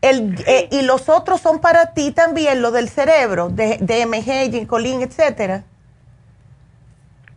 [0.02, 5.02] el, eh, y los otros son para ti también, lo del cerebro, de, DMG, ginkolin,
[5.02, 5.64] etcétera.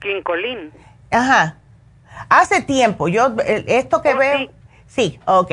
[0.02, 0.72] Ginkolin.
[1.12, 1.58] Ajá.
[2.30, 4.50] Hace tiempo, yo, esto que oh, veo, sí.
[4.88, 5.52] sí, ok.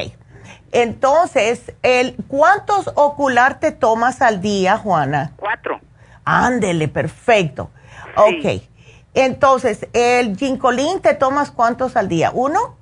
[0.72, 5.32] Entonces, el, ¿cuántos ocular te tomas al día, Juana?
[5.36, 5.80] Cuatro.
[6.24, 7.70] Ándele, perfecto.
[8.14, 8.62] Ok.
[9.14, 12.30] Entonces, el ginkolín te tomas cuántos al día?
[12.32, 12.76] ¿Uno?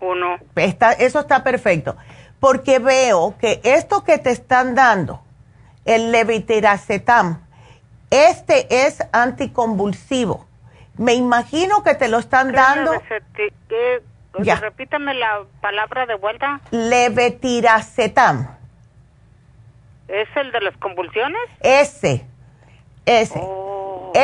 [0.00, 0.38] Uno.
[0.56, 1.96] Está, eso está perfecto.
[2.38, 5.22] Porque veo que esto que te están dando,
[5.84, 7.42] el levitiracetam,
[8.10, 10.46] este es anticonvulsivo.
[10.96, 12.92] Me imagino que te lo están dando.
[14.40, 14.56] ya.
[14.56, 16.60] Repítame la palabra de vuelta.
[16.70, 18.56] Levetiracetam.
[20.08, 21.40] ¿Es el de las convulsiones?
[21.60, 22.26] Ese,
[23.06, 23.38] ese.
[23.40, 23.69] Oh.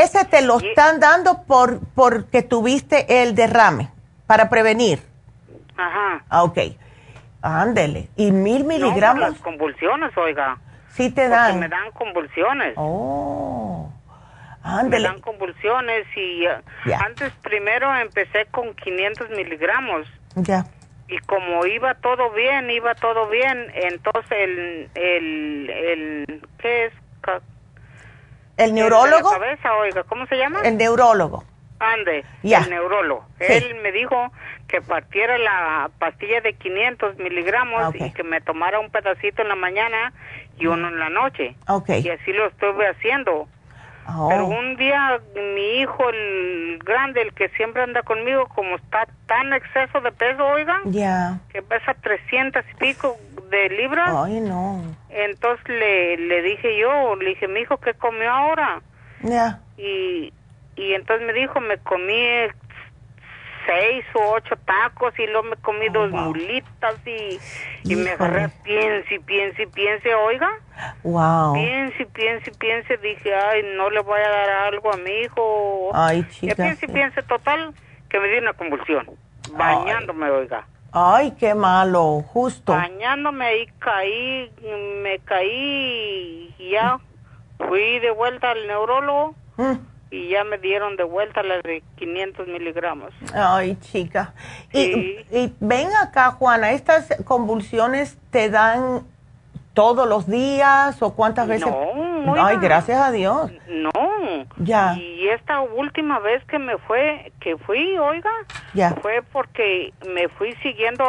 [0.02, 3.90] Ese te lo están dando por porque tuviste el derrame,
[4.26, 5.00] para prevenir.
[5.76, 6.24] Ajá.
[6.28, 6.58] Ah, ok.
[7.42, 8.08] Ándele.
[8.16, 9.20] ¿Y mil miligramos?
[9.20, 10.58] No, las convulsiones, oiga.
[10.90, 11.60] Sí te dan.
[11.60, 12.74] me dan convulsiones.
[12.76, 13.92] Oh.
[14.90, 20.08] Me dan convulsiones y eh, antes primero empecé con 500 miligramos.
[20.34, 20.66] Ya.
[21.08, 26.92] Y como iba todo bien, iba todo bien, entonces el, el, el ¿qué es?
[28.56, 29.30] ¿El neurólogo?
[29.30, 30.60] cabeza, oiga, ¿cómo se llama?
[30.62, 31.44] El neurólogo.
[31.78, 33.26] Ande, el neurólogo.
[33.38, 34.32] Él me dijo
[34.66, 39.56] que partiera la pastilla de 500 miligramos y que me tomara un pedacito en la
[39.56, 40.12] mañana
[40.58, 41.54] y uno en la noche.
[42.02, 43.46] Y así lo estuve haciendo.
[44.08, 44.28] Oh.
[44.28, 49.52] Pero un día mi hijo, el grande, el que siempre anda conmigo, como está tan
[49.52, 50.80] exceso de peso, oiga,
[51.50, 53.16] que pesa 300 y pico
[53.50, 54.14] de libras.
[54.14, 54.82] Ay, no.
[55.10, 58.80] Entonces le, le dije yo, le dije, mi hijo, ¿qué comió ahora?
[59.76, 60.32] Y,
[60.76, 62.22] y entonces me dijo, me comí
[63.66, 67.38] seis o ocho tacos y luego me comí dos mulitas y,
[67.84, 70.48] y me agarré piense y piense y piense, oiga.
[71.02, 71.54] Wow.
[71.54, 75.10] Piense y piense y piense, dije, ay, no le voy a dar algo a mi
[75.10, 75.90] hijo.
[75.92, 76.54] Ay, chica.
[76.54, 77.74] Piense y piense, total,
[78.08, 79.10] que me dio una convulsión,
[79.52, 80.66] bañándome, oiga.
[80.92, 82.72] Ay, qué malo, justo.
[82.72, 84.50] Bañándome y caí,
[85.02, 86.98] me caí y ya
[87.58, 89.34] fui de vuelta al neurólogo.
[89.56, 93.12] Mm y ya me dieron de vuelta las de 500 miligramos.
[93.34, 94.34] Ay, chica.
[94.72, 99.06] Y, ven acá, Juana, ¿estas convulsiones te dan
[99.74, 101.68] todos los días o cuántas veces?
[101.68, 103.50] No, Ay, gracias a Dios.
[103.68, 103.90] No.
[104.58, 104.94] Ya.
[104.96, 108.30] Y esta última vez que me fue, que fui, oiga,
[108.74, 108.94] ya.
[109.02, 111.04] fue porque me fui siguiendo,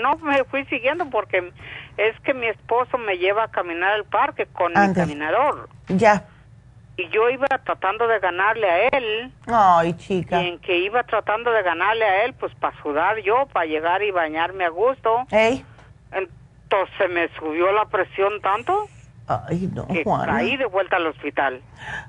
[0.00, 1.52] no me fui siguiendo porque
[1.96, 5.68] es que mi esposo me lleva a caminar al parque con mi caminador.
[5.88, 6.24] Ya
[7.02, 9.32] y yo iba tratando de ganarle a él.
[9.46, 10.42] Ay, chica.
[10.42, 14.02] Y en que iba tratando de ganarle a él, pues para sudar yo, para llegar
[14.02, 15.26] y bañarme a gusto.
[15.30, 15.64] Ey.
[16.12, 18.88] Entonces me subió la presión tanto.
[19.26, 21.62] Ay, no, que Caí de vuelta al hospital.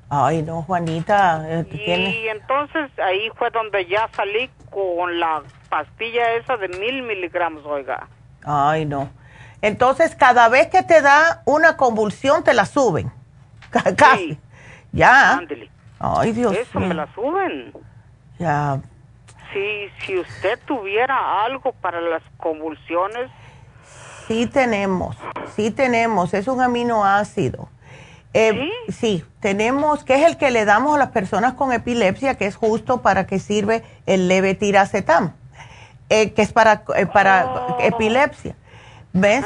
[0.10, 1.46] Ay, no, Juanita.
[1.48, 7.66] Eh, y entonces ahí fue donde ya salí con la pastilla esa de mil miligramos,
[7.66, 8.08] oiga.
[8.44, 9.10] Ay, no.
[9.62, 13.12] Entonces, cada vez que te da una convulsión, te la suben.
[13.98, 14.38] Casi.
[14.94, 15.42] Ya.
[16.00, 17.74] Ay, Dios Eso me la suben.
[18.40, 18.80] Ya.
[19.52, 23.30] Si, si usted tuviera algo para las convulsiones.
[24.28, 25.18] Sí tenemos,
[25.56, 27.68] sí tenemos, es un aminoácido.
[28.34, 28.94] Eh, ¿Sí?
[28.94, 29.26] ¿Sí?
[29.42, 33.02] tenemos, que es el que le damos a las personas con epilepsia, que es justo
[33.02, 35.34] para que sirve el levetiracetam,
[36.10, 37.78] eh, que es para, eh, para oh.
[37.82, 38.56] epilepsia.
[39.14, 39.46] ¿Ves?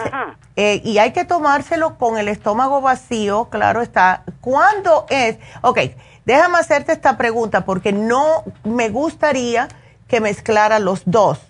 [0.55, 4.23] Eh, y hay que tomárselo con el estómago vacío, claro está.
[4.39, 5.37] ¿Cuándo es?
[5.61, 5.79] Ok,
[6.25, 9.67] déjame hacerte esta pregunta porque no me gustaría
[10.07, 11.41] que mezclara los dos.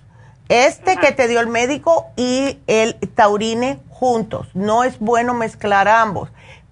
[0.49, 4.47] Este que te dio el médico y el taurine juntos.
[4.55, 6.29] No es bueno mezclar ambos.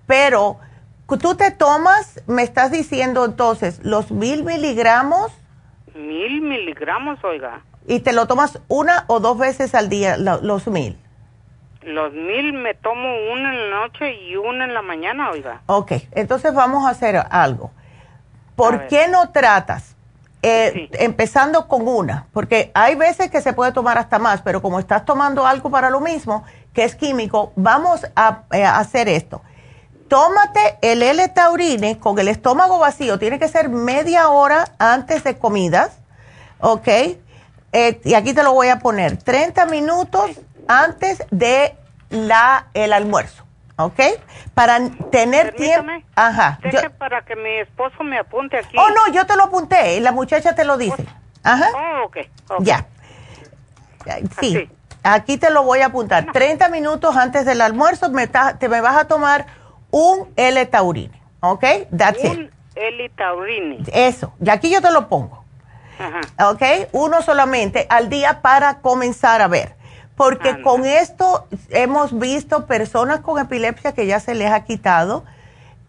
[0.07, 0.57] Pero
[1.19, 5.31] tú te tomas, me estás diciendo entonces, los mil miligramos.
[5.93, 7.61] Mil miligramos, oiga.
[7.87, 10.97] Y te lo tomas una o dos veces al día, los mil.
[11.85, 15.61] Los mil me tomo una en la noche y una en la mañana, oiga.
[15.67, 17.71] Ok, entonces vamos a hacer algo.
[18.55, 19.95] ¿Por qué no tratas?
[20.41, 24.79] Eh, empezando con una, porque hay veces que se puede tomar hasta más, pero como
[24.79, 29.41] estás tomando algo para lo mismo, que es químico, vamos a, eh, hacer esto.
[30.07, 35.99] Tómate el L-taurine con el estómago vacío, tiene que ser media hora antes de comidas,
[36.59, 36.87] ¿ok?
[36.87, 40.29] Eh, y aquí te lo voy a poner, 30 minutos
[40.67, 41.75] antes de
[42.09, 43.45] la el almuerzo,
[43.77, 43.99] ¿ok?
[44.53, 44.79] Para
[45.11, 45.91] tener tiempo.
[46.15, 46.59] Ajá.
[46.61, 48.77] Deje para que mi esposo me apunte aquí.
[48.77, 51.05] Oh, no, yo te lo apunté y la muchacha te lo dice.
[51.43, 51.69] Ajá.
[51.75, 52.17] Oh, ok.
[52.59, 52.85] Ya.
[54.39, 54.69] Sí.
[55.03, 56.31] Aquí te lo voy a apuntar.
[56.31, 59.45] 30 minutos antes del almuerzo me te me vas a tomar
[59.91, 61.63] un L-taurine, ¿ok?
[61.95, 63.83] That's un L-taurine.
[63.93, 64.33] Eso.
[64.43, 65.43] Y aquí yo te lo pongo.
[65.99, 66.49] Ajá.
[66.49, 66.89] ¿Ok?
[66.91, 69.74] Uno solamente al día para comenzar a ver
[70.15, 75.25] porque con esto hemos visto personas con epilepsia que ya se les ha quitado,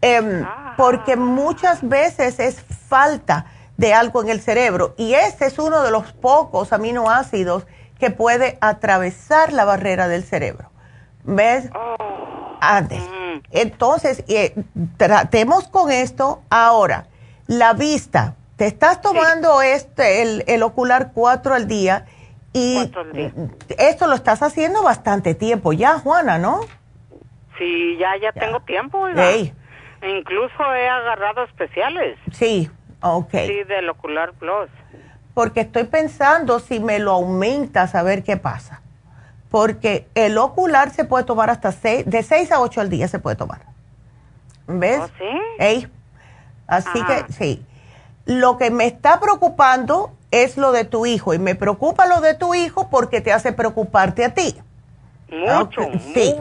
[0.01, 0.73] em, ah.
[0.77, 3.45] porque muchas veces es falta
[3.77, 7.65] de algo en el cerebro y este es uno de los pocos aminoácidos
[7.99, 10.69] que puede atravesar la barrera del cerebro.
[11.23, 11.69] ¿Ves?
[11.73, 12.57] Oh.
[12.59, 13.01] Antes.
[13.51, 14.55] Entonces, eh,
[14.97, 17.07] tratemos con esto ahora.
[17.45, 18.35] La vista.
[18.55, 22.07] Te estás tomando este, el, el ocular 4 al día
[22.57, 23.31] y
[23.77, 26.61] esto lo estás haciendo bastante tiempo ya, Juana, ¿no?
[27.57, 29.07] Sí, ya, ya, tengo tiempo.
[29.09, 32.17] Incluso he agarrado especiales.
[32.31, 32.69] Sí,
[33.01, 33.31] ok.
[33.31, 34.69] Sí, del Ocular Plus.
[35.33, 38.81] Porque estoy pensando si me lo aumentas a ver qué pasa.
[39.49, 43.19] Porque el ocular se puede tomar hasta seis, de 6 a 8 al día se
[43.19, 43.61] puede tomar.
[44.67, 44.99] ¿Ves?
[44.99, 45.87] ¿Oh, sí?
[46.67, 47.65] Así que sí.
[48.25, 52.33] Lo que me está preocupando es lo de tu hijo y me preocupa lo de
[52.35, 54.55] tu hijo porque te hace preocuparte a ti.
[55.29, 55.81] Mucho,
[56.13, 56.35] sí.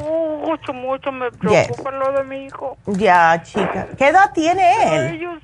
[0.44, 2.76] mucho, mucho me preocupa lo de mi hijo.
[2.86, 3.88] Ya, chica.
[3.98, 5.14] ¿Qué edad tiene él?
[5.16, 5.42] Ellos,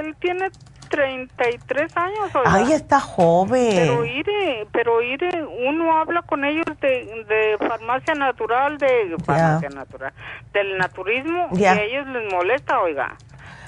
[0.00, 0.50] él tiene
[0.88, 2.30] 33 años.
[2.44, 3.70] Ay, está joven.
[3.74, 10.12] Pero iré, pero iré, uno habla con ellos de, de farmacia natural, de farmacia natural,
[10.52, 13.16] del naturismo, y a ellos les molesta, oiga.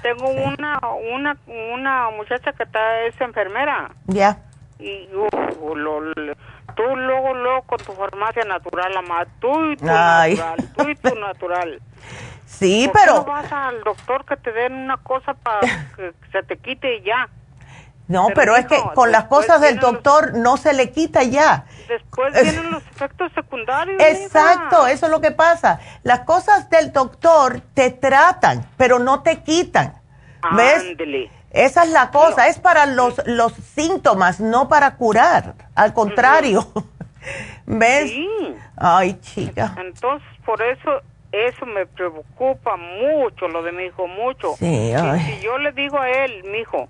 [0.02, 0.78] Tengo una,
[1.14, 1.36] una,
[1.74, 3.90] una muchacha que está, es enfermera.
[4.06, 4.38] Ya.
[4.78, 6.00] Y uh, lo,
[6.76, 11.14] tú luego, luego con tu farmacia natural, mamá, tú y tu natural, tú y tu
[11.14, 11.80] natural.
[12.48, 13.16] Sí, pero...
[13.16, 15.60] no vas al doctor que te den una cosa para
[15.96, 17.28] que se te quite y ya?
[18.08, 21.66] No, pero, es que con las cosas del doctor no se le quita ya.
[21.88, 24.02] Después vienen los efectos secundarios.
[24.02, 25.78] Exacto, eso es lo que pasa.
[26.02, 29.94] Las cosas del doctor te tratan, pero no te quitan.
[30.52, 30.84] ¿Ves?
[31.50, 35.54] Esa es la cosa, es para los, los síntomas, no para curar.
[35.74, 36.66] Al contrario.
[37.66, 38.10] ¿Ves?
[38.10, 38.28] Sí.
[38.76, 39.74] Ay, chica.
[39.78, 41.02] Entonces, por eso
[41.32, 44.54] eso me preocupa mucho, lo de mi hijo, mucho.
[44.56, 46.88] Sí, si yo le digo a él, mi hijo,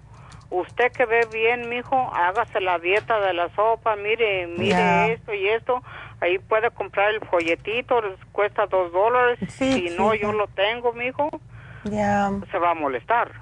[0.50, 5.34] usted que ve bien, mi hijo, hágase la dieta de la sopa, mire, mire esto
[5.34, 5.82] y esto,
[6.20, 8.00] ahí puede comprar el folletito,
[8.32, 11.28] cuesta dos dólares, si no yo lo tengo, mi hijo,
[11.84, 12.30] ya.
[12.50, 13.32] se va a molestar.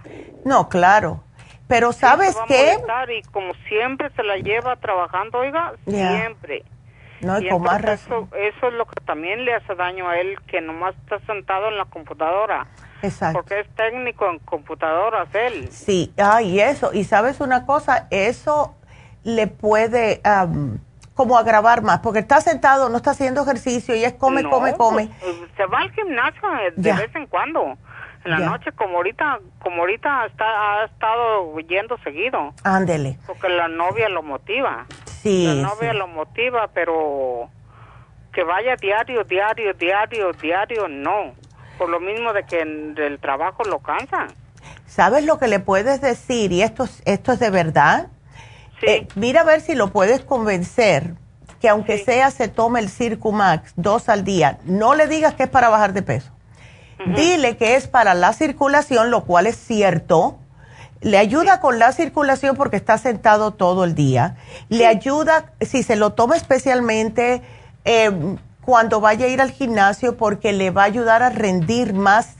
[0.44, 1.22] No, claro.
[1.68, 2.76] Pero ¿sabes qué?
[3.18, 6.62] y como siempre se la lleva trabajando, oiga, siempre.
[7.20, 8.28] No, y con más razón.
[8.36, 11.78] Eso, es lo que también le hace daño a él, que nomás está sentado en
[11.78, 12.66] la computadora.
[13.02, 13.40] Exacto.
[13.40, 15.68] Porque es técnico en computadoras él.
[15.70, 16.92] Sí, ah, y eso.
[16.92, 18.76] Y sabes una cosa, eso
[19.24, 20.20] le puede
[21.14, 25.08] como agravar más, porque está sentado, no está haciendo ejercicio y es come, come, come.
[25.20, 27.76] Pues, se va al gimnasio de vez en cuando.
[28.24, 32.52] En la noche, como ahorita, como ahorita está, ha estado yendo seguido.
[32.64, 33.18] Ándele.
[33.24, 34.84] Porque la novia lo motiva.
[35.26, 35.46] Sí.
[35.46, 37.50] La novia lo motiva, pero
[38.32, 41.34] que vaya diario, diario, diario, diario, no.
[41.78, 44.28] Por lo mismo de que el trabajo lo cansa.
[44.86, 46.52] ¿Sabes lo que le puedes decir?
[46.52, 48.08] Y esto, esto es de verdad.
[48.80, 48.86] Sí.
[48.86, 51.14] Eh, mira a ver si lo puedes convencer
[51.60, 55.48] que aunque sea se tome el Circumax dos al día, no le digas que es
[55.48, 56.30] para bajar de peso.
[57.14, 60.38] Dile que es para la circulación, lo cual es cierto.
[61.06, 64.34] Le ayuda con la circulación porque está sentado todo el día.
[64.68, 67.42] Le ayuda, si se lo toma especialmente
[67.84, 72.30] em, cuando vaya a ir al gimnasio, porque le va a ayudar a rendir más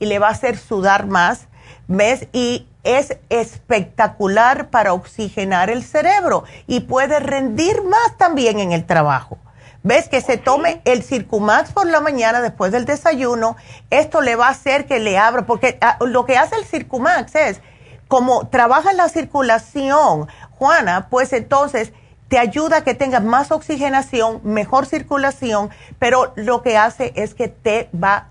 [0.00, 1.46] y le va a hacer sudar más.
[1.86, 2.26] ¿Ves?
[2.32, 9.38] Y es espectacular para oxigenar el cerebro y puede rendir más también en el trabajo.
[9.84, 10.08] ¿Ves?
[10.08, 13.54] Que se tome el Circumax por la mañana después del desayuno.
[13.90, 17.36] Esto le va a hacer que le abra, porque ah, lo que hace el Circumax
[17.36, 17.60] es,
[18.08, 21.92] como trabaja la circulación, Juana, pues entonces
[22.28, 27.48] te ayuda a que tengas más oxigenación, mejor circulación, pero lo que hace es que
[27.48, 28.28] te va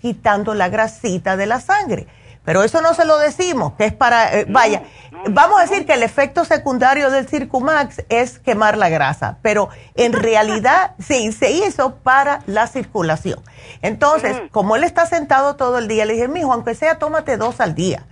[0.00, 2.06] quitando la grasita de la sangre.
[2.44, 4.82] Pero eso no se lo decimos, que es para, eh, vaya,
[5.30, 10.12] vamos a decir que el efecto secundario del Circumax es quemar la grasa, pero en
[10.22, 13.40] realidad sí, se hizo para la circulación.
[13.80, 17.60] Entonces, como él está sentado todo el día, le dije, mijo, aunque sea, tómate dos
[17.60, 18.04] al día.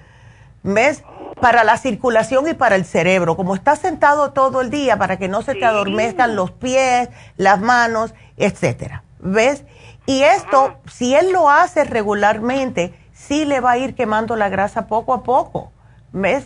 [0.63, 1.03] ¿Ves?
[1.41, 3.37] Para la circulación y para el cerebro.
[3.37, 7.61] Como está sentado todo el día, para que no se te adormezcan los pies, las
[7.61, 9.03] manos, etcétera.
[9.19, 9.65] ¿Ves?
[10.07, 14.87] Y esto, si él lo hace regularmente, sí le va a ir quemando la grasa
[14.87, 15.73] poco a poco.
[16.13, 16.45] ¿Ves?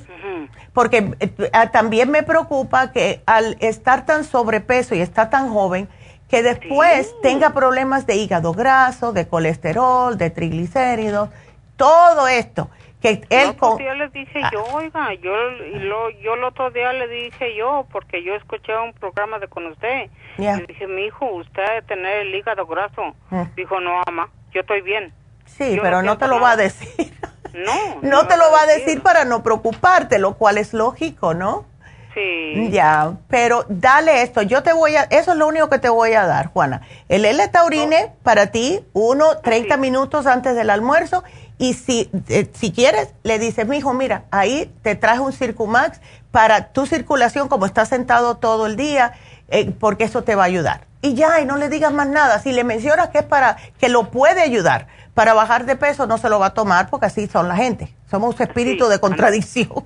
[0.72, 5.88] Porque eh, ah, también me preocupa que al estar tan sobrepeso y estar tan joven,
[6.28, 11.30] que después tenga problemas de hígado graso, de colesterol, de triglicéridos,
[11.76, 12.68] todo esto.
[13.01, 14.74] Que él el otro día le dije yo, ah.
[14.74, 19.39] oiga, yo, lo, yo el otro día le dije yo, porque yo escuché un programa
[19.39, 20.09] de con usted.
[20.39, 23.14] Le dije, mi hijo, usted debe tener el hígado graso.
[23.31, 23.43] Mm.
[23.55, 25.12] Dijo, no, ama, yo estoy bien.
[25.44, 27.12] Sí, pero no te lo va a decir.
[27.56, 28.02] No.
[28.02, 31.64] no, te lo va a decir para no preocuparte, lo cual es lógico, ¿no?
[32.12, 32.70] Sí.
[32.70, 36.12] Ya, pero dale esto, yo te voy a, eso es lo único que te voy
[36.12, 36.82] a dar, Juana.
[37.09, 41.24] El L-Taurine para ti, uno, 30 minutos antes del almuerzo,
[41.59, 46.01] y si, eh, si quieres, le dices, mi hijo, mira, ahí te traje un Circumax
[46.31, 49.15] para tu circulación, como estás sentado todo el día,
[49.49, 50.87] eh, porque eso te va a ayudar.
[51.01, 52.39] Y ya, y no le digas más nada.
[52.41, 56.19] Si le mencionas que es para, que lo puede ayudar, para bajar de peso no
[56.19, 57.95] se lo va a tomar porque así son la gente.
[58.11, 59.85] Somos espíritu de contradicción.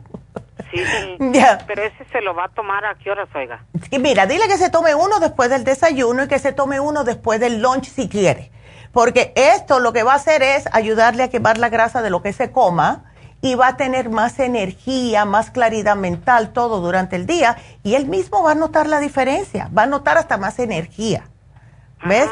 [0.72, 0.82] Sí,
[1.66, 3.64] pero ese se lo va a tomar a qué horas, oiga.
[3.90, 7.02] Y mira, dile que se tome uno después del desayuno y que se tome uno
[7.04, 8.52] después del lunch si quiere.
[8.92, 12.22] Porque esto lo que va a hacer es ayudarle a quemar la grasa de lo
[12.22, 13.04] que se coma
[13.42, 17.56] y va a tener más energía, más claridad mental, todo durante el día.
[17.82, 21.24] Y él mismo va a notar la diferencia, va a notar hasta más energía.
[22.04, 22.30] ¿Ves?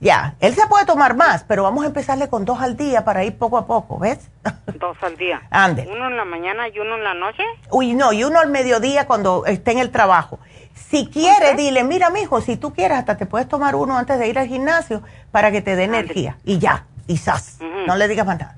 [0.00, 3.24] Ya, él se puede tomar más, pero vamos a empezarle con dos al día para
[3.24, 4.30] ir poco a poco, ¿ves?
[4.78, 5.42] Dos al día.
[5.50, 5.88] Ande.
[5.90, 7.42] ¿Uno en la mañana y uno en la noche?
[7.72, 10.38] Uy, no, y uno al mediodía cuando esté en el trabajo.
[10.88, 14.28] Si quiere, dile, mira, mijo, si tú quieres, hasta te puedes tomar uno antes de
[14.28, 16.38] ir al gimnasio para que te dé energía.
[16.44, 17.58] Y ya, y sas.
[17.86, 18.56] No le digas más nada.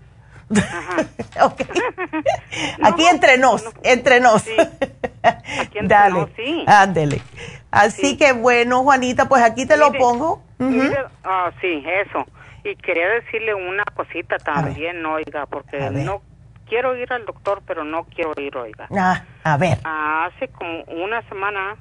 [1.43, 1.61] ok.
[2.83, 4.45] Aquí entre nos, entre nos.
[5.23, 6.65] Aquí entre Dale, sí.
[6.67, 7.23] Ándele.
[7.71, 10.43] Así que bueno, Juanita, pues aquí te lo pongo.
[11.25, 12.27] Ah, sí, eso.
[12.65, 16.21] Y quería decirle una cosita también, oiga, porque no
[16.71, 18.87] quiero ir al doctor, pero no quiero ir, oiga.
[18.97, 19.79] Ah, a ver.
[19.85, 21.77] hace como una semana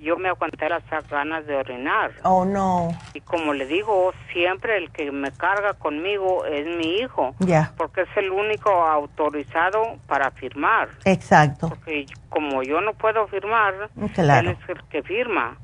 [0.00, 2.12] yo me aguanté las ganas de orinar.
[2.22, 2.96] Oh, no.
[3.12, 7.34] Y como le digo, siempre el que me carga conmigo es mi hijo.
[7.40, 7.74] Ya.
[7.76, 10.88] Porque es el único autorizado para firmar.
[11.04, 11.68] Exacto.
[11.68, 14.48] Porque como yo no puedo firmar, claro.
[14.48, 15.58] él es el que firma.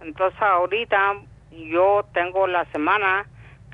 [0.00, 1.16] Entonces ahorita
[1.50, 3.26] yo tengo la semana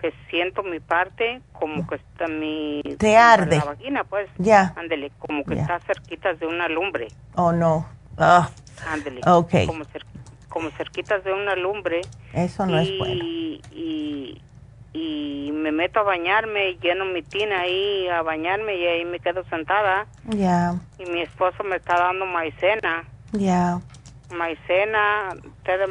[0.05, 3.56] que siento mi parte como que está mi te arde.
[3.56, 4.28] la vagina pues.
[4.36, 4.74] Ya.
[4.76, 7.09] Ándele como que está cerquitas de una lumbre.
[7.36, 7.86] Oh no.
[8.18, 8.51] Ah.
[8.86, 9.66] ándele okay.
[9.66, 9.86] como,
[10.51, 12.02] como cerquitas de una lumbre.
[12.35, 13.24] Eso no es bueno.
[13.24, 14.43] Y,
[14.93, 19.43] y me meto a bañarme lleno mi tina ahí a bañarme y ahí me quedo
[19.44, 20.06] sentada.
[20.28, 20.74] Ya.
[20.98, 23.05] Y mi esposo me está dando maicena.
[23.32, 23.81] Ya.
[24.36, 25.86] Maicena de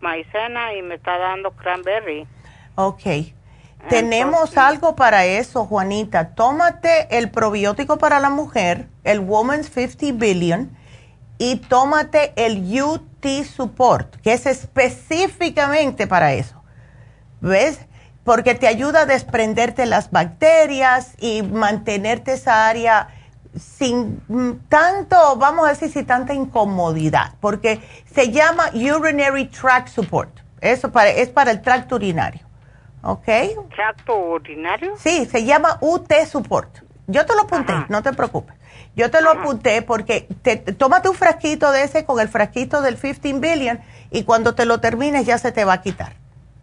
[0.00, 2.28] maicena y me está dando cranberry
[2.76, 3.02] Ok.
[3.88, 6.30] Tenemos algo para eso, Juanita.
[6.34, 10.74] Tómate el probiótico para la mujer, el Woman's 50 Billion,
[11.38, 16.62] y tómate el UT Support, que es específicamente para eso.
[17.40, 17.78] ¿Ves?
[18.24, 23.08] Porque te ayuda a desprenderte las bacterias y mantenerte esa área
[23.58, 24.20] sin
[24.68, 27.82] tanto, vamos a decir, sin tanta incomodidad, porque
[28.12, 30.40] se llama Urinary Tract Support.
[30.60, 32.40] Eso para, es para el tracto urinario.
[33.04, 33.26] ¿Ok?
[33.74, 34.94] ¿Tracto urinario?
[34.96, 36.78] Sí, se llama UT Support.
[37.06, 38.56] Yo te lo apunté, no te preocupes.
[38.96, 42.98] Yo te lo apunté porque te, tómate un frasquito de ese con el frasquito del
[42.98, 46.14] 15 billion y cuando te lo termines ya se te va a quitar.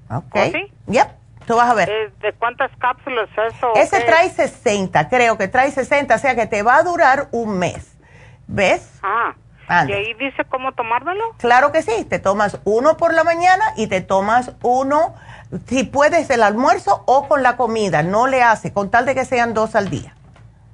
[0.10, 0.36] ¿Ok?
[0.36, 0.72] ¿Oh, ¿Sí?
[0.88, 1.08] Yep,
[1.46, 1.90] tú vas a ver.
[1.90, 3.76] Eh, ¿De cuántas cápsulas eso?
[3.76, 7.60] Ese trae 60, creo que trae 60, o sea que te va a durar un
[7.60, 7.98] mes.
[8.48, 9.00] ¿Ves?
[9.04, 9.36] Ah.
[9.88, 11.24] ¿Y ahí dice cómo tomármelo?
[11.38, 15.16] Claro que sí, te tomas uno por la mañana y te tomas uno
[15.68, 19.26] si puedes el almuerzo o con la comida, no le hace, con tal de que
[19.26, 20.16] sean dos al día.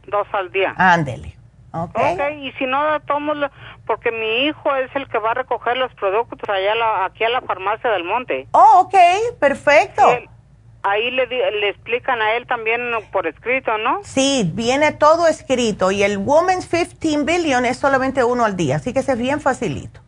[0.07, 0.73] Dos al día.
[0.77, 1.35] Ándele.
[1.71, 2.13] Okay.
[2.13, 3.33] ok, y si no, tomo,
[3.85, 7.41] porque mi hijo es el que va a recoger los productos allá aquí a la
[7.41, 8.47] farmacia del monte.
[8.51, 8.95] Oh, ok,
[9.39, 10.01] perfecto.
[10.83, 12.81] ahí le, le explican a él también
[13.11, 13.99] por escrito, ¿no?
[14.03, 18.93] Sí, viene todo escrito y el Women's 15 Billion es solamente uno al día, así
[18.93, 19.99] que es bien facilito.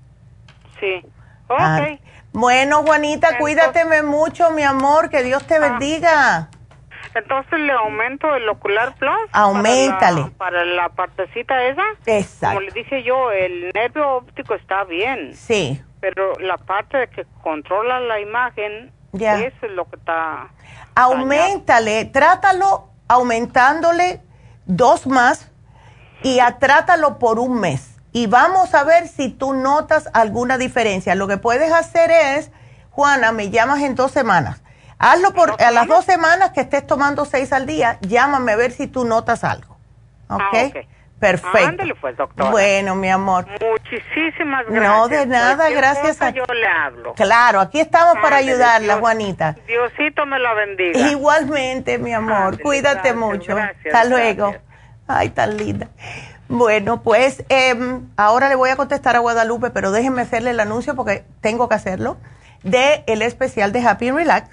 [0.80, 1.04] Sí,
[1.50, 2.00] ok.
[2.32, 5.60] Bueno, Juanita, cuídateme mucho, mi amor, que Dios te ah.
[5.60, 6.50] bendiga.
[7.16, 9.18] Entonces le aumento el ocular plus.
[9.32, 10.32] Aumentale.
[10.38, 11.84] Para la, partecita esa.
[12.06, 12.58] Exacto.
[12.58, 15.34] Como le dije yo, el nervio óptico está bien.
[15.34, 15.82] Sí.
[16.02, 19.40] Pero la parte de que controla la imagen, ya.
[19.40, 20.50] eso es lo que está.
[20.96, 24.22] Aumentale, trátalo aumentándole
[24.66, 25.52] dos más
[26.22, 31.16] y trátalo por un mes y vamos a ver si tú notas alguna diferencia.
[31.16, 32.52] Lo que puedes hacer es,
[32.90, 34.62] Juana, me llamas en dos semanas.
[34.98, 38.72] Hazlo por a las dos semanas que estés tomando seis al día, llámame a ver
[38.72, 39.78] si tú notas algo.
[40.30, 40.42] ¿Ok?
[40.42, 40.80] Ah,
[41.20, 41.84] Perfecto.
[42.00, 42.50] pues, doctora.
[42.50, 43.46] Bueno, mi amor.
[43.62, 44.84] Muchísimas gracias.
[44.84, 47.14] No, de nada, gracias a Yo le hablo.
[47.14, 49.56] Claro, aquí estamos para ayudarla, Juanita.
[49.68, 51.10] Diosito me la bendiga.
[51.10, 52.62] Igualmente, mi amor.
[52.62, 53.58] Cuídate mucho.
[53.58, 54.56] Hasta luego.
[55.08, 55.90] Ay, tan linda.
[56.50, 60.96] Bueno, pues em, ahora le voy a contestar a Guadalupe, pero déjenme hacerle el anuncio
[60.96, 62.18] porque tengo que hacerlo,
[62.64, 64.50] de el especial de Happy Relax,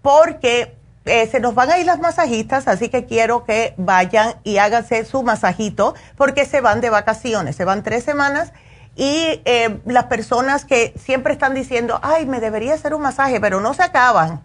[0.00, 4.56] porque eh, se nos van a ir las masajistas, así que quiero que vayan y
[4.56, 8.54] háganse su masajito, porque se van de vacaciones, se van tres semanas
[8.96, 13.60] y em, las personas que siempre están diciendo, ay, me debería hacer un masaje, pero
[13.60, 14.42] no se acaban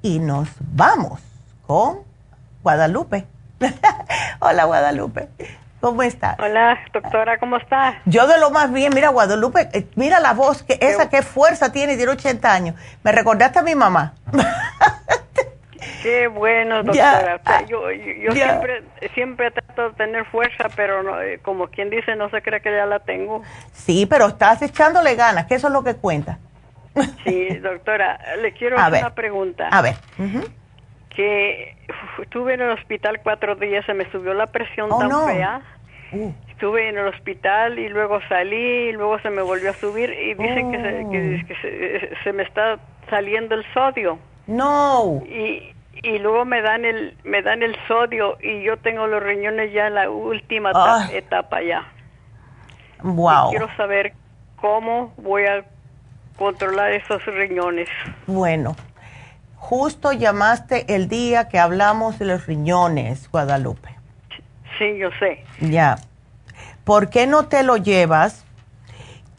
[0.00, 1.20] Y nos vamos
[1.66, 1.98] con
[2.62, 3.26] Guadalupe.
[4.40, 5.28] Hola Guadalupe.
[5.82, 6.38] ¿Cómo estás?
[6.38, 7.96] Hola, doctora, ¿cómo estás?
[8.06, 11.72] Yo de lo más bien, mira Guadalupe, eh, mira la voz, que esa qué fuerza
[11.72, 12.76] tiene, tiene 80 años.
[13.02, 14.14] Me recordaste a mi mamá.
[16.02, 17.40] Qué bueno, doctora.
[17.66, 18.82] yo, yo siempre,
[19.14, 22.86] siempre trato de tener fuerza, pero eh, como quien dice, no se cree que ya
[22.86, 23.42] la tengo.
[23.72, 26.38] Sí, pero estás echándole ganas, que eso es lo que cuenta.
[27.24, 29.68] Sí, doctora, le quiero hacer una pregunta.
[29.68, 29.94] A ver.
[31.10, 31.76] Que
[32.22, 35.60] estuve en el hospital cuatro días, se me subió la presión oh, tan fea.
[36.12, 36.32] Uh.
[36.48, 40.34] Estuve en el hospital y luego salí y luego se me volvió a subir y
[40.34, 44.18] dicen que, se, que se, me está saliendo el sodio.
[44.46, 45.22] No.
[45.26, 45.72] Y,
[46.02, 49.86] y luego me dan el me dan el sodio y yo tengo los riñones ya
[49.86, 50.72] en la última
[51.12, 51.84] etapa ya.
[53.02, 53.50] Wow.
[53.50, 54.12] quiero saber
[54.56, 55.64] cómo voy a
[56.36, 57.88] controlar esos riñones.
[58.26, 58.76] Bueno,
[59.56, 63.90] justo llamaste el día que hablamos de los riñones, Guadalupe.
[64.78, 65.44] Sí, yo sé.
[65.60, 65.96] Ya.
[66.84, 68.46] ¿Por qué no te lo llevas?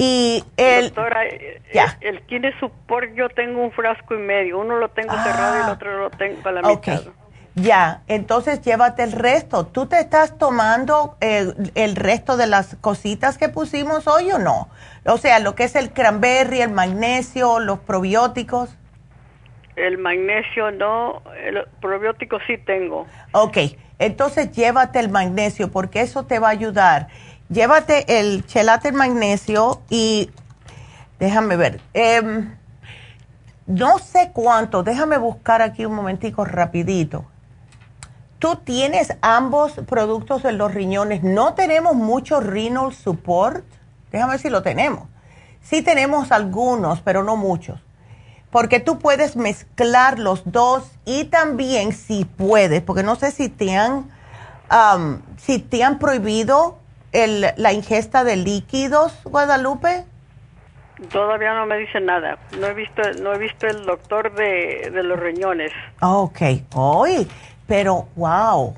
[0.04, 1.96] Y el, Doctora, eh, ya.
[2.02, 5.66] el, Kine Support yo tengo un frasco y medio, uno lo tengo cerrado y el
[5.66, 5.74] ah.
[5.74, 7.04] otro lo tengo para la mitad.
[7.54, 9.68] Ya, entonces llévate el resto.
[9.68, 14.70] ¿Tú te estás tomando el, el, resto de las cositas que pusimos hoy o no?
[15.06, 18.76] O sea, lo que es el cranberry, el magnesio, los probióticos.
[19.76, 23.06] El magnesio no, el probiótico sí tengo.
[23.34, 23.58] Ok,
[24.00, 27.10] entonces llévate el magnesio porque eso te va a ayudar
[27.52, 30.32] llévate el chelate magnesio y
[31.20, 31.82] déjame ver.
[31.94, 32.56] Em,
[33.68, 37.26] no sé cuánto, déjame buscar aquí un momentico rapidito.
[38.40, 41.22] Tú tienes ambos productos en los riñones.
[41.22, 43.64] No tenemos mucho renal support.
[44.12, 45.08] Déjame ver si lo tenemos.
[45.62, 47.80] Sí tenemos algunos, pero no muchos.
[48.50, 53.78] Porque tú puedes mezclar los dos y también si puedes, porque no sé si te
[55.38, 56.81] si te han prohibido
[57.12, 60.06] el, la ingesta de líquidos, Guadalupe?
[61.12, 62.38] Todavía no me dice nada.
[62.60, 65.72] No he visto, no he visto el doctor de, los riñones.
[66.02, 66.42] Ok,
[66.76, 67.28] hoy,
[67.68, 68.76] pero wow.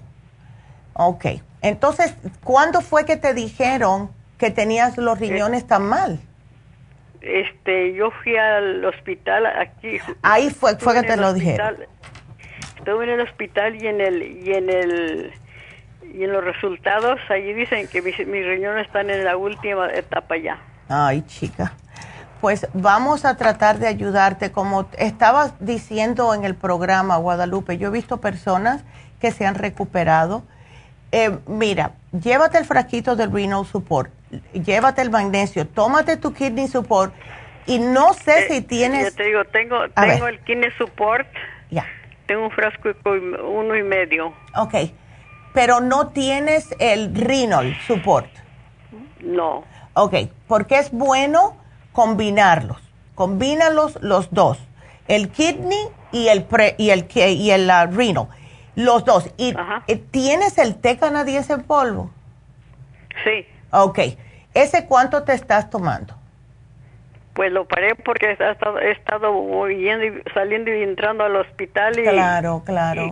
[0.93, 1.26] Ok,
[1.61, 6.19] entonces, ¿cuándo fue que te dijeron que tenías los eh, riñones tan mal?
[7.22, 9.99] Este, yo fui al hospital aquí.
[10.22, 11.77] Ahí fue, fue que te lo dijeron.
[12.77, 15.34] Estuve en el hospital y en el y en el
[16.14, 20.60] y en los resultados allí dicen que mis, riñones están en la última etapa ya.
[20.88, 21.73] Ay, chica.
[22.40, 24.52] Pues vamos a tratar de ayudarte.
[24.52, 28.84] Como estabas diciendo en el programa, Guadalupe, yo he visto personas
[29.19, 30.44] que se han recuperado.
[31.11, 34.11] Eh, mira, llévate el frasquito del renal support,
[34.53, 37.14] llévate el magnesio, tómate tu kidney support
[37.68, 39.11] y no sé eh, si tienes...
[39.11, 41.27] Yo te digo, tengo, tengo el kidney support.
[41.69, 41.85] Ya.
[42.26, 42.90] Tengo un frasco
[43.45, 44.34] uno y medio.
[44.56, 44.76] Ok
[45.53, 48.27] pero no tienes el renal support.
[49.21, 49.63] No.
[49.93, 50.15] Ok,
[50.47, 51.55] porque es bueno
[51.91, 52.81] combinarlos.
[53.15, 54.57] Combínalos los dos,
[55.07, 58.27] el kidney y el pre, y el y el uh, renal,
[58.75, 59.31] los dos.
[59.38, 59.55] Y
[59.88, 62.09] eh, tienes el té canadiense en polvo.
[63.23, 63.45] Sí.
[63.71, 63.99] Ok,
[64.55, 66.15] ese cuánto te estás tomando?
[67.35, 71.97] Pues lo paré porque he estado, he estado yendo y saliendo y entrando al hospital
[71.99, 73.11] y claro, claro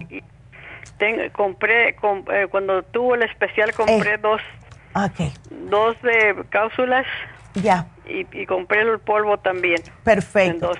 [1.33, 4.41] compré, eh, cuando tuvo el especial, compré eh, dos,
[5.49, 7.05] dos de cápsulas.
[7.55, 7.87] Ya.
[8.05, 9.81] Y, compré el polvo también.
[10.03, 10.71] Perfecto.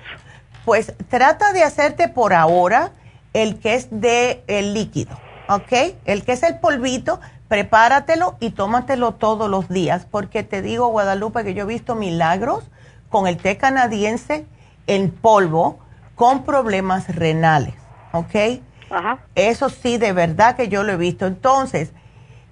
[0.65, 2.91] Pues trata de hacerte por ahora
[3.33, 5.17] el que es de el líquido,
[5.47, 5.95] ¿ok?
[6.05, 11.43] El que es el polvito, prepáratelo y tómatelo todos los días, porque te digo, Guadalupe,
[11.43, 12.69] que yo he visto milagros
[13.09, 14.45] con el té canadiense
[14.87, 15.79] en polvo
[16.15, 17.73] con problemas renales,
[18.11, 18.61] ¿ok?
[18.91, 19.19] Ajá.
[19.35, 21.25] Eso sí, de verdad que yo lo he visto.
[21.25, 21.91] Entonces,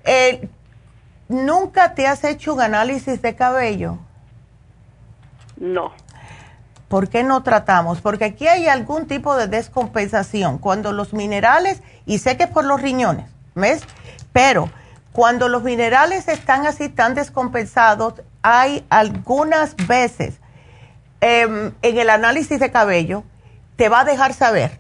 [0.06, 0.48] eh,
[1.28, 3.98] ¿nunca te has hecho un análisis de cabello?
[5.57, 5.91] No.
[6.88, 8.02] ¿Por qué no tratamos?
[8.02, 10.57] Porque aquí hay algún tipo de descompensación.
[10.57, 13.84] Cuando los minerales, y sé que es por los riñones, ¿ves?
[14.32, 14.70] Pero
[15.11, 20.40] cuando los minerales están así tan descompensados, hay algunas veces
[21.20, 23.24] em, en el análisis de cabello,
[23.76, 24.80] te va a dejar saber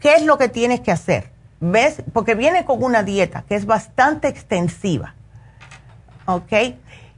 [0.00, 1.30] qué es lo que tienes que hacer.
[1.60, 2.02] ¿Ves?
[2.12, 5.14] Porque viene con una dieta que es bastante extensiva.
[6.26, 6.52] ¿Ok?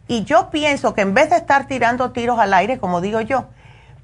[0.09, 3.47] Y yo pienso que en vez de estar tirando tiros al aire, como digo yo,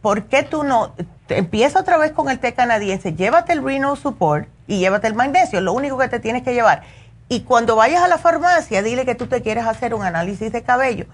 [0.00, 0.94] ¿por qué tú no
[1.28, 3.14] empieza otra vez con el té canadiense?
[3.14, 6.82] Llévate el renal support y llévate el magnesio, lo único que te tienes que llevar.
[7.28, 10.62] Y cuando vayas a la farmacia, dile que tú te quieres hacer un análisis de
[10.62, 11.06] cabello.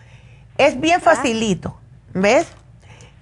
[0.59, 1.77] Es bien facilito,
[2.13, 2.47] ¿ves?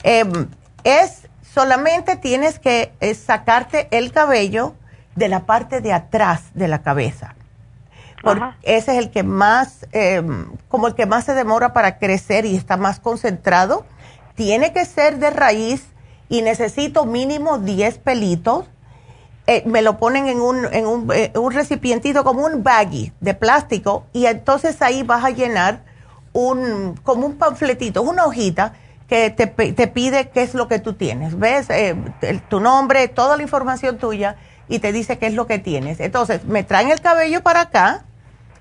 [0.03, 0.49] Em,
[0.85, 1.22] es
[1.53, 4.75] solamente tienes que eh, sacarte el cabello
[5.17, 7.35] de la parte de atrás de la cabeza.
[8.23, 12.45] Porque ese es el que más, em, como el que más se demora para crecer
[12.47, 13.85] y está más concentrado
[14.37, 15.85] tiene que ser de raíz
[16.29, 18.67] y necesito mínimo 10 pelitos.
[19.49, 23.35] Eh, me lo ponen en, un, en un, eh, un, recipientito como un baggy de
[23.35, 25.83] plástico y entonces ahí vas a llenar
[26.33, 28.75] un, como un panfletito, una hojita
[29.13, 31.39] que te, pide qué es lo que tú tienes.
[31.39, 31.69] ¿Ves?
[31.69, 31.95] Eh,
[32.49, 34.37] tu nombre, toda la información tuya
[34.69, 36.01] y te dice qué es lo que tienes.
[36.01, 38.07] Entonces, me traen el cabello para acá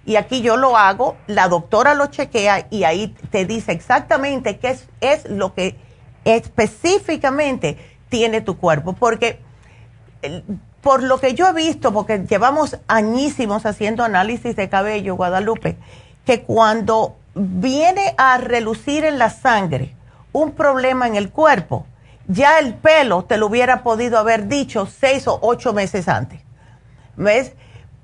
[0.05, 4.71] y aquí yo lo hago, la doctora lo chequea y ahí te dice exactamente qué
[4.71, 5.77] es, es lo que
[6.25, 7.77] específicamente
[8.09, 8.91] tiene tu cuerpo.
[8.91, 9.39] Porque
[10.81, 15.77] por lo que yo he visto, porque llevamos añísimos haciendo análisis de cabello, Guadalupe,
[16.25, 19.95] que cuando viene a relucir en la sangre
[20.31, 21.85] un problema en el cuerpo,
[22.27, 26.41] ya el pelo te lo hubiera podido haber dicho seis o ocho meses antes.
[27.17, 27.53] ¿Ves?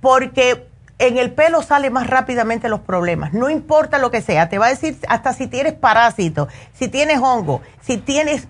[0.02, 0.68] Porque
[1.00, 4.66] en el pelo sale más rápidamente los problemas, no importa lo que sea, te va
[4.66, 8.48] a decir hasta si tienes parásito, si tienes hongo, si tienes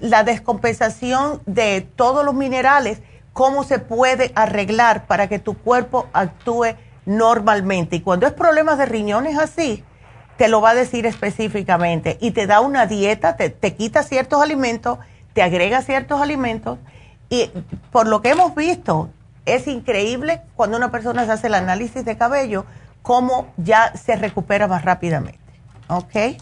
[0.00, 6.76] la descompensación de todos los minerales, cómo se puede arreglar para que tu cuerpo actúe
[7.04, 7.96] normalmente.
[7.96, 9.84] Y cuando es problemas de riñones así,
[10.42, 14.42] te lo va a decir específicamente y te da una dieta, te, te quita ciertos
[14.42, 14.98] alimentos,
[15.34, 16.80] te agrega ciertos alimentos
[17.30, 17.48] y
[17.92, 19.08] por lo que hemos visto,
[19.46, 22.66] es increíble cuando una persona se hace el análisis de cabello,
[23.02, 25.38] cómo ya se recupera más rápidamente.
[25.86, 26.40] ¿Ok?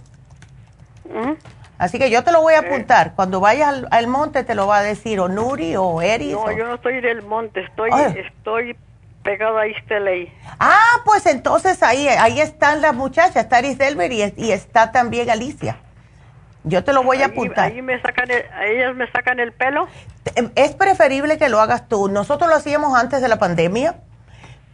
[1.77, 2.67] Así que yo te lo voy a eh.
[2.67, 3.13] apuntar.
[3.15, 6.33] Cuando vayas al, monte te lo va a decir o Nuri o Eris.
[6.33, 8.79] No, yo no estoy del monte, estoy, estoy
[9.23, 10.33] pegada a Isteley.
[10.59, 15.79] Ah, pues entonces ahí, ahí están las muchachas, está Iris Delver y está también Alicia.
[16.65, 17.73] Yo te lo voy a apuntar.
[17.73, 19.89] Ahí me sacan ellas me sacan el pelo.
[20.35, 22.09] Em, es preferible que lo hagas tú.
[22.09, 23.97] Nosotros lo hacíamos antes de la pandemia,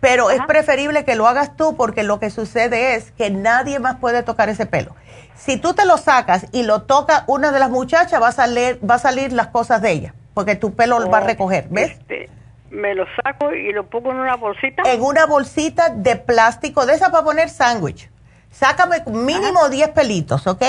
[0.00, 3.96] pero es preferible que lo hagas tú porque lo que sucede es que nadie más
[3.96, 4.96] puede tocar ese pelo.
[5.36, 8.80] Si tú te lo sacas y lo toca una de las muchachas, va a salir,
[8.88, 11.92] va a salir las cosas de ella, porque tu pelo lo va a recoger, ¿ves?
[11.92, 12.28] Este,
[12.70, 14.82] me lo saco y lo pongo en una bolsita.
[14.86, 18.10] En una bolsita de plástico, de esa para poner sándwich.
[18.50, 20.62] Sácame mínimo 10 pelitos, ¿ok?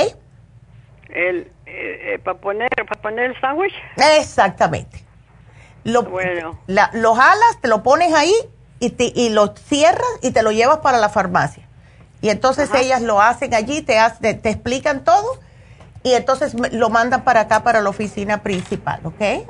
[1.10, 3.74] el eh, eh, para poner para poner el sándwich
[4.20, 5.04] exactamente
[5.84, 6.60] lo, bueno.
[6.68, 8.34] los alas te lo pones ahí
[8.80, 11.68] y, te, y lo cierras y te lo llevas para la farmacia
[12.22, 15.40] y entonces ellas lo hacen allí te, te, explican todo
[16.04, 19.48] y entonces lo mandan para acá para la oficina principal ¿ok?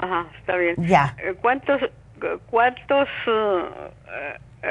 [0.00, 1.80] Ajá está bien ya eh, cuántos
[2.50, 3.08] cuántos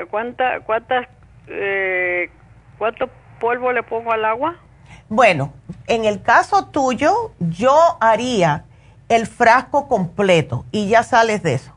[0.10, 1.08] cuánta cuántas
[2.78, 4.56] cuánto polvo le pongo al agua
[5.10, 5.54] bueno,
[5.88, 8.66] en el caso tuyo, yo haría
[9.10, 11.74] el frasco completo y ya sales de eso.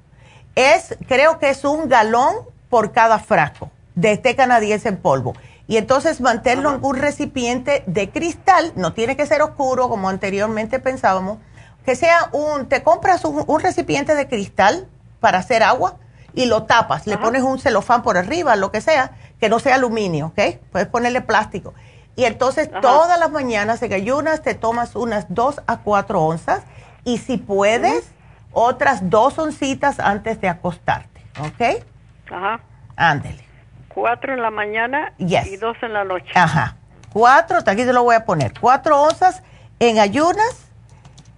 [0.54, 2.34] Es, creo que es un galón
[2.68, 5.32] por cada frasco de este canadiense en polvo.
[5.66, 10.78] Y entonces mantenerlo en un recipiente de cristal, no tiene que ser oscuro como anteriormente
[10.78, 11.38] pensábamos,
[11.84, 14.86] que sea un, te compras un, recipiente de cristal
[15.20, 15.96] para hacer agua
[16.34, 19.74] y lo tapas, le pones un celofán por arriba, lo que sea, que no sea
[19.74, 20.58] aluminio, ¿ok?
[20.70, 21.74] Puedes ponerle plástico
[22.14, 26.62] y entonces todas las mañanas en ayunas te tomas unas dos a cuatro onzas
[27.04, 28.12] y si puedes,
[28.52, 31.84] otras dos oncitas antes de acostarte, ¿ok?
[32.30, 32.60] Ajá.
[32.96, 33.44] Ándele.
[33.88, 36.30] Cuatro en la mañana y dos en la noche.
[36.34, 36.76] Ajá.
[37.12, 39.42] Cuatro, aquí te lo voy a poner, cuatro onzas
[39.80, 40.71] en ayunas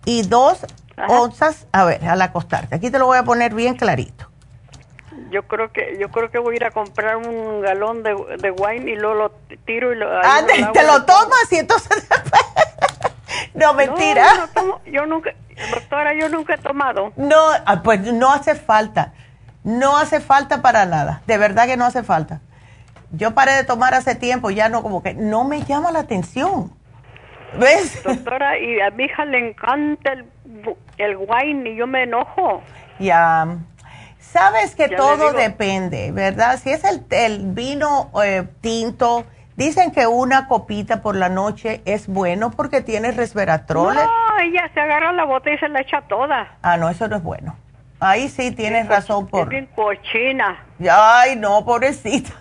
[0.05, 0.67] y dos
[1.09, 2.75] onzas, a ver, al acostarte.
[2.75, 4.29] Aquí te lo voy a poner bien clarito.
[5.31, 8.51] Yo creo que yo creo que voy a ir a comprar un galón de, de
[8.51, 9.31] wine y luego lo
[9.65, 10.09] tiro y lo.
[10.09, 12.07] Ah, te, lo tomas y entonces.
[13.55, 14.49] no, mentira.
[14.87, 15.35] yo nunca,
[15.73, 17.13] doctora, yo nunca he tomado.
[17.17, 19.13] No, ah, pues no hace falta.
[19.65, 21.23] No hace falta para nada.
[21.27, 22.41] De verdad que no hace falta.
[23.11, 26.73] Yo paré de tomar hace tiempo, ya no, como que no me llama la atención.
[27.59, 28.03] ¿Ves?
[28.03, 30.27] Doctora, y a mi hija le encanta el,
[30.99, 32.63] el wine y yo me enojo.
[32.99, 33.59] Ya.
[34.19, 36.59] Sabes que todo depende, ¿verdad?
[36.59, 39.25] Si es el, el vino eh, tinto,
[39.57, 43.95] dicen que una copita por la noche es bueno porque tiene resveratrol.
[43.95, 46.57] No, ella se agarra la botella y se la echa toda.
[46.63, 47.57] Ah, no, eso no es bueno.
[48.01, 49.45] Ahí sí tienes razón por...
[49.45, 50.65] Es bien cochina.
[50.91, 52.33] Ay, no, pobrecita.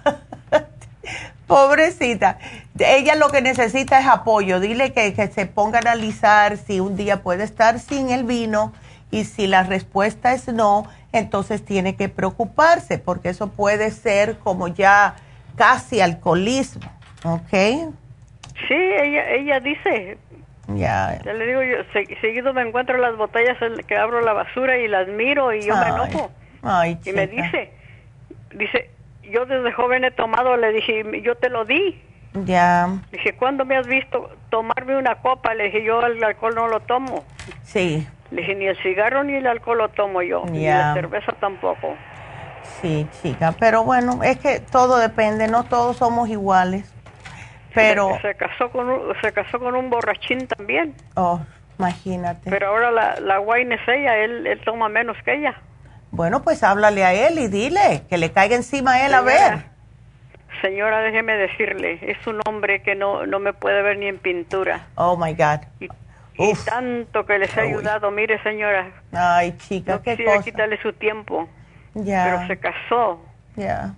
[1.48, 2.40] pobrecita.
[2.80, 4.60] Ella lo que necesita es apoyo.
[4.60, 8.74] Dile que, que se ponga a analizar si un día puede estar sin el vino
[9.12, 14.68] y si la respuesta es no, entonces tiene que preocuparse porque eso puede ser como
[14.68, 15.16] ya
[15.56, 16.92] casi alcoholismo,
[17.24, 17.94] ¿ok?
[18.68, 20.18] Sí, ella, ella dice.
[20.68, 21.20] Ya.
[21.24, 21.78] Ya le digo, yo
[22.22, 25.90] seguido me encuentro las botellas que abro la basura y las miro y yo me
[25.90, 26.32] enojo.
[26.64, 27.72] Ay, y me dice,
[28.56, 28.90] dice,
[29.30, 32.02] yo desde joven he tomado, le dije, yo te lo di.
[32.34, 32.90] Ya.
[33.12, 35.54] Dije, ¿cuándo me has visto tomarme una copa?
[35.54, 37.24] Le dije, yo el alcohol no lo tomo.
[37.64, 38.08] Sí.
[38.32, 41.96] Le dije, ni el cigarro ni el alcohol lo tomo yo, ni la cerveza tampoco.
[42.82, 46.92] Sí, chica, pero bueno, es que todo depende, no todos somos iguales.
[47.74, 50.96] Pero se, casó con un, se casó con un borrachín también.
[51.16, 51.40] Oh,
[51.78, 52.50] imagínate.
[52.50, 55.56] Pero ahora la, la es ella, él, él toma menos que ella.
[56.12, 59.73] Bueno, pues háblale a él y dile que le caiga encima a él a ver.
[60.64, 64.88] Señora, déjeme decirle, es un hombre que no, no me puede ver ni en pintura.
[64.96, 65.60] Oh, my God.
[65.80, 65.90] Y
[66.64, 68.90] tanto que les ha ayudado, mire señora.
[69.12, 70.42] Ay, chica, qué cosa.
[70.42, 71.50] quitarle su tiempo.
[71.96, 72.24] Ya.
[72.24, 73.22] Pero se casó.
[73.58, 73.94] Ya.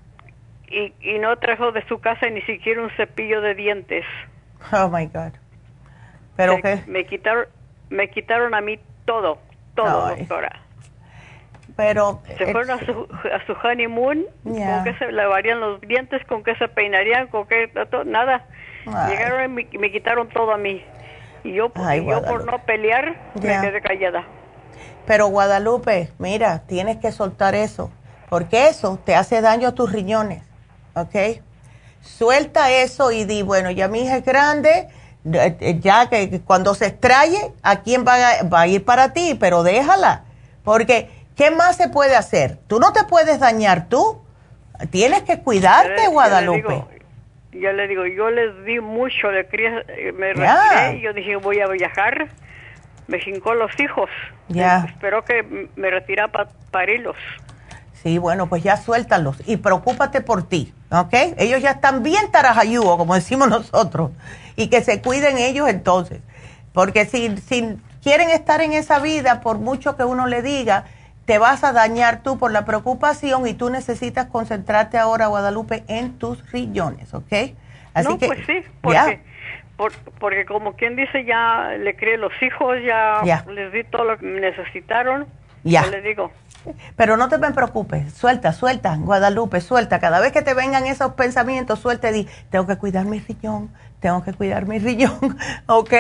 [0.68, 4.04] Y, y no trajo de su casa ni siquiera un cepillo de dientes.
[4.74, 5.34] Oh my God.
[6.36, 6.82] Pero qué.
[6.88, 7.46] Me quitaron,
[7.90, 9.38] me quitaron a mí todo,
[9.76, 10.64] todo, doctora.
[11.76, 16.44] Pero se fueron a su, a su honeymoon, con qué se lavarían los dientes, con
[16.44, 17.70] qué se peinarían, con qué
[18.06, 18.46] nada.
[19.10, 20.84] Llegaron y me, me quitaron todo a mí.
[21.44, 24.24] Y yo, yo por no pelear me quedé callada.
[25.06, 27.92] Pero Guadalupe, mira, tienes que soltar eso,
[28.30, 30.44] porque eso te hace daño a tus riñones,
[30.96, 31.42] ¿ok?
[32.02, 34.88] Suelta eso y di, bueno, ya mi hija es grande,
[35.32, 39.38] eh, ya que cuando se extraye, ¿a quién va a, va a ir para ti?
[39.40, 40.24] Pero déjala,
[40.64, 42.58] porque ¿qué más se puede hacer?
[42.68, 44.22] Tú no te puedes dañar tú,
[44.92, 46.96] tienes que cuidarte, Guadalupe
[47.60, 51.36] ya le digo, yo les di mucho de cría, eh, me retiré y yo dije,
[51.38, 52.30] voy a viajar,
[53.08, 54.10] me jincó los hijos.
[54.50, 54.86] Ya.
[54.90, 57.16] Espero que me retira para parirlos.
[57.94, 61.14] Sí, bueno, pues ya suéltalos y preocúpate por ti, ¿ok?
[61.38, 64.12] Ellos ya están bien tarajayúos, como decimos nosotros,
[64.56, 66.22] y que se cuiden ellos entonces.
[66.72, 70.86] Porque si, si quieren estar en esa vida, por mucho que uno le diga,
[71.26, 76.18] te vas a dañar tú por la preocupación y tú necesitas concentrarte ahora, Guadalupe, en
[76.18, 77.34] tus riñones, ¿ok?
[77.94, 79.20] Así no, pues sí, porque,
[80.20, 84.26] porque como quien dice, ya le crié los hijos, ya, les di todo lo que
[84.26, 85.26] necesitaron,
[85.64, 86.32] ya les digo.
[86.96, 90.00] Pero no te preocupes, suelta, suelta, Guadalupe, suelta.
[90.00, 93.70] Cada vez que te vengan esos pensamientos, suelta y di, tengo que cuidar mi riñón,
[94.00, 95.94] tengo que cuidar mi riñón, ¿ok?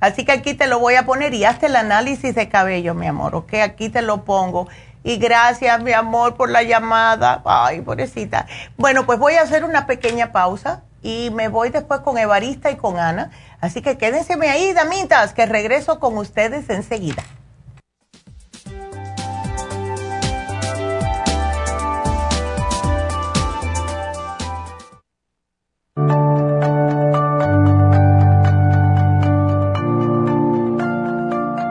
[0.00, 3.06] Así que aquí te lo voy a poner y hazte el análisis de cabello, mi
[3.06, 3.54] amor, ¿ok?
[3.54, 4.68] Aquí te lo pongo.
[5.02, 7.42] Y gracias, mi amor, por la llamada.
[7.44, 8.46] Ay, pobrecita.
[8.76, 12.76] Bueno, pues voy a hacer una pequeña pausa y me voy después con Evarista y
[12.76, 13.30] con Ana.
[13.60, 17.24] Así que quédense ahí, damitas, que regreso con ustedes enseguida.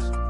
[0.00, 0.29] podcast.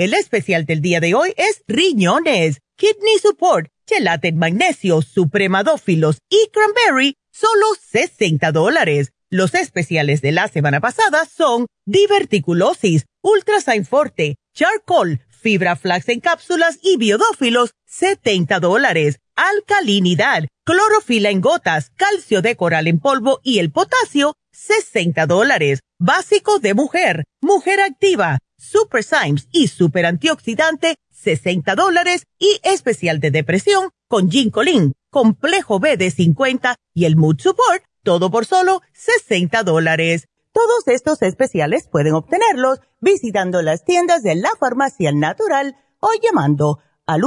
[0.00, 7.18] El especial del día de hoy es riñones, kidney support, gelate magnesio, supremadófilos y cranberry,
[7.30, 9.12] solo 60 dólares.
[9.28, 16.78] Los especiales de la semana pasada son diverticulosis, ultrasign forte, charcoal, fibra flax en cápsulas
[16.82, 19.18] y biodófilos, 70 dólares.
[19.36, 25.80] Alcalinidad, clorofila en gotas, calcio de coral en polvo y el potasio, 60 dólares.
[25.98, 33.30] Básico de mujer, mujer activa, Super Symes y Super Antioxidante, 60 dólares y especial de
[33.30, 39.62] depresión con Ginkolin, complejo B de 50 y el Mood Support, todo por solo 60
[39.62, 40.26] dólares.
[40.52, 47.22] Todos estos especiales pueden obtenerlos visitando las tiendas de la farmacia natural o llamando al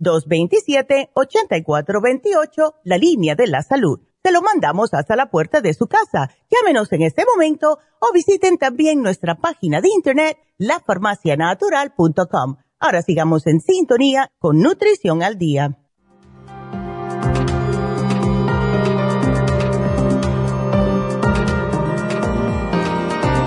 [0.00, 6.30] 1-800-227-8428, la línea de la salud te lo mandamos hasta la puerta de su casa.
[6.50, 12.56] Llámenos en este momento o visiten también nuestra página de internet, lafarmacianatural.com.
[12.80, 15.78] Ahora sigamos en sintonía con Nutrición al Día.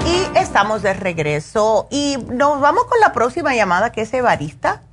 [0.05, 4.84] Y estamos de regreso y nos vamos con la próxima llamada que es Evarista.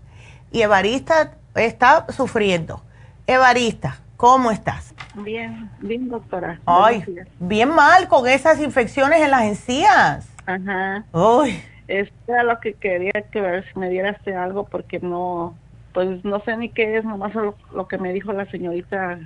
[0.51, 2.83] Y Evarista está sufriendo.
[3.29, 4.95] Evarista, ¿cómo estás?
[5.15, 6.61] Bien, bien, doctora.
[6.67, 7.03] Ay,
[7.39, 10.29] bien mal con esas infecciones en las encías.
[10.45, 11.05] Ajá.
[11.13, 11.59] Uy.
[11.89, 15.57] Esto era lo que quería que ver si me dieras algo porque no,
[15.95, 19.19] pues no sé ni qué es, nomás lo, lo que me dijo la señorita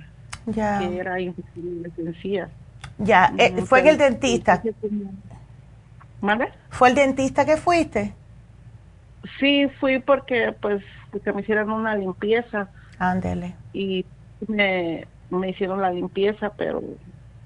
[0.45, 0.79] ya.
[0.79, 2.49] que era infección en las encías.
[2.97, 4.63] Ya, eh, ¿fue en el dentista?
[6.21, 6.47] ¿Mande?
[6.69, 8.13] ¿Fue el dentista que fuiste?
[9.41, 10.81] Sí, fui porque pues
[11.21, 12.69] que me hicieron una limpieza.
[12.97, 13.55] Ándele.
[13.73, 14.05] Y
[14.47, 16.83] me, me hicieron la limpieza, pero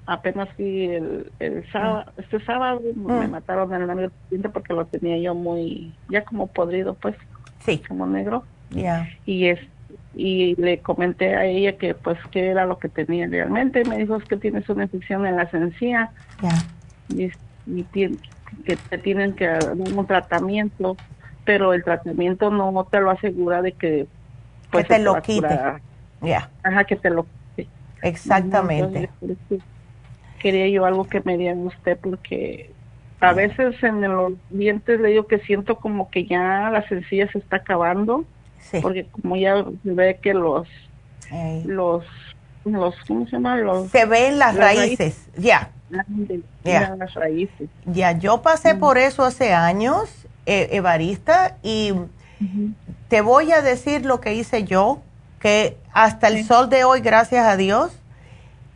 [0.06, 2.22] apenas fui el, el sábado, mm.
[2.22, 3.32] este sábado me mm.
[3.32, 4.12] mataron el amigo
[4.52, 7.16] porque lo tenía yo muy, ya como podrido, pues,
[7.60, 7.82] sí.
[7.88, 8.44] como negro.
[8.72, 9.10] Ya.
[9.26, 9.60] Y es
[10.16, 13.84] y le comenté a ella que pues que era lo que tenía realmente.
[13.86, 16.10] Me dijo es que tienes una infección en las encías
[17.10, 17.32] y,
[17.68, 20.98] y que te tienen que dar un tratamiento,
[21.46, 24.08] pero el tratamiento no te lo asegura de que
[24.72, 25.48] pues, que te lo quite.
[26.22, 26.50] Ya.
[26.64, 27.26] Ajá, que te lo
[28.02, 29.10] Exactamente.
[30.40, 32.72] quería yo algo que me diera usted porque
[33.20, 37.40] a veces en los dientes le digo que siento como que ya la sencilla se
[37.40, 38.26] está acabando.
[38.82, 40.68] Porque como ya ve que los
[41.66, 42.04] los
[42.66, 43.56] los ¿cómo se llama?
[43.58, 45.72] Los se ven las, raíces, ya.
[46.64, 46.96] Ya.
[46.96, 47.70] Las raíces.
[47.86, 51.94] Ya, yo pasé por eso hace años, eh, Evarista, y
[53.08, 55.02] te voy a decir lo que hice yo
[55.40, 57.92] que hasta el sol de hoy, gracias a Dios,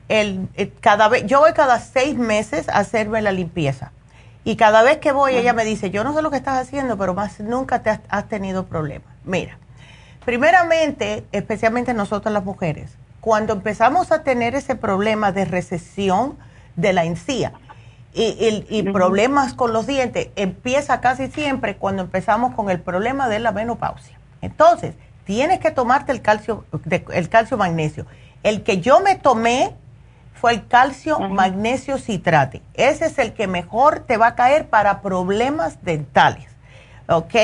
[0.10, 3.92] el, eh, cada vez, yo voy cada seis meses a hacerme la limpieza.
[4.46, 6.98] Y cada vez que voy, ella me dice, yo no sé lo que estás haciendo,
[6.98, 9.08] pero más nunca te has, tenido problemas.
[9.24, 9.58] Mira,
[10.26, 12.92] primeramente, especialmente nosotros las mujeres,
[13.22, 16.38] cuando empezamos a tener ese problema de recesión
[16.76, 17.54] de la encía
[18.14, 23.40] y, y problemas con los dientes, empieza casi siempre cuando empezamos con el problema de
[23.40, 24.20] la menopausia.
[24.42, 24.94] Entonces,
[25.26, 26.66] tienes que tomarte el calcio,
[27.12, 28.06] el calcio magnesio.
[28.44, 29.74] El que yo me tomé
[30.34, 32.62] fue el calcio magnesio citrate.
[32.74, 36.48] Ese es el que mejor te va a caer para problemas dentales.
[37.08, 37.36] ¿Ok?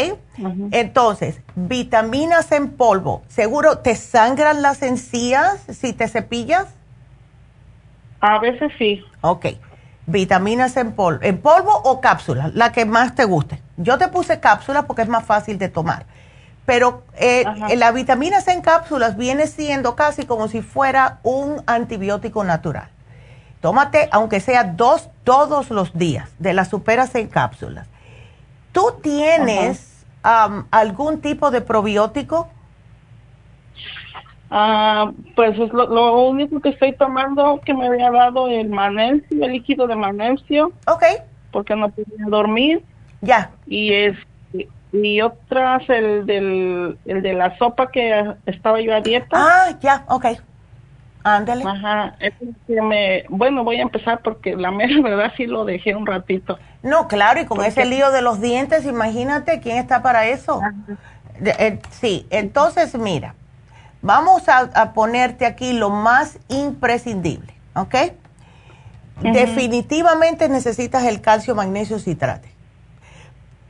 [0.72, 3.24] Entonces, vitaminas en polvo.
[3.28, 6.68] ¿Seguro te sangran las encías si te cepillas?
[8.22, 9.04] A veces sí.
[9.22, 9.48] Ok.
[10.06, 11.20] Vitaminas en polvo.
[11.24, 12.54] ¿En polvo o cápsulas?
[12.54, 13.62] La que más te guste.
[13.78, 16.06] Yo te puse cápsulas porque es más fácil de tomar.
[16.70, 17.46] Pero eh,
[17.78, 22.90] las vitaminas en cápsulas viene siendo casi como si fuera un antibiótico natural.
[23.60, 27.88] Tómate, aunque sea dos todos los días, de las superas en cápsulas.
[28.72, 32.48] ¿Tú tienes algún tipo de probiótico?
[34.52, 39.54] Ah, pues es lo, único que estoy tomando que me había dado el magnesio, el
[39.54, 40.72] líquido de magnesio.
[40.86, 41.04] Ok.
[41.52, 42.84] Porque no podía dormir.
[43.22, 43.50] Ya.
[43.66, 44.16] Y es
[44.92, 49.28] y otras el del el de la sopa que estaba yo a dieta.
[49.34, 50.26] Ah, ya, ok.
[51.24, 51.66] Ándale.
[51.68, 52.34] Ajá, es
[52.66, 56.58] que me, bueno, voy a empezar porque la mera verdad sí lo dejé un ratito.
[56.82, 60.62] No, claro, y con ese lío de los dientes, imagínate quién está para eso.
[61.44, 63.36] Eh, sí, entonces mira,
[64.02, 67.96] vamos a, ponerte aquí lo más imprescindible, ¿ok?
[69.22, 72.59] Definitivamente necesitas el calcio, magnesio, citrate.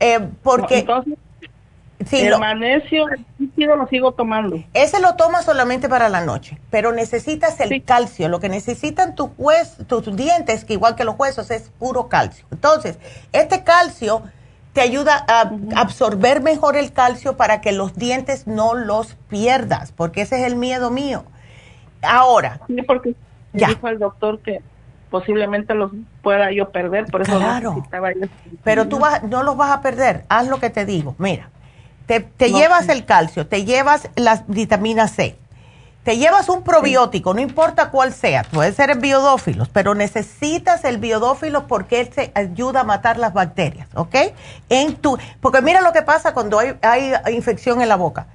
[0.00, 0.86] Eh, porque...
[2.06, 4.56] Sí, el magnesio, el líquido lo sigo tomando.
[4.72, 8.30] Ese lo tomas solamente para la noche, pero necesitas el calcio.
[8.30, 9.30] Lo que necesitan tus,
[9.86, 12.46] tus dientes, que igual que los huesos, es puro calcio.
[12.50, 12.98] Entonces,
[13.32, 14.22] este calcio
[14.72, 20.22] te ayuda a absorber mejor el calcio para que los dientes no los pierdas, porque
[20.22, 21.24] ese es el miedo mío.
[22.02, 22.60] Ahora.
[22.66, 23.14] Sí, porque
[23.52, 23.68] ya.
[23.68, 24.62] dijo el doctor que
[25.10, 25.90] posiblemente los
[26.22, 27.82] pueda yo perder, por eso claro.
[28.64, 30.24] Pero tú vas, no los vas a perder.
[30.28, 31.14] Haz lo que te digo.
[31.18, 31.50] Mira
[32.18, 35.36] te, llevas el calcio, te llevas las vitaminas C,
[36.02, 40.98] te llevas un probiótico, no importa cuál sea, puede ser el biodófilos, pero necesitas el
[40.98, 44.16] biodófilos porque él se ayuda a matar las bacterias, ¿ok?
[44.68, 48.26] En tu, porque mira lo que pasa cuando hay, infección en la boca.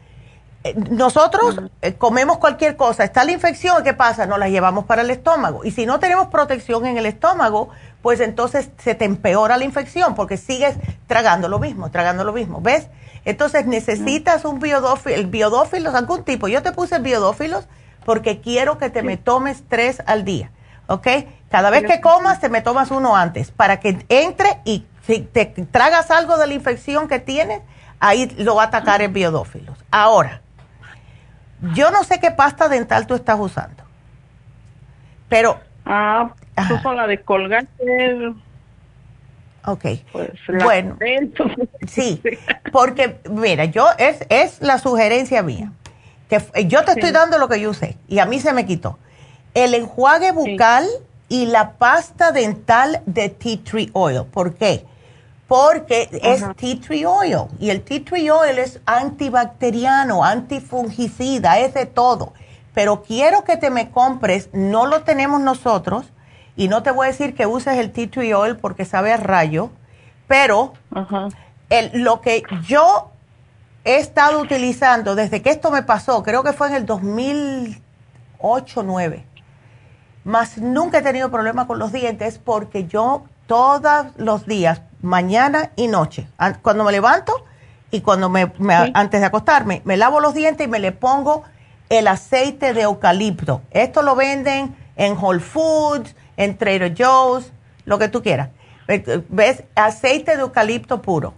[0.66, 4.26] Eh, nosotros eh, comemos cualquier cosa, está la infección, ¿qué pasa?
[4.26, 5.64] Nos la llevamos para el estómago.
[5.64, 7.70] Y si no tenemos protección en el estómago,
[8.02, 10.76] pues entonces se te empeora la infección porque sigues
[11.06, 12.62] tragando lo mismo, tragando lo mismo.
[12.62, 12.88] ¿Ves?
[13.26, 16.48] Entonces necesitas un biodófilo, el biodófilos, algún tipo.
[16.48, 17.68] Yo te puse biodófilos
[18.04, 20.50] porque quiero que te me tomes tres al día,
[20.88, 21.08] ¿ok?
[21.52, 25.46] Cada vez que comas, te me tomas uno antes para que entre y si te
[25.46, 27.62] tragas algo de la infección que tienes,
[28.00, 29.78] ahí lo va a atacar el biodófilos.
[29.92, 30.42] Ahora,
[31.74, 33.84] yo no sé qué pasta dental tú estás usando,
[35.30, 35.60] pero...
[35.86, 36.34] Ah,
[36.72, 38.34] uso la de colgate
[39.66, 39.86] Ok.
[40.12, 40.30] Pues,
[40.64, 40.98] bueno,
[41.88, 42.22] sí,
[42.72, 45.72] porque mira, yo es, es la sugerencia mía.
[46.30, 48.98] Que yo te estoy dando lo que yo usé y a mí se me quitó.
[49.54, 50.88] El enjuague bucal
[51.30, 54.24] y la pasta dental de tea tree oil.
[54.32, 54.86] ¿Por qué?
[55.48, 61.86] Porque es tea tree oil y el tea tree oil es antibacteriano, antifungicida, es de
[61.86, 62.34] todo.
[62.74, 66.12] Pero quiero que te me compres, no lo tenemos nosotros,
[66.56, 69.18] y no te voy a decir que uses el tea tree oil porque sabe a
[69.18, 69.70] rayo,
[70.28, 70.74] pero
[71.94, 73.12] lo que yo
[73.84, 79.26] he estado utilizando desde que esto me pasó, creo que fue en el 2008 9
[80.26, 85.88] más nunca he tenido problema con los dientes porque yo todos los días, mañana y
[85.88, 86.28] noche,
[86.62, 87.46] cuando me levanto
[87.92, 88.52] y cuando me,
[88.94, 91.44] antes de acostarme, me lavo los dientes y me le pongo
[91.90, 93.62] el aceite de eucalipto.
[93.72, 97.52] Esto lo venden en Whole Foods, en Trader Joe's,
[97.86, 98.50] lo que tú quieras.
[99.30, 99.64] ¿Ves?
[99.76, 101.34] Aceite de eucalipto puro.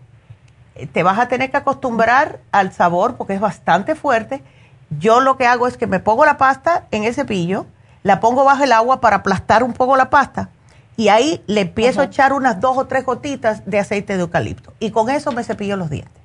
[0.94, 4.44] Te vas a tener que acostumbrar al sabor porque es bastante fuerte.
[4.89, 7.65] Yo lo que hago es que me pongo la pasta en ese pillo,
[8.03, 10.49] la pongo bajo el agua para aplastar un poco la pasta
[10.98, 14.74] y ahí le empiezo a echar unas dos o tres gotitas de aceite de eucalipto
[14.80, 16.22] y con eso me cepillo los dientes.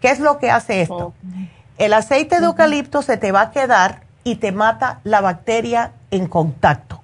[0.00, 1.14] ¿Qué es lo que hace esto?
[1.78, 6.26] El aceite de eucalipto se te va a quedar y te mata la bacteria en
[6.26, 7.00] contacto.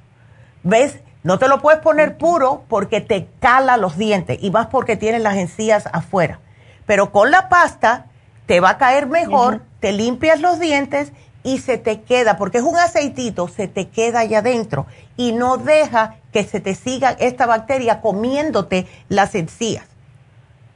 [0.63, 1.01] ¿Ves?
[1.25, 5.23] No te lo puedes poner puro porque te cala los dientes y más porque tienes
[5.23, 6.41] las encías afuera.
[6.87, 8.07] Pero con la pasta
[8.47, 12.65] te va a caer mejor, te limpias los dientes y se te queda, porque es
[12.65, 14.87] un aceitito, se te queda allá adentro
[15.17, 19.87] y no deja que se te siga esta bacteria comiéndote las encías.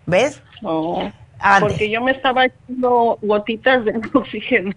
[0.07, 0.43] ¿Ves?
[0.63, 1.11] Oh,
[1.61, 4.73] porque yo me estaba echando gotitas de oxígeno.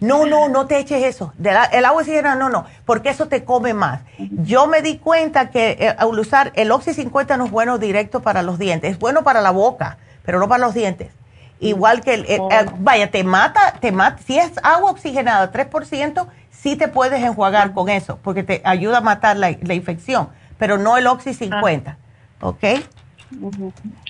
[0.00, 1.34] No, no, no te eches eso.
[1.72, 4.00] el agua oxigenada, no, no, porque eso te come más.
[4.18, 8.20] Yo me di cuenta que eh, al usar el Oxy 50 no es bueno directo
[8.20, 11.12] para los dientes, es bueno para la boca, pero no para los dientes.
[11.60, 14.22] Igual que, el, eh, eh, vaya, te mata, te mata.
[14.26, 19.00] Si es agua oxigenada, 3%, sí te puedes enjuagar con eso, porque te ayuda a
[19.02, 21.98] matar la, infección, pero no el Oxy 50.
[22.40, 22.64] ¿Ok?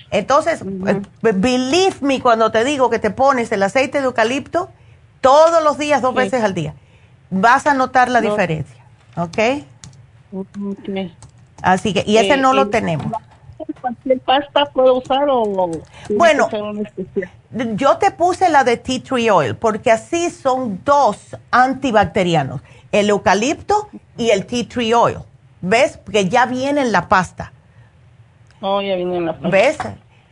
[0.09, 4.69] Entonces, eh, believe me cuando te digo que te pones el aceite de eucalipto
[5.19, 6.73] todos los días, dos veces al día.
[7.29, 8.83] Vas a notar la diferencia,
[9.17, 9.37] ¿ok?
[11.61, 13.11] Así que, y ese no lo tenemos.
[13.81, 15.71] ¿Cualquier pasta puedo usar o...?
[16.09, 16.47] Bueno,
[17.75, 23.89] yo te puse la de tea tree oil porque así son dos antibacterianos, el eucalipto
[24.17, 25.17] y el tea tree oil.
[25.61, 25.99] ¿Ves?
[26.11, 27.53] Que ya viene en la pasta.
[28.61, 29.49] Oh, ya viene en la pasta.
[29.49, 29.77] ¿Ves?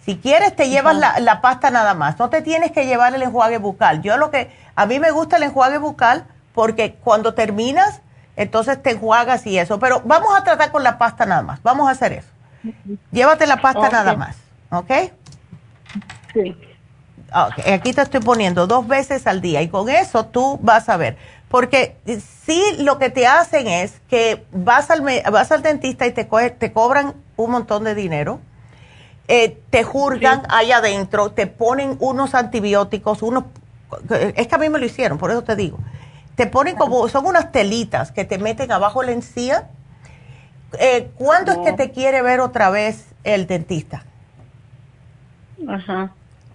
[0.05, 2.17] Si quieres te llevas la, la, pasta nada más.
[2.17, 4.01] No te tienes que llevar el enjuague bucal.
[4.01, 4.51] Yo lo que...
[4.75, 8.01] A mí me gusta el enjuague bucal porque cuando terminas,
[8.35, 9.77] entonces te enjuagas y eso.
[9.77, 11.61] Pero vamos a tratar con la pasta nada más.
[11.61, 12.29] Vamos a hacer eso.
[13.11, 14.37] Llévate la pasta nada más.
[14.71, 14.91] ¿Ok?
[16.33, 16.55] Sí.
[17.31, 17.73] Okay.
[17.73, 21.17] Aquí te estoy poniendo dos veces al día y con eso tú vas a ver.
[21.47, 21.97] Porque
[22.45, 26.73] sí lo que te hacen es que vas al, vas al dentista y te, te
[26.73, 28.39] cobran un montón de dinero,
[29.27, 33.45] eh, te juzgan ahí adentro, te ponen unos antibióticos, unos...
[34.35, 35.79] Es que a mí me lo hicieron, por eso te digo.
[36.35, 39.69] Te ponen como, son unas telitas que te meten abajo la encía.
[40.77, 44.03] Eh, ¿Cuándo es que te quiere ver otra vez el dentista?
[45.67, 46.11] Ajá.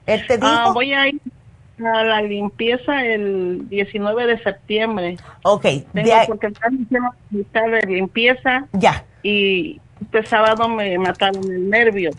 [0.06, 0.48] ¿Él te dijo?
[0.48, 1.20] Ah, voy a ir
[1.84, 5.16] a la limpieza el 19 de septiembre.
[5.42, 5.62] Ok.
[5.92, 6.86] Tengo, porque están
[7.70, 8.66] de limpieza.
[8.72, 9.04] Ya.
[9.22, 12.10] Y este sábado me mataron el nervio.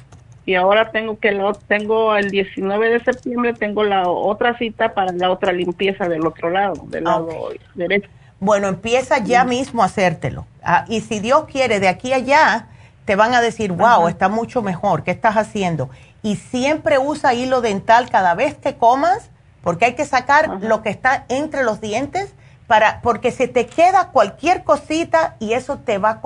[0.45, 5.11] Y ahora tengo que lo tengo el 19 de septiembre tengo la otra cita para
[5.11, 8.09] la otra limpieza del otro lado, del lado derecho.
[8.45, 10.45] Bueno, empieza ya mismo a hacértelo.
[10.61, 12.67] Ah, y si Dios quiere, de aquí a allá,
[13.05, 15.89] te van a decir, wow, está mucho mejor, ¿qué estás haciendo?
[16.21, 19.31] Y siempre usa hilo dental cada vez que comas
[19.63, 22.35] porque hay que sacar lo que está entre los dientes
[22.67, 26.21] para porque se te queda cualquier cosita y eso te va a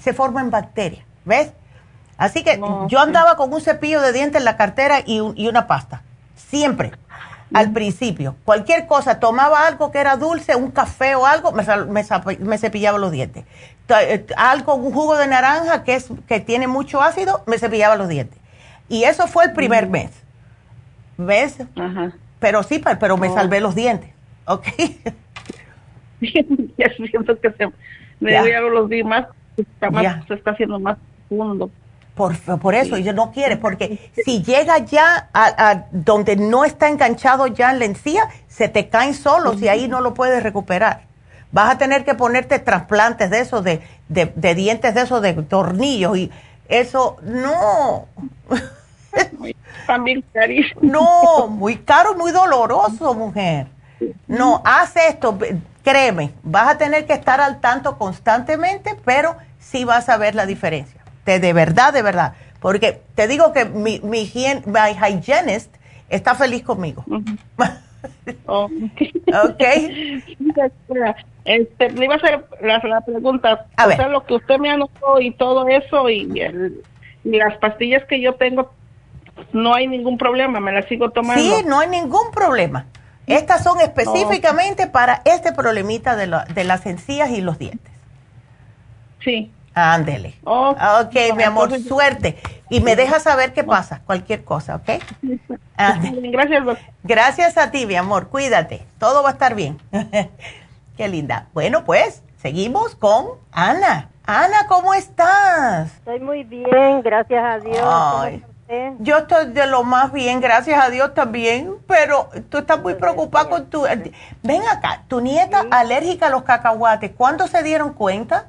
[0.00, 1.52] se forma en bacterias, ¿ves?
[2.16, 2.58] Así que
[2.88, 6.00] yo andaba con un cepillo de dientes en la cartera y, una pasta,
[6.34, 6.92] siempre,
[7.52, 8.36] al principio.
[8.44, 11.64] Cualquier cosa, tomaba algo que era dulce, un café o algo, me,
[12.38, 13.44] me, cepillaba los dientes.
[13.88, 18.08] Eh, algo, un jugo de naranja que, es, que tiene mucho ácido, me cepillaba los
[18.08, 18.38] dientes.
[18.88, 20.10] Y eso fue el primer mes.
[21.16, 21.58] ¿Ves?
[21.76, 22.12] Ajá.
[22.38, 24.10] Pero sí, pero me salvé los dientes.
[24.46, 24.66] ¿Ok?
[26.20, 27.66] ya siento que se,
[28.20, 29.26] me voy a los demás,
[29.90, 30.98] más, se está haciendo más
[31.28, 31.70] profundo.
[32.18, 37.46] Por, por eso, ella no quiere, porque si llega ya a, donde no está enganchado
[37.46, 41.02] ya en la encía, se te caen solos y ahí no lo puedes recuperar.
[41.52, 45.32] Vas a tener que ponerte trasplantes de esos, de, de, de dientes de esos, de
[45.34, 46.32] tornillos, y
[46.68, 48.06] eso, no.
[49.86, 50.80] También carísimo.
[50.82, 53.68] No, muy caro, muy doloroso, mujer.
[54.26, 55.38] No, haz esto,
[55.84, 60.46] créeme, vas a tener que estar al tanto constantemente, pero sí vas a ver la
[60.46, 60.97] diferencia.
[61.28, 62.32] De, de verdad, de verdad.
[62.58, 65.74] Porque te digo que mi, mi, hygienist
[66.08, 67.04] está feliz conmigo.
[68.46, 68.64] Oh,
[69.44, 69.62] ok.
[71.44, 73.66] Este, le iba a hacer la, pregunta.
[73.76, 76.82] A o sea, lo que usted me anotó y todo eso y, el,
[77.24, 78.72] y las pastillas que yo tengo
[79.52, 81.42] no hay ningún problema, me la sigo tomando.
[81.42, 82.86] Sí, no hay ningún problema.
[83.26, 87.92] Estas son específicamente para este problemita de, de, las encías y los dientes.
[89.22, 89.52] Sí.
[89.74, 90.34] Ándele.
[90.44, 92.36] ok, mi amor, suerte.
[92.70, 95.02] Y me deja saber qué pasa, cualquier cosa, ¿ok?
[95.76, 96.64] Gracias,
[97.02, 98.84] Gracias a ti, mi amor, cuídate.
[98.98, 99.78] Todo va a estar bien.
[100.96, 101.46] qué linda.
[101.54, 104.10] Bueno, pues, seguimos con Ana.
[104.24, 105.94] Ana, ¿cómo estás?
[105.94, 108.42] Estoy muy bien, gracias a Dios.
[108.98, 113.48] Yo estoy de lo más bien, gracias a Dios también, pero tú estás muy preocupada
[113.48, 113.84] con tu...
[114.42, 118.48] Ven acá, tu nieta alérgica a los cacahuates, ¿cuándo se dieron cuenta?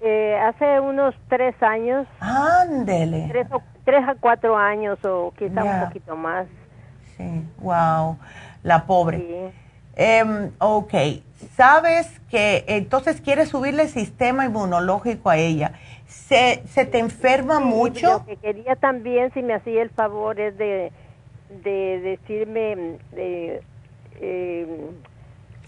[0.00, 2.06] Eh, hace unos tres años.
[2.20, 3.28] Ándele.
[3.84, 6.46] Tres, a cuatro años o quizá un poquito más.
[7.16, 8.16] Sí, wow,
[8.62, 9.18] la pobre.
[9.18, 9.58] Sí.
[9.96, 10.94] Em, ok,
[11.56, 15.72] sabes que entonces quieres subirle el sistema inmunológico a ella
[16.10, 18.06] se, se te enferma mucho.
[18.06, 20.92] Lo que quería también, si me hacía el favor, es de,
[21.62, 23.62] de decirme de,
[24.20, 24.90] eh,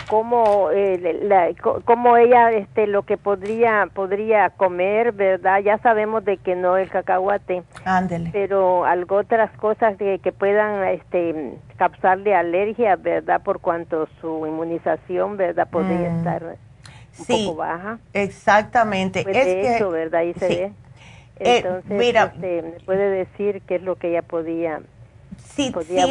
[0.09, 1.49] cómo, eh, la,
[1.85, 5.61] cómo ella, este, lo que podría, podría comer, ¿verdad?
[5.61, 7.63] Ya sabemos de que no el cacahuate.
[7.85, 8.31] Ándele.
[8.33, 13.43] Pero algo otras cosas que, que puedan, este, causarle alergia, ¿verdad?
[13.43, 15.69] Por cuanto su inmunización, ¿verdad?
[15.71, 16.19] Podría mm.
[16.19, 16.57] estar
[17.13, 17.99] sí, baja.
[18.13, 19.23] Exactamente.
[19.23, 20.21] Pues es eso, ¿verdad?
[20.21, 20.73] Ahí se ve.
[21.39, 24.81] Eh, Entonces, mira, este, me puede decir qué es lo que ella podía
[25.55, 26.07] si, podía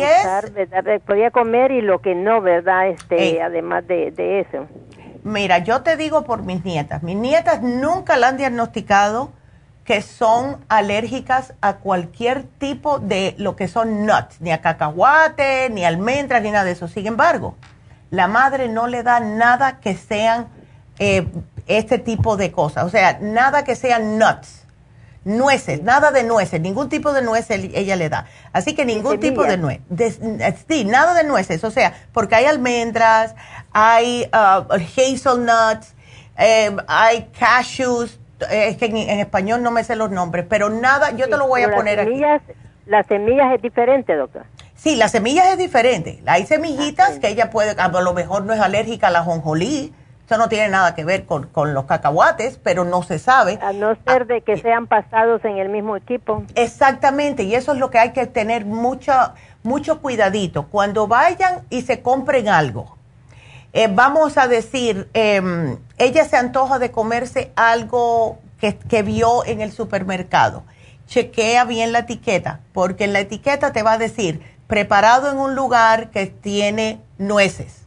[1.06, 2.90] podía comer y lo que no, ¿verdad?
[2.90, 4.68] Este, además de, de, eso.
[5.24, 9.32] Mira, yo te digo por mis nietas, mis nietas nunca la han diagnosticado
[9.84, 15.84] que son alérgicas a cualquier tipo de lo que son nuts, ni a cacahuate, ni
[15.84, 16.88] almendras, ni nada de eso.
[16.88, 17.56] Sin embargo,
[18.12, 20.48] la madre no le da nada que sean
[21.00, 21.28] eh,
[21.68, 24.61] este tipo de cosas, o sea, nada que sean nuts,
[25.24, 28.26] nueces, nada de nueces, ningún tipo de nueces ella le da.
[28.54, 29.82] Así que ningún tipo de nuez,
[30.68, 33.36] sí, nada de nueces, o sea, porque hay almendras,
[33.72, 35.94] hay uh, hazelnuts,
[36.38, 38.20] eh, hay cashews,
[38.50, 41.48] eh, es que en, español no me sé los nombres, pero nada, yo te lo
[41.48, 42.60] voy a poner semillas, aquí.
[42.88, 44.46] Las semillas es diferente, doctor.
[44.74, 46.24] Sí, las semillas es diferente.
[46.26, 49.94] Hay semillitas que ella puede, a lo mejor no es alérgica a la jonjolí,
[50.32, 53.60] eso no tiene nada que ver con, los cacahuates, pero no se sabe.
[53.62, 56.44] A no ser de que sean pasados en el mismo equipo.
[56.56, 59.12] Exactamente, y eso es lo que hay que tener mucho,
[59.64, 60.68] mucho cuidadito.
[60.68, 62.96] Cuando vayan y se compren algo,
[63.74, 69.60] eh, vamos a decir, em, ella se antoja de comerse algo que, que, vio en
[69.60, 70.64] el supermercado.
[71.08, 75.56] Chequea bien la etiqueta, porque en la etiqueta te va a decir preparado en un
[75.56, 77.81] lugar que tiene nueces.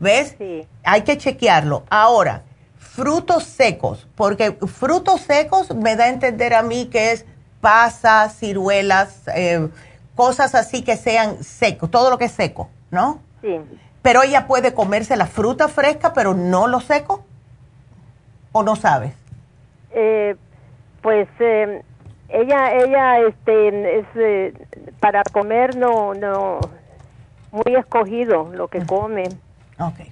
[0.00, 0.36] ¿Ves?
[0.38, 0.66] Sí.
[0.84, 1.84] Hay que chequearlo.
[1.90, 2.42] Ahora,
[2.76, 7.24] frutos secos, porque frutos secos me da a entender a mí que es
[7.60, 9.68] pasas, ciruelas, eh,
[10.14, 13.20] cosas así que sean secos, todo lo que es seco, ¿no?
[13.40, 13.60] Sí.
[14.02, 17.24] Pero ella puede comerse la fruta fresca, pero no lo seco.
[18.52, 19.12] ¿O no sabes?
[19.90, 20.36] Eh,
[21.02, 21.82] pues eh,
[22.28, 24.52] ella, ella, este, es eh,
[25.00, 26.58] para comer no, no,
[27.50, 28.86] muy escogido lo que mm.
[28.86, 29.24] come.
[29.78, 30.10] Okay.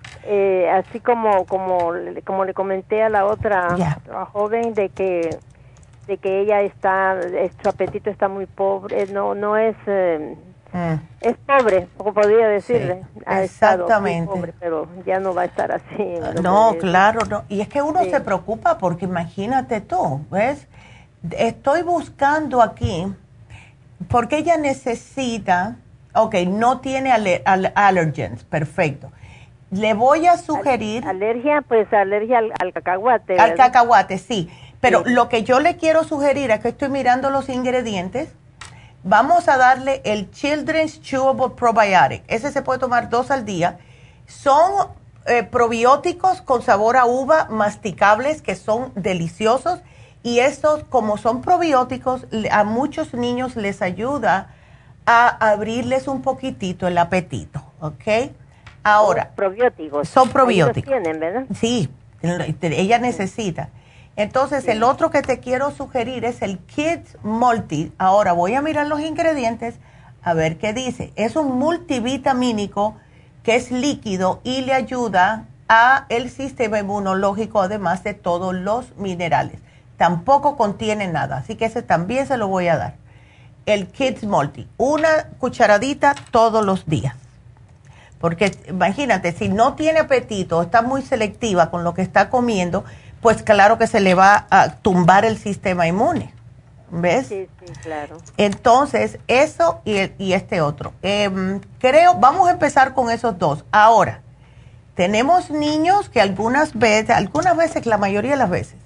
[0.68, 1.92] así como, como,
[2.24, 3.76] como le comenté a la otra
[4.32, 5.38] joven de que,
[6.06, 7.16] de que ella está,
[7.60, 9.76] su apetito está muy pobre, no, no es
[10.76, 11.00] Mm.
[11.22, 13.02] Es pobre, como podría decirle.
[13.26, 14.26] exactamente.
[14.26, 16.18] pobre, pero ya no va a estar así.
[16.42, 17.44] No, claro, no.
[17.48, 20.66] Y es que uno se preocupa porque imagínate tú, ¿ves?
[21.30, 23.06] Estoy buscando aquí
[24.08, 25.76] porque ella necesita,
[26.14, 27.10] ok, no tiene
[27.74, 29.10] allergens, perfecto.
[29.70, 31.04] Le voy a sugerir...
[31.06, 33.38] Alergia, pues alergia al, cacahuate.
[33.38, 34.48] Al cacahuate, sí.
[34.80, 38.28] Pero lo que yo le quiero sugerir es que estoy mirando los ingredientes
[39.08, 42.24] Vamos a darle el Children's Chewable Probiotic.
[42.26, 43.78] Ese se puede tomar dos al día.
[44.26, 44.88] Son
[45.26, 49.78] eh, probióticos con sabor a uva, masticables, que son deliciosos.
[50.24, 54.52] Y estos, como son probióticos, a muchos niños les ayuda
[55.06, 58.32] a abrirles un poquitito el apetito, ¿ok?
[58.86, 59.24] Ahora.
[59.24, 60.08] Son probióticos.
[60.08, 60.92] Son probióticos.
[60.92, 61.46] Tienen, ¿verdad?
[61.58, 61.90] Sí,
[62.22, 63.70] ella necesita.
[64.14, 67.92] Entonces, el otro que te quiero sugerir es el Kids Multi.
[67.98, 69.74] Ahora voy a mirar los ingredientes
[70.22, 71.12] a ver qué dice.
[71.16, 72.94] Es un multivitamínico
[73.42, 79.58] que es líquido y le ayuda a el sistema inmunológico, además de todos los minerales.
[79.96, 82.94] Tampoco contiene nada, así que ese también se lo voy a dar.
[83.66, 87.16] El Kids Multi, una cucharadita todos los días.
[88.20, 92.84] Porque imagínate, si no tiene apetito, está muy selectiva con lo que está comiendo,
[93.20, 96.32] pues claro que se le va a tumbar el sistema inmune.
[96.90, 97.26] ¿Ves?
[97.26, 98.18] Sí, sí, claro.
[98.36, 100.92] Entonces, eso y, este otro.
[101.02, 103.64] Em, creo, vamos a empezar con esos dos.
[103.72, 104.22] Ahora,
[104.94, 108.76] tenemos niños que algunas veces, algunas veces, la mayoría de las veces,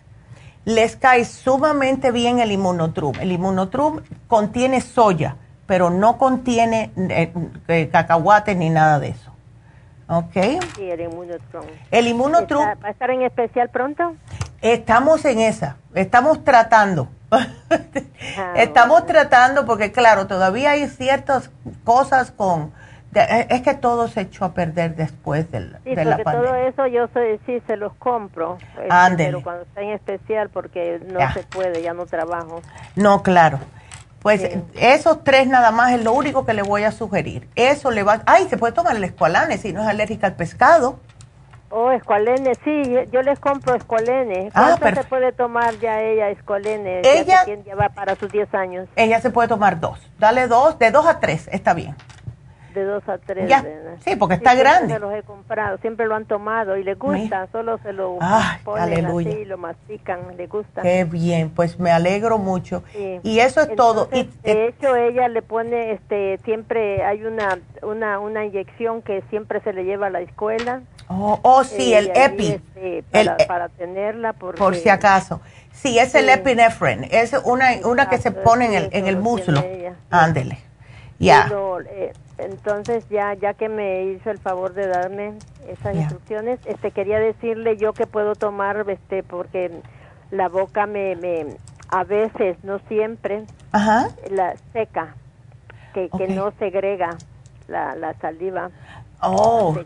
[0.65, 3.15] les cae sumamente bien el inmunotrum.
[3.21, 5.37] El inmunotrum contiene soya,
[5.71, 7.33] pero no contiene eh,
[7.69, 9.33] eh, cacahuate ni nada de eso.
[10.09, 10.33] Ok.
[10.75, 11.65] Sí, el Inmunotrum.
[11.93, 12.61] El Inmunotrum.
[12.61, 14.17] ¿Va a estar en especial pronto?
[14.63, 17.07] Estamos en esa, estamos tratando.
[17.31, 17.47] Ah,
[18.57, 21.53] estamos tratando porque, claro, todavía hay ciertas
[21.85, 22.73] cosas con...
[23.15, 26.51] es que todo se echó a perder después de, sí, de la pandemia.
[26.51, 27.07] todo eso yo
[27.47, 28.59] sí se los compro.
[28.77, 32.61] Este, pero cuando está en especial porque no se puede, ya no trabajo.
[32.97, 33.61] No, claro.
[34.23, 34.43] Pues
[34.75, 37.49] esos tres nada más es lo único que le voy a sugerir.
[37.55, 38.23] Eso le va...
[38.27, 41.01] Ay, se puede tomar el escualane si no es alérgica al pescado.
[41.73, 42.83] Oh, escualene, sí,
[43.13, 44.51] yo les compro escualene.
[44.55, 47.01] Ah, ¿Cuánto se puede tomar ya ella escualene?
[47.05, 48.89] Ella ya va para sus 10 años.
[48.97, 50.01] Ella se puede tomar dos.
[50.19, 51.95] Dale dos, de dos a tres, está bien
[52.75, 53.49] de dos a tres.
[53.49, 53.65] Ya.
[54.05, 54.99] Sí, porque está grande.
[54.99, 58.19] los he comprado, siempre lo han tomado y le gusta, solo se lo
[58.65, 60.83] ponen así, lo mastican, le gusta.
[60.83, 62.83] Qué bien, pues me alegro mucho.
[63.23, 64.09] Y eso es todo.
[64.13, 69.61] Y, de hecho, ella le pone, este, siempre hay una, una, una inyección que siempre
[69.61, 70.83] se le lleva a la escuela.
[71.09, 72.47] Oh, oh sí, el eh, EPI.
[72.49, 74.33] Este, para, el, para, tenerla.
[74.33, 75.41] Por si acaso.
[75.73, 77.09] Sí, es el epinefrine.
[77.11, 79.65] Es una, una que se pone en el, en el muslo.
[80.11, 80.59] Ándele.
[81.19, 81.51] Ya.
[81.91, 82.13] Eh,
[82.45, 85.35] entonces ya ya que me hizo el favor de darme
[85.69, 89.71] esas instrucciones, este quería decirle yo que puedo tomar este porque
[90.31, 91.57] la boca me, me
[91.91, 95.15] a veces, no siempre, la seca,
[95.93, 97.17] que, que no segrega
[97.69, 98.71] la, la saliva.
[99.21, 99.77] Oh,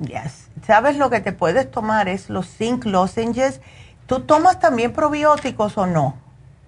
[0.00, 0.50] yes.
[0.66, 2.08] ¿Sabes lo que te puedes tomar?
[2.08, 3.60] Es los zinc lozenges.
[4.06, 6.16] ¿Tú tomas también probióticos o no?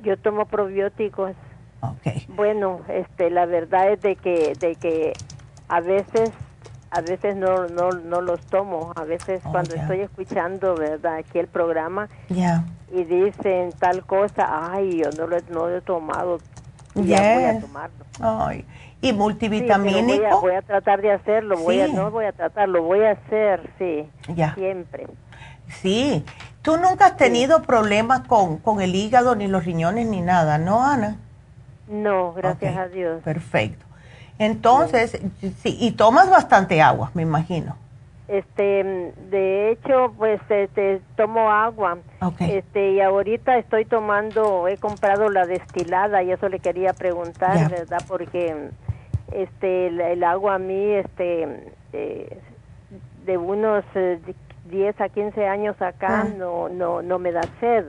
[0.03, 1.33] Yo tomo probióticos.
[1.81, 2.27] Okay.
[2.29, 5.13] Bueno, este, la verdad es de que, de que
[5.69, 6.31] a veces,
[6.91, 8.93] a veces no, no, no los tomo.
[8.97, 15.03] A veces oh, cuando estoy escuchando, verdad, aquí el programa y dicen tal cosa, ay,
[15.03, 16.39] yo no lo, no lo he tomado.
[16.95, 18.05] Ya voy a tomarlo.
[18.21, 18.65] Ay
[19.01, 20.41] y multivitamínico.
[20.41, 23.71] voy, a, tratar de hacerlo, voy a, no voy a tratar, lo voy a hacer,
[23.79, 24.09] sí,
[24.55, 25.07] siempre.
[25.81, 26.25] Sí,
[26.63, 30.85] tú nunca has tenido problemas con, con el hígado, ni los riñones, ni nada, ¿no,
[30.85, 31.19] Ana?
[31.89, 33.23] No, gracias a Dios.
[33.23, 33.85] Perfecto.
[34.39, 35.19] Entonces,
[35.63, 35.77] sí.
[35.81, 37.77] y tomas bastante agua, me imagino.
[38.29, 41.99] Este, de hecho, pues este, tomo agua.
[42.41, 48.03] Este, y ahorita estoy tomando, he comprado la destilada y eso le quería preguntar, ¿verdad?
[48.09, 48.71] Porque
[49.33, 52.39] este el, agua a mí este eh,
[53.25, 54.25] de unos 10
[54.73, 56.29] eh, a 15 años acá ah.
[56.37, 57.87] no no no me da sed.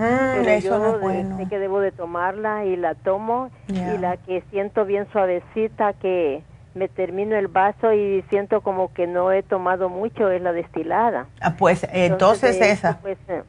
[0.00, 1.36] Mm, eso no es bueno.
[1.36, 6.42] sé que debo de tomarla y la tomo y la que siento bien suavecita que
[6.74, 11.26] me termino el vaso y siento como que no he tomado mucho es la destilada.
[11.40, 12.98] Ah, pues entonces, esa.
[13.02, 13.42] Pues, eh,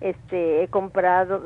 [0.00, 1.42] este he comprado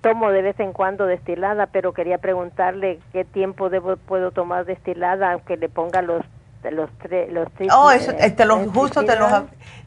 [0.00, 5.32] tomo de vez en cuando destilada pero quería preguntarle qué tiempo debo puedo tomar destilada
[5.32, 6.22] aunque le ponga los
[6.70, 9.26] los tres los oh eso te lo, justo te lo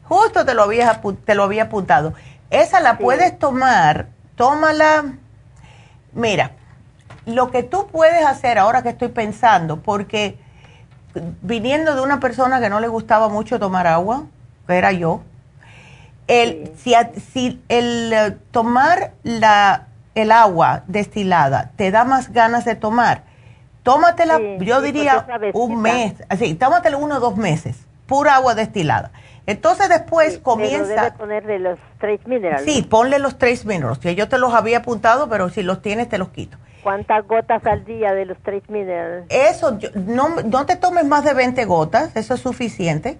[0.04, 2.12] justo te lo había te lo había apuntado
[2.50, 5.04] esa la puedes tomar tómala.
[6.12, 6.52] Mira
[7.26, 10.38] lo que tú puedes hacer ahora que estoy pensando porque
[11.42, 14.24] viniendo de una persona que no le gustaba mucho tomar agua
[14.66, 15.22] que era yo
[16.28, 16.94] el, si,
[17.32, 23.22] si el eh, tomar la, el agua destilada te da más ganas de tomar,
[23.82, 27.76] tómatela, yo diría un mes, así, tómatela uno o dos meses,
[28.06, 29.10] pura agua destilada.
[29.48, 30.84] Entonces después comienza...
[30.86, 32.70] Pero debe ponerle los tres minerales.
[32.70, 36.10] Sí, ponle los tres minerales, que yo te los había apuntado, pero si los tienes
[36.10, 36.58] te los quito.
[36.82, 39.24] ¿Cuántas gotas al día de los tres minerales?
[39.30, 43.16] Eso, no, no te tomes más de 20 gotas, eso es suficiente.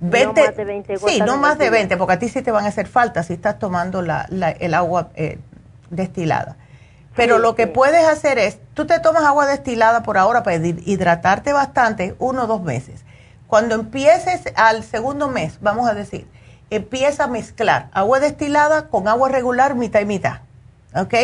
[0.00, 2.50] 20, no más de 20 Sí, no más de 20, porque a ti sí te
[2.50, 4.26] van a hacer falta si estás tomando la,
[4.60, 5.38] el agua eh,
[5.88, 6.56] destilada.
[7.16, 11.54] Pero lo que puedes hacer es, tú te tomas agua destilada por ahora para hidratarte
[11.54, 13.03] bastante uno o dos meses.
[13.46, 16.28] Cuando empieces al segundo mes, vamos a decir,
[16.70, 20.40] empieza a mezclar agua destilada con agua regular mitad y mitad.
[20.94, 21.14] ¿Ok?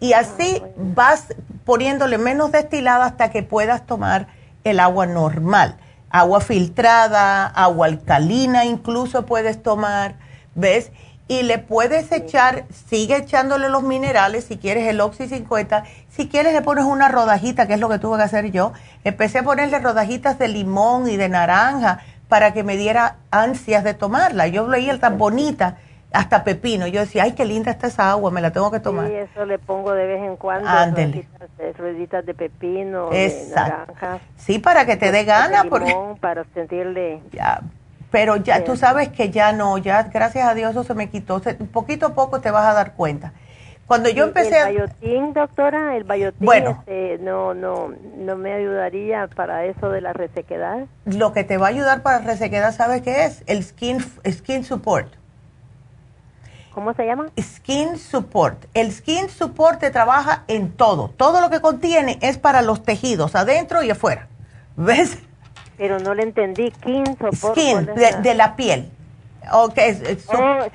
[0.00, 1.26] Y así ah, vas
[1.64, 4.28] poniéndole menos destilada hasta que puedas tomar
[4.64, 5.76] el agua normal
[6.10, 10.16] agua filtrada, agua alcalina incluso puedes tomar,
[10.54, 10.90] ¿ves?
[11.30, 16.52] Y le puedes echar, sigue echándole los minerales, si quieres el Oxy 50, si quieres
[16.52, 18.72] le pones una rodajita, que es lo que tuve que hacer yo.
[19.04, 23.94] Empecé a ponerle rodajitas de limón y de naranja para que me diera ansias de
[23.94, 24.48] tomarla.
[24.48, 25.78] Yo veía tan bonita
[26.12, 26.88] hasta pepino.
[26.88, 29.06] Yo decía, ay, qué linda está esa agua, me la tengo que tomar.
[29.06, 30.68] Sí, eso le pongo de vez en cuando.
[31.78, 34.18] Rueditas de, pepino, de naranja.
[34.34, 35.62] Sí, para que te dé gana.
[35.70, 35.96] Porque...
[36.20, 37.22] Para sentirle...
[37.30, 37.60] Ya,
[38.10, 41.40] pero ya tú sabes que ya no, ya gracias a Dios eso se me quitó.
[41.72, 43.32] poquito a poco te vas a dar cuenta.
[43.86, 49.28] Cuando yo empecé el bayotín, doctora, el bayotín bueno, este, no, no, no me ayudaría
[49.34, 50.86] para eso de la resequedad.
[51.06, 53.42] Lo que te va a ayudar para resequedad, ¿sabes qué es?
[53.48, 53.98] El skin,
[54.30, 55.12] skin support.
[56.72, 57.26] ¿Cómo se llama?
[57.38, 58.66] Skin Support.
[58.74, 61.08] El Skin Support te trabaja en todo.
[61.16, 64.28] Todo lo que contiene es para los tejidos, adentro y afuera.
[64.76, 65.18] ¿Ves?
[65.80, 66.70] Pero no le entendí.
[66.76, 67.58] Skin Support.
[67.58, 67.86] Skin,
[68.22, 68.90] de, la piel.
[69.50, 70.66] Ok, es, es, oh,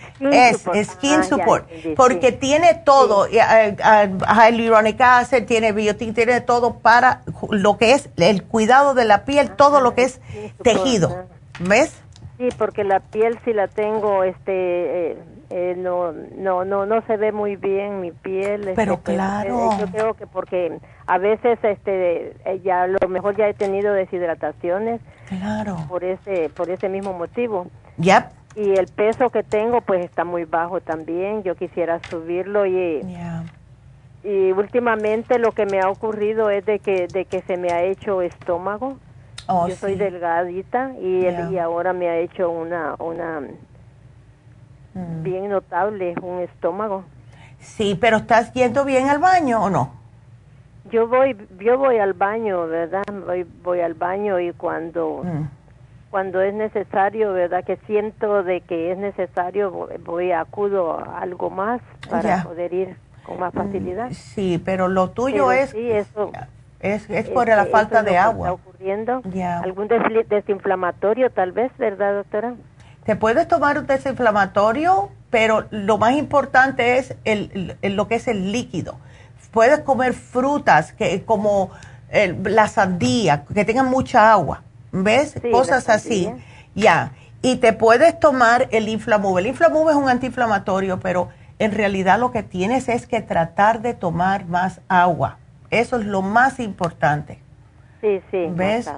[0.84, 1.70] Skin Support.
[1.96, 3.28] porque tiene todo.
[3.28, 3.38] Sí.
[3.38, 7.22] Hyaluronic acid, tiene biotin, tiene todo para
[7.52, 10.20] lo que es el cuidado de la piel, todo lo que es
[10.64, 11.28] tejido.
[11.60, 11.94] ¿Ves?
[12.38, 15.18] Sí, porque la piel si la tengo, este, eh,
[15.50, 18.62] eh, no, no, no, no se ve muy bien mi piel.
[18.62, 19.70] Este, pero claro.
[19.80, 23.94] yo creo que porque a veces, este, eh, ya a lo mejor ya he tenido
[23.94, 25.00] deshidrataciones.
[25.30, 25.78] Claro.
[25.88, 27.68] Por ese, por ese mismo motivo.
[27.98, 28.26] Yep.
[28.58, 31.44] Y el peso que tengo, pues está muy bajo también.
[31.44, 33.02] Yo quisiera subirlo y.
[34.24, 37.84] Y últimamente lo que me ha ocurrido es de que, de que se me ha
[37.84, 38.98] hecho estómago.
[39.48, 43.42] Oh, yo soy delgadita y, y ahora me ha hecho una, una
[44.94, 45.24] mm.
[45.24, 47.04] bien notable, un estómago.
[47.60, 49.94] Sí, pero ¿estás yendo bien al baño o no?
[50.92, 53.04] Yo voy, yo voy al baño, ¿verdad?
[53.26, 55.48] Voy, voy al baño y cuando, mm.
[56.12, 57.64] cuando es necesario, ¿verdad?
[57.64, 62.98] Que siento de que es necesario, voy, acudo a algo más para poder ir.
[63.26, 64.12] con más facilidad.
[64.12, 65.72] Sí, pero lo tuyo es...
[65.72, 66.32] Sí, eso...
[66.86, 68.50] Es, es por la falta de agua.
[68.50, 69.22] Está ocurriendo.
[69.64, 69.88] ¿Algún
[70.30, 72.54] desinflamatorio tal vez, verdad, doctora?
[73.06, 78.52] Te puedes tomar un desinflamatorio, pero lo más importante es el, lo que es el
[78.52, 79.00] líquido.
[79.52, 81.72] Puedes comer frutas que como
[82.44, 85.42] la sandía, que tengan mucha agua, ¿ves?
[85.52, 86.32] Cosas así.
[86.76, 87.14] Ya.
[87.42, 89.42] Y te puedes tomar el Inflamove.
[89.42, 93.94] El Inflamove es un antiinflamatorio, pero en realidad lo que tienes es que tratar de
[93.94, 95.38] tomar más agua.
[95.80, 97.40] Eso es lo más importante.
[98.02, 98.48] Sí, sí.
[98.52, 98.90] ¿Ves?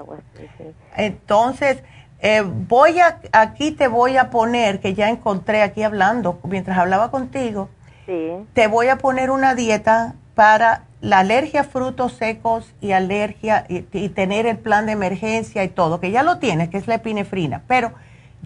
[0.95, 1.83] Entonces,
[2.19, 7.11] eh, voy a, aquí te voy a poner, que ya encontré aquí hablando, mientras hablaba
[7.11, 7.69] contigo,
[8.05, 8.31] sí.
[8.53, 13.81] te voy a poner una dieta para la alergia a frutos secos y alergia y,
[14.09, 17.61] tener el plan de emergencia y todo, que ya lo tienes, que es la epinefrina,
[17.67, 17.91] pero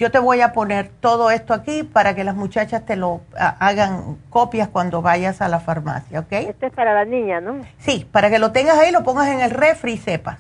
[0.02, 4.18] yo te voy a poner todo esto aquí para que las muchachas te lo hagan
[4.32, 6.32] copias cuando vayas a la farmacia, ¿ok?
[6.32, 7.62] Esto es para las niñas, ¿no?
[7.78, 10.40] Sí, para que lo tengas ahí, lo pongas en el refri y sepas.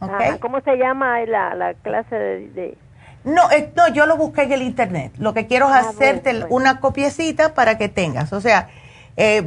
[0.00, 0.40] ¿ok?
[0.40, 2.78] ¿Cómo se llama la, clase de,
[3.24, 5.12] No, eh, no, yo lo busqué en el internet.
[5.18, 8.32] Lo que quiero es ah, hacerte una copiecita para que tengas.
[8.32, 8.70] O sea,
[9.18, 9.46] eh,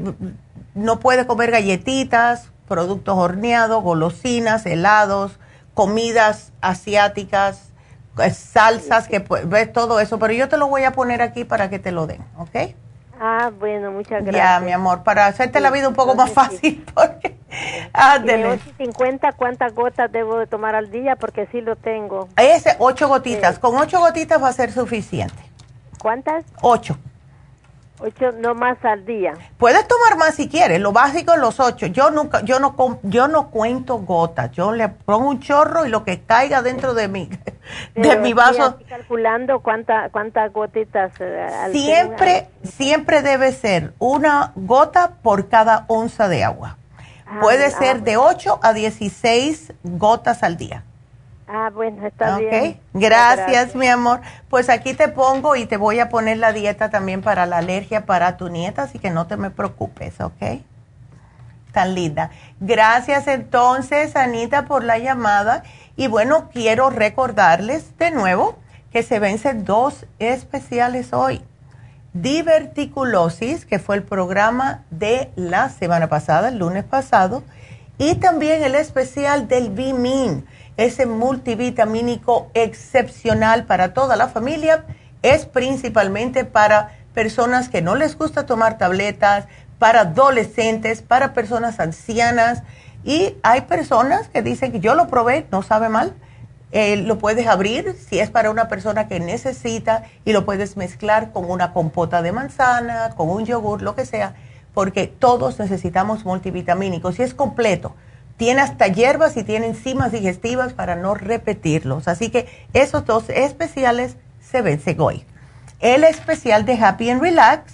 [0.76, 5.40] no puedes comer galletitas, productos horneados, golosinas, helados,
[5.74, 7.69] comidas asiáticas,
[8.32, 11.80] salsas, que ves todo eso, pero yo te lo voy a poner aquí para que
[11.80, 12.76] te lo den, ¿ok?
[13.22, 14.36] Ah, bueno, muchas gracias.
[14.36, 17.38] Ya, mi amor, para hacerte la vida un poco más fácil, porque...
[17.92, 18.60] Ándele.
[18.78, 21.16] 50, ¿cuántas gotas debo de tomar al día?
[21.18, 22.30] Porque sí lo tengo.
[22.38, 23.60] Ese, ocho gotitas.
[23.60, 25.36] Con ocho gotitas va a ser suficiente.
[26.00, 26.46] ¿Cuántas?
[26.62, 26.98] Ocho.
[28.02, 29.34] Ocho, no más al día.
[29.58, 31.88] Puedes tomar más si quieres, lo básico los ocho.
[31.88, 36.06] Yo nunca, yo no, yo no cuento gotas, yo le pongo un chorro y lo
[36.06, 37.30] que caiga dentro de mi,
[37.96, 38.78] de mi vaso.
[38.88, 41.12] calculando cuántas cuántas gotitas.
[41.20, 46.78] Eh, siempre, siempre debe ser una gota por cada onza de agua.
[47.26, 50.84] Ah, Puede ah, ser de 8 a 16 gotas al día.
[51.52, 52.80] Ah, bueno, está bien.
[52.94, 54.22] Gracias, Gracias, mi amor.
[54.50, 58.06] Pues aquí te pongo y te voy a poner la dieta también para la alergia
[58.06, 60.62] para tu nieta, así que no te me preocupes, ¿ok?
[61.72, 62.30] Tan linda.
[62.60, 65.64] Gracias entonces, Anita, por la llamada.
[65.96, 68.60] Y bueno, quiero recordarles de nuevo
[68.92, 71.42] que se vencen dos especiales hoy.
[72.14, 77.42] Diverticulosis, que fue el programa de la semana pasada, el lunes pasado,
[77.98, 80.46] y también el especial del Bimin
[80.80, 84.86] ese multivitamínico excepcional para toda la familia.
[85.22, 89.46] Es principalmente para personas que no les gusta tomar tabletas,
[89.78, 92.64] para adolescentes, para personas ancianas.
[93.04, 96.14] Y hay personas que dicen que yo lo probé, no sabe mal.
[96.72, 101.34] Eh, lo puedes abrir si es para una persona que necesita y lo puedes mezclar
[101.34, 104.36] con una compota de manzana, con un yogur, lo que sea,
[104.74, 107.96] porque todos necesitamos multivitamínicos y es completo
[108.40, 112.08] tiene hasta hierbas y tiene enzimas digestivas para no repetirlos.
[112.08, 115.26] Así que esos dos especiales se vencen hoy.
[115.82, 117.74] El especial de Happy and Relax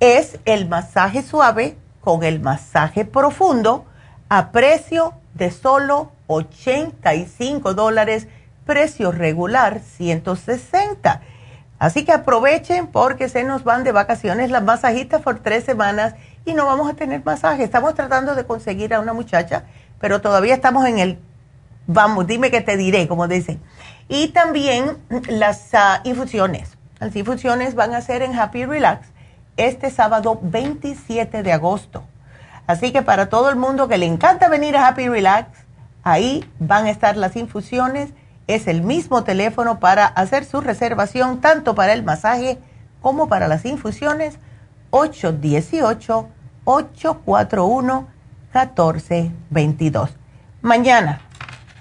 [0.00, 3.84] es el masaje suave con el masaje profundo
[4.30, 8.26] a precio de solo 85 dólares,
[8.64, 11.20] precio regular 160.
[11.78, 16.14] Así que aprovechen porque se nos van de vacaciones las masajistas por tres semanas
[16.46, 17.64] y no vamos a tener masaje.
[17.64, 19.64] Estamos tratando de conseguir a una muchacha
[20.00, 21.18] pero todavía estamos en el,
[21.86, 23.60] vamos, dime que te diré, como dicen.
[24.08, 24.98] Y también
[25.28, 26.76] las ah, infusiones.
[27.00, 29.08] Las infusiones van a ser en Happy Relax
[29.56, 32.04] este sábado 27 de agosto.
[32.66, 35.48] Así que para todo el mundo que le encanta venir a Happy Relax,
[36.02, 38.10] ahí van a estar las infusiones.
[38.46, 42.58] Es el mismo teléfono para hacer su reservación, tanto para el masaje
[43.00, 44.38] como para las infusiones.
[44.90, 46.28] 818
[46.64, 48.15] 841
[48.54, 50.10] 1422.
[50.62, 51.20] Mañana,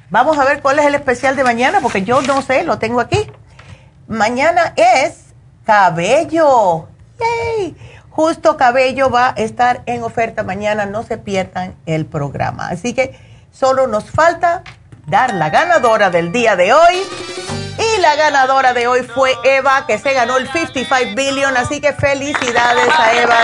[0.10, 3.00] vamos a ver cuál es el especial de mañana, porque yo no sé, lo tengo
[3.00, 3.32] aquí.
[4.08, 5.34] Mañana es
[5.66, 6.88] cabello.
[7.20, 7.76] ¡Yay!
[8.10, 12.70] Justo cabello va a estar en oferta mañana, no se pierdan el programa.
[12.70, 13.20] Así que
[13.52, 14.64] solo nos falta
[15.08, 16.96] dar la ganadora del día de hoy.
[17.78, 21.58] Y la ganadora de hoy fue Eva, que se ganó el 55 billion.
[21.58, 23.36] Así que felicidades a Eva.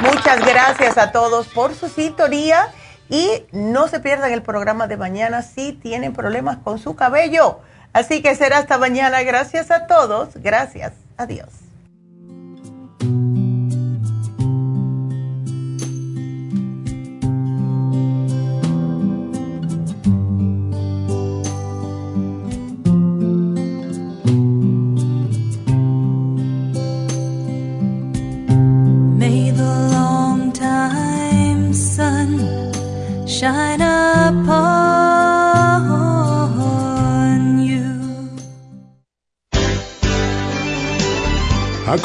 [0.00, 2.68] Muchas gracias a todos por su sintonía
[3.08, 7.60] y no se pierdan el programa de mañana si tienen problemas con su cabello.
[7.92, 9.22] Así que será hasta mañana.
[9.22, 10.30] Gracias a todos.
[10.36, 10.92] Gracias.
[11.16, 11.48] Adiós.